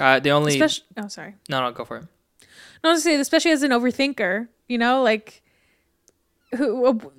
[0.00, 1.34] Uh, the only Especially Oh, sorry.
[1.48, 2.04] No, no, go for it.
[2.84, 5.42] No, gonna say, especially as an overthinker, you know, like
[6.56, 7.12] who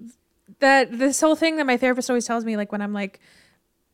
[0.59, 3.19] that this whole thing that my therapist always tells me, like when I'm like,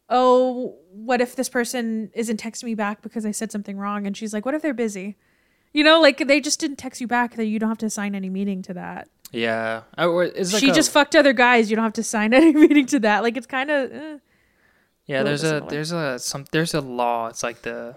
[0.10, 4.07] oh, what if this person isn't texting me back because I said something wrong?
[4.07, 5.15] And she's like, what if they're busy?
[5.73, 7.35] You know, like they just didn't text you back.
[7.35, 9.07] That you don't have to assign any meaning to that.
[9.31, 9.84] Yeah.
[9.95, 11.69] I, it's like she a- just fucked other guys.
[11.69, 13.22] You don't have to assign any meaning to that.
[13.22, 13.91] Like it's kind of.
[13.91, 14.18] Eh.
[15.06, 15.69] Yeah, there's a similar.
[15.69, 17.27] there's a some there's a law.
[17.27, 17.95] It's like the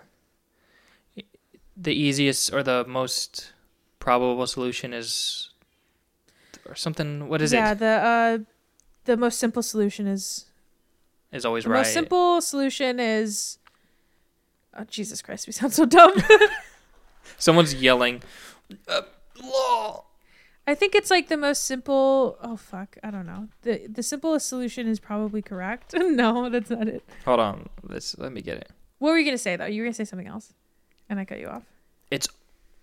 [1.82, 3.52] the easiest or the most
[3.98, 5.50] probable solution is
[6.66, 7.28] or something.
[7.28, 7.62] What is yeah, it?
[7.62, 8.38] Yeah, the uh,
[9.04, 10.46] the most simple solution is
[11.32, 11.80] Is always right the right.
[11.80, 13.59] most simple solution is.
[14.74, 16.12] Oh, Jesus Christ, we sound so dumb.
[17.38, 18.22] Someone's yelling.
[18.88, 19.02] Uh,
[19.42, 20.04] law.
[20.66, 22.38] I think it's like the most simple.
[22.42, 23.48] Oh fuck, I don't know.
[23.62, 25.94] the The simplest solution is probably correct.
[25.96, 27.02] no, that's not it.
[27.24, 27.68] Hold on.
[27.82, 28.70] Let's let me get it.
[28.98, 29.66] What were you gonna say though?
[29.66, 30.54] You were gonna say something else,
[31.09, 31.64] and I cut you off.
[32.12, 32.28] It's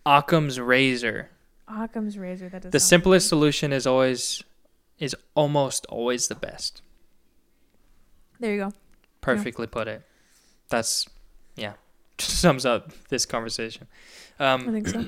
[0.07, 1.29] Occam's razor.
[1.67, 2.49] Occam's razor.
[2.49, 2.71] That.
[2.71, 4.43] The simplest solution is always
[4.97, 6.81] is almost always the best.
[8.39, 8.73] There you go.
[9.21, 10.01] Perfectly put it.
[10.69, 11.07] That's
[11.55, 11.73] yeah.
[12.17, 13.85] Just sums up this conversation.
[14.39, 15.05] I Um, think so.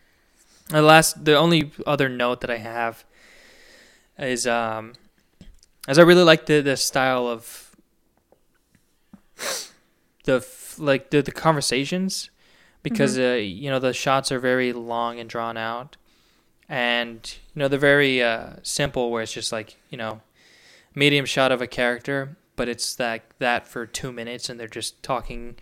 [0.68, 3.04] the last, the only other note that I have
[4.18, 4.94] is um,
[5.86, 7.76] as I really like the the style of
[10.24, 10.46] the
[10.78, 12.30] like the the conversations
[12.82, 15.96] because uh, you know the shots are very long and drawn out,
[16.68, 20.20] and you know they're very uh, simple where it's just like you know
[20.94, 25.02] medium shot of a character, but it's that that for two minutes and they're just
[25.02, 25.56] talking,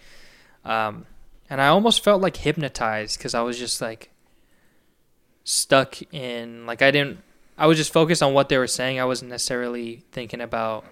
[0.65, 1.07] um,
[1.51, 4.11] and I almost felt like hypnotized because I was just like
[5.45, 7.19] stuck in like I didn't
[7.57, 9.01] I was just focused on what they were saying.
[9.01, 10.85] I wasn't necessarily thinking about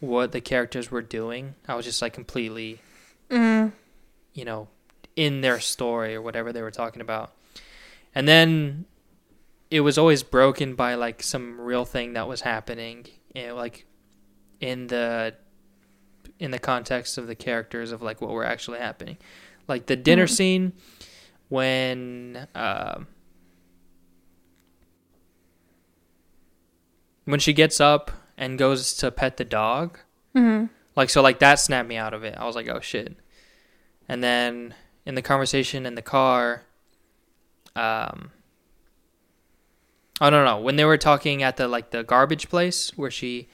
[0.00, 1.54] what the characters were doing.
[1.66, 2.80] I was just like completely
[3.30, 3.72] Mm.
[4.32, 4.68] you know,
[5.18, 7.32] in their story or whatever they were talking about.
[8.14, 8.84] And then
[9.68, 13.84] it was always broken by like some real thing that was happening, you know, like
[14.60, 15.34] in the
[16.38, 19.18] in the context of the characters of like what were actually happening.
[19.66, 20.30] Like the dinner Mhm.
[20.30, 20.72] scene
[21.48, 23.08] when um
[27.24, 29.98] when she gets up and goes to pet the dog
[30.32, 30.66] hmm
[30.96, 32.34] like so like that snapped me out of it.
[32.36, 33.16] I was like, "Oh shit."
[34.08, 34.74] And then
[35.08, 36.62] in the conversation in the car
[37.74, 38.30] um
[40.20, 43.48] I don't know, when they were talking at the like the garbage place where she,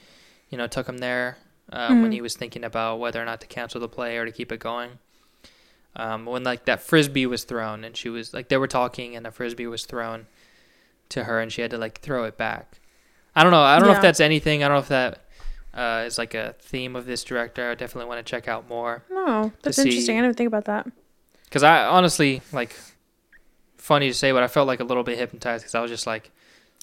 [0.49, 1.37] you know, took him there
[1.71, 2.15] um, when Mhm.
[2.15, 4.59] he was thinking about whether or not to cancel the play or to keep it
[4.59, 4.97] going.
[5.95, 9.23] Um, when like that frisbee was thrown and she was like they were talking and
[9.25, 10.25] the frisbee was thrown
[11.09, 12.79] to her and she had to like throw it back.
[13.35, 13.61] I don't know.
[13.61, 14.63] I don't know if that's anything.
[14.63, 15.19] I don't know if that
[15.75, 17.69] uh, is like a theme of this director.
[17.69, 20.17] I definitely want to check out more No, that's interesting.
[20.17, 20.87] I didn't think about that.
[21.55, 22.75] Because I honestly like
[23.77, 26.05] funny to say, but I felt like a little bit hypnotized because I was just
[26.05, 26.31] like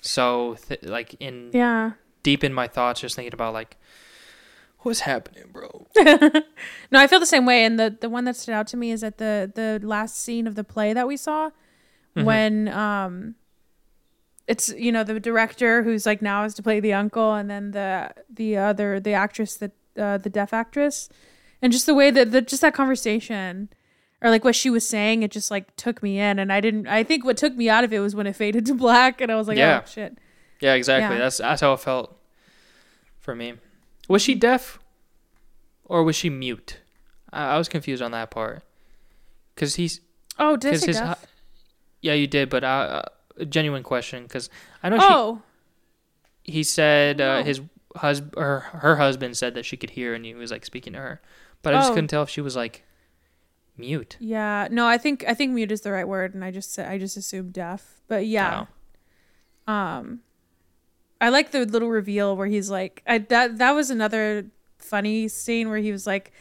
[0.01, 1.91] so th- like in Yeah.
[2.23, 3.77] deep in my thoughts, just thinking about like
[4.79, 5.87] what's happening, bro.
[6.91, 7.67] no, I feel the same way.
[7.67, 10.47] And the the one that stood out to me is at the the last scene
[10.47, 11.51] of the play that we saw
[12.17, 12.25] Mhm.
[12.25, 13.35] when um
[14.47, 17.73] it's you know the director who's like now is to play the uncle and then
[17.73, 21.11] the the other the actress that uh, the deaf actress
[21.61, 23.69] and just the way that the, just that conversation
[24.23, 26.87] or like what she was saying it just like took me in and I didn't
[26.87, 29.31] I think what took me out of it was when it faded to black and
[29.31, 29.83] I was like Yeah.
[29.85, 30.17] oh shit
[30.61, 31.17] Yeah, exactly.
[31.17, 31.23] Yeah.
[31.25, 32.17] That's that's how it felt
[33.19, 33.55] for me.
[34.09, 34.79] Was she deaf
[35.85, 36.79] or was she mute?
[37.33, 38.63] I, I was confused on that part
[39.55, 40.01] because he's
[40.39, 41.27] oh did his deaf?
[42.01, 43.03] yeah you did, but uh, uh,
[43.39, 44.49] a genuine question because
[44.83, 45.43] I know she oh
[46.45, 47.45] he said uh, No.
[47.45, 47.61] his
[47.97, 50.99] husband or her husband said that she could hear and he was like speaking to
[50.99, 51.21] her,
[51.63, 51.95] but I just Oh.
[51.95, 52.85] couldn't tell if she was like
[53.77, 54.17] mute.
[54.21, 56.89] Yeah, no, I think I think mute is the right word, and I just said
[56.89, 58.01] I just assumed deaf.
[58.09, 58.67] But yeah,
[59.67, 60.21] um,
[61.21, 64.47] I like the little reveal where he's like, I that that was another
[64.79, 66.33] funny scene where he was like,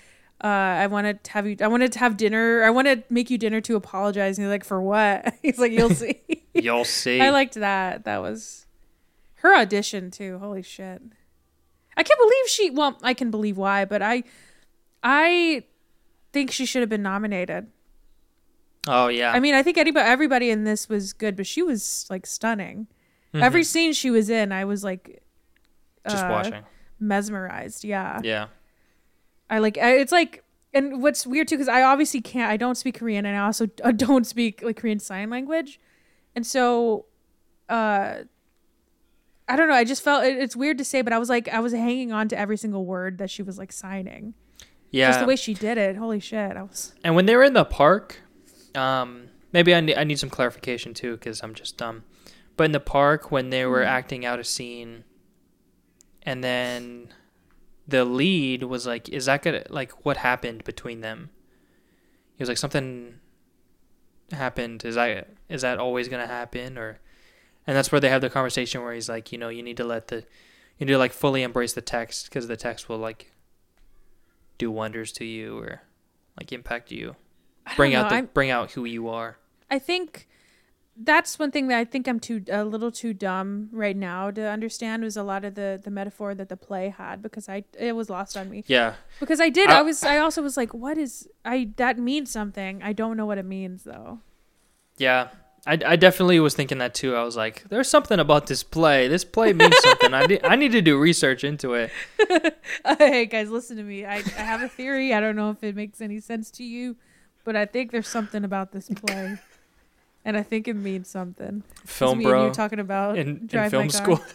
[0.43, 3.29] uh, I wanted to have you, I wanted to have dinner, I want to make
[3.29, 5.33] you dinner to apologize, and he's like, for what?
[5.41, 6.19] he's like, you'll see.
[6.53, 7.21] You'll see.
[7.21, 8.03] I liked that.
[8.03, 8.65] That was
[9.35, 10.37] her audition too.
[10.39, 11.01] Holy shit.
[11.95, 14.23] I can't believe she well, I can believe why, but I
[15.01, 15.63] I
[16.31, 17.67] think she should have been nominated.
[18.87, 19.31] oh yeah.
[19.31, 22.87] I mean, I think anybody everybody in this was good, but she was like stunning.
[23.33, 23.41] Mhm.
[23.43, 25.21] Every scene she was in, I was like
[26.09, 26.63] just uh, watching.
[26.99, 27.83] mesmerized.
[27.83, 28.19] Yeah.
[28.23, 28.47] Yeah.
[29.49, 30.43] I like I, it's like
[30.73, 33.65] and what's weird too cuz I obviously can't I don't speak Korean and I also
[33.95, 35.79] don't speak like Korean sign language.
[36.35, 37.05] And so
[37.69, 38.23] uh
[39.47, 41.47] I don't know, I just felt it, it's weird to say but I was like
[41.49, 44.33] I was hanging on to every single word that she was like signing.
[44.91, 45.07] Yeah.
[45.09, 45.95] Just the way she did it.
[45.95, 46.55] Holy shit.
[46.57, 48.19] I was And when they were in the park,
[48.75, 52.03] um, maybe I need, I need some clarification too because I'm just dumb.
[52.57, 53.87] But in the park, when they were Mhm.
[53.87, 55.05] acting out a scene,
[56.23, 57.13] and then
[57.87, 61.29] the lead was like, "Is that gonna like what happened between them?"
[62.35, 63.19] He was like, "Something
[64.31, 64.83] happened.
[64.85, 66.99] Is that is that always gonna happen?" Or,
[67.65, 69.83] and that's where they have the conversation where he's like, "You know, you need to
[69.83, 70.17] let the,
[70.77, 73.31] you need to like fully embrace the text because the text will like
[74.61, 75.81] do wonders to you or
[76.39, 77.15] like impact you."
[77.75, 79.37] Bring know, out the I'm- bring out who you are.
[79.69, 80.27] I think
[80.97, 84.41] that's one thing that I think I'm too a little too dumb right now to
[84.57, 87.93] understand was a lot of the the metaphor that the play had because I it
[87.95, 90.73] was lost on me Yeah, because I did I- I was I also was like
[90.73, 94.19] what is I that means something I don't know what it means though
[94.97, 95.29] yeah.
[95.65, 97.15] I, I definitely was thinking that too.
[97.15, 99.07] I was like, there's something about this play.
[99.07, 100.13] This play means something.
[100.13, 101.91] I need, I need to do research into it.
[102.97, 105.75] hey guys listen to me I, I have a theory I don't know if it
[105.75, 106.95] makes any sense to you
[107.43, 109.37] but I think there's something about this play
[110.23, 113.89] and I think it means something Film me bro You're talking about in, in film
[113.89, 114.21] school.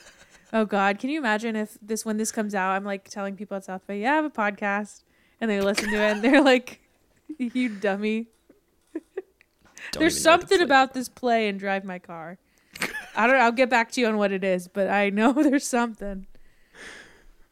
[0.52, 3.56] Oh God, can you imagine if this when this comes out, I'm like telling people
[3.56, 5.02] at South by, yeah, I have a podcast,
[5.40, 6.80] and they listen to it and they're like,
[7.36, 8.28] you dummy.
[9.92, 12.38] There's even know what to something about this play and Drive My Car.
[13.16, 13.36] I don't.
[13.36, 16.26] I'll get back to you on what it is, but I know there's something.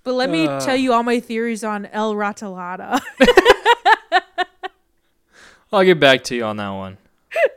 [0.03, 0.61] But let me Uh.
[0.61, 3.01] tell you all my theories on El Ratalada.
[5.73, 6.99] I'll get back to you on that one.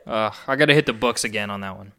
[0.08, 1.92] uh, I gotta hit the books again on that one.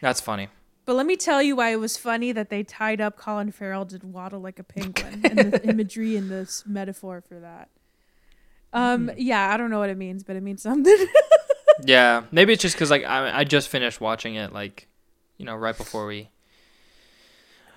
[0.00, 0.48] That's funny.
[0.84, 3.86] But let me tell you why it was funny that they tied up Colin Farrell
[3.86, 7.68] to waddle like a penguin and the imagery and this metaphor for that.
[8.72, 9.14] Um, Hmm.
[9.16, 11.06] yeah, I don't know what it means, but it means something.
[11.84, 14.86] Yeah, maybe it's just because like I I just finished watching it like,
[15.36, 16.30] you know, right before we.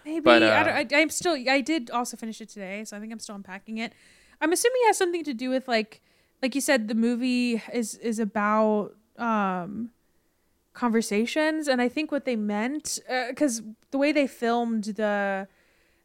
[0.05, 1.33] Maybe But, I uh, don't, I, I'm still.
[1.49, 3.93] I did also finish it today, so I think I'm still unpacking it.
[4.39, 6.01] I'm assuming it has something to do with like,
[6.43, 9.89] like you said, the movie is is about um,
[10.73, 12.99] conversations, and I think what they meant
[13.29, 15.47] because the way they filmed the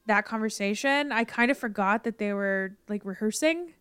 [0.07, 3.75] that conversation, I kind of forgot that they were like rehearsing.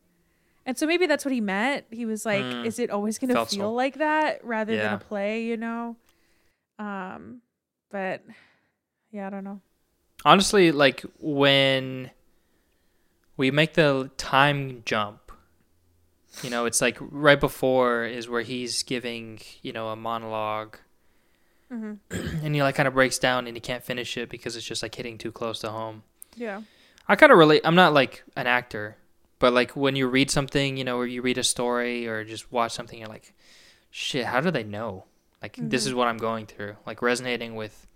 [0.65, 1.85] And so maybe that's what he meant.
[1.89, 2.65] He was like, Mm.
[2.65, 3.57] "Is it always going to Felt so.
[3.57, 5.95] feel like that rather than a play?" You know.
[6.77, 7.41] Um,
[7.89, 8.23] but
[9.11, 9.61] yeah, I don't know.
[10.25, 12.11] Honestly, like when
[13.37, 15.31] we make the time jump,
[16.43, 20.77] you know, it's like right before is where he's giving, you know, a monologue
[21.71, 21.93] Mm-hmm.
[22.45, 24.81] and he like kind of breaks down and he can't finish it because it's just
[24.81, 26.01] like hitting too close to home.
[26.35, 26.63] Yeah.
[27.07, 27.61] I kind of relate.
[27.63, 28.97] I'm not like an actor,
[29.39, 32.51] but like when you read something, you know, or you read a story or just
[32.51, 33.33] watch something, you're like,
[33.89, 35.05] shit, how do they know?
[35.41, 35.87] Like, this Mhm.
[35.87, 37.87] is what I'm going through, like resonating with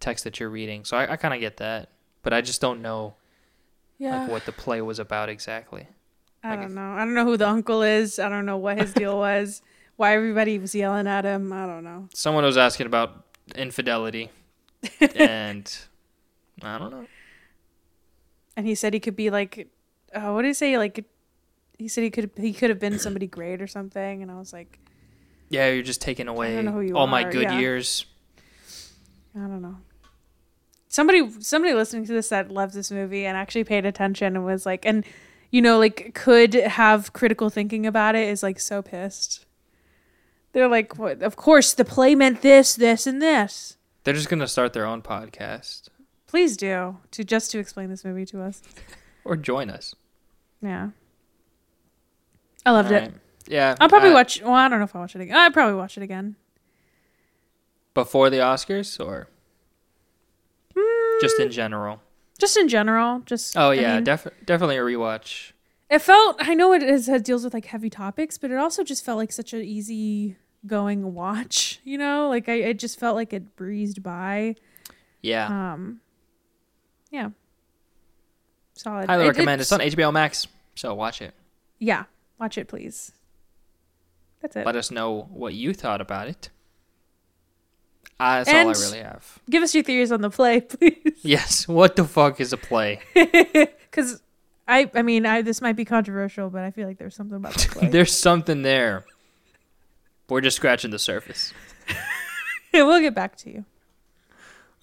[0.00, 0.84] text that you're reading.
[0.84, 1.88] So I, I kind of get that,
[2.22, 3.14] but I just don't know
[3.98, 4.20] Yeah.
[4.22, 5.88] like what the play was about exactly.
[6.44, 6.92] I like don't if- know.
[6.92, 8.18] I don't know who the uncle is.
[8.18, 9.62] I don't know what his deal was.
[9.96, 11.52] Why everybody was yelling at him.
[11.52, 12.08] I don't know.
[12.14, 13.24] Someone was asking about
[13.56, 14.30] infidelity,
[15.16, 15.76] and
[16.62, 17.06] I don't know.
[18.56, 19.68] And he said he could be like,
[20.14, 20.78] uh, what did he say?
[20.78, 21.04] Like,
[21.78, 24.22] he said he could he could have been somebody great or something.
[24.22, 24.78] And I was like,
[25.48, 27.58] Yeah, you're just taking away know who you all my good yeah.
[27.58, 28.04] years.
[29.34, 29.76] I don't know.
[30.88, 34.66] Somebody somebody listening to this that loves this movie and actually paid attention and was
[34.66, 35.04] like, and
[35.50, 39.46] you know, like could have critical thinking about it is like so pissed.
[40.52, 41.22] They're like, what?
[41.22, 43.76] Of course, the play meant this, this, and this.
[44.02, 45.90] They're just gonna start their own podcast
[46.28, 48.62] Please do to just to explain this movie to us.
[49.24, 49.94] Or join us.
[50.62, 50.90] Yeah.
[52.66, 53.14] I loved it.
[53.46, 54.42] Yeah, I'll probably uh, watch.
[54.42, 55.36] Well, I don't know if I'll watch it again.
[55.36, 56.36] I'll probably watch it again.
[57.94, 59.28] before the Oscars or
[61.20, 61.46] just Mm.
[61.46, 62.02] in general.
[62.38, 63.20] Just in general.
[63.26, 63.56] Just.
[63.56, 65.52] Oh I yeah, mean, def- definitely a rewatch.
[65.90, 66.36] it felt.
[66.40, 67.08] I know it is.
[67.08, 70.36] It deals with like heavy topics, but it also just felt like such an easy
[70.66, 71.80] going watch.
[71.84, 72.54] You know, like I.
[72.54, 74.54] It just felt like it breezed by.
[75.22, 76.00] Yeah, Um.
[77.10, 77.30] Yeah.
[78.78, 79.06] Solid.
[79.08, 79.60] highly It- recommend.
[79.60, 81.34] It's on HBO Max, so watch it.
[81.78, 82.04] Yeah,
[82.38, 83.12] watch it, please.
[84.40, 84.64] That's it.
[84.66, 86.50] Let us know what you thought about it.
[88.20, 89.38] Uh, that's And- all I really have.
[89.48, 91.18] Give us your theories on the play, please.
[91.22, 93.00] Yes, what the fuck is a play?
[93.90, 94.22] Because
[94.68, 97.54] I, I mean, I this might be controversial, but I feel like there's something about
[97.54, 97.88] the play.
[97.88, 99.04] There's something there.
[100.28, 101.54] We're just scratching the surface.
[102.74, 103.64] we'll get back to you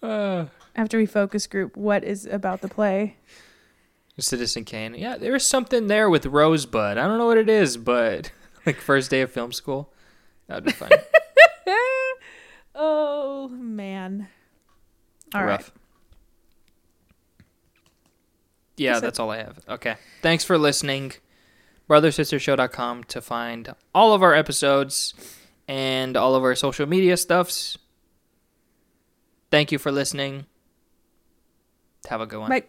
[0.02, 0.46] Uh,
[0.76, 1.78] after we focus group.
[1.78, 3.18] What is about the play?
[4.22, 4.96] Citizen Kane.
[4.96, 6.98] Yeah, there's something there with Rosebud.
[6.98, 8.32] I don't know what it is, but
[8.66, 9.92] like first day of film school,
[10.48, 10.90] that'd be fun.
[12.76, 14.28] oh man!
[15.34, 15.48] All right.
[15.52, 15.72] Rough.
[18.78, 19.02] Yeah, That's it.
[19.06, 19.60] that's all I have.
[19.70, 19.96] Okay.
[20.22, 21.14] Thanks for listening.
[21.90, 25.14] BrotherSisterShow.com to find all of our episodes
[25.68, 27.78] and all of our social media stuffs.
[29.52, 30.46] Thank you for listening.
[32.10, 32.50] Have a good one.
[32.50, 32.64] Bye.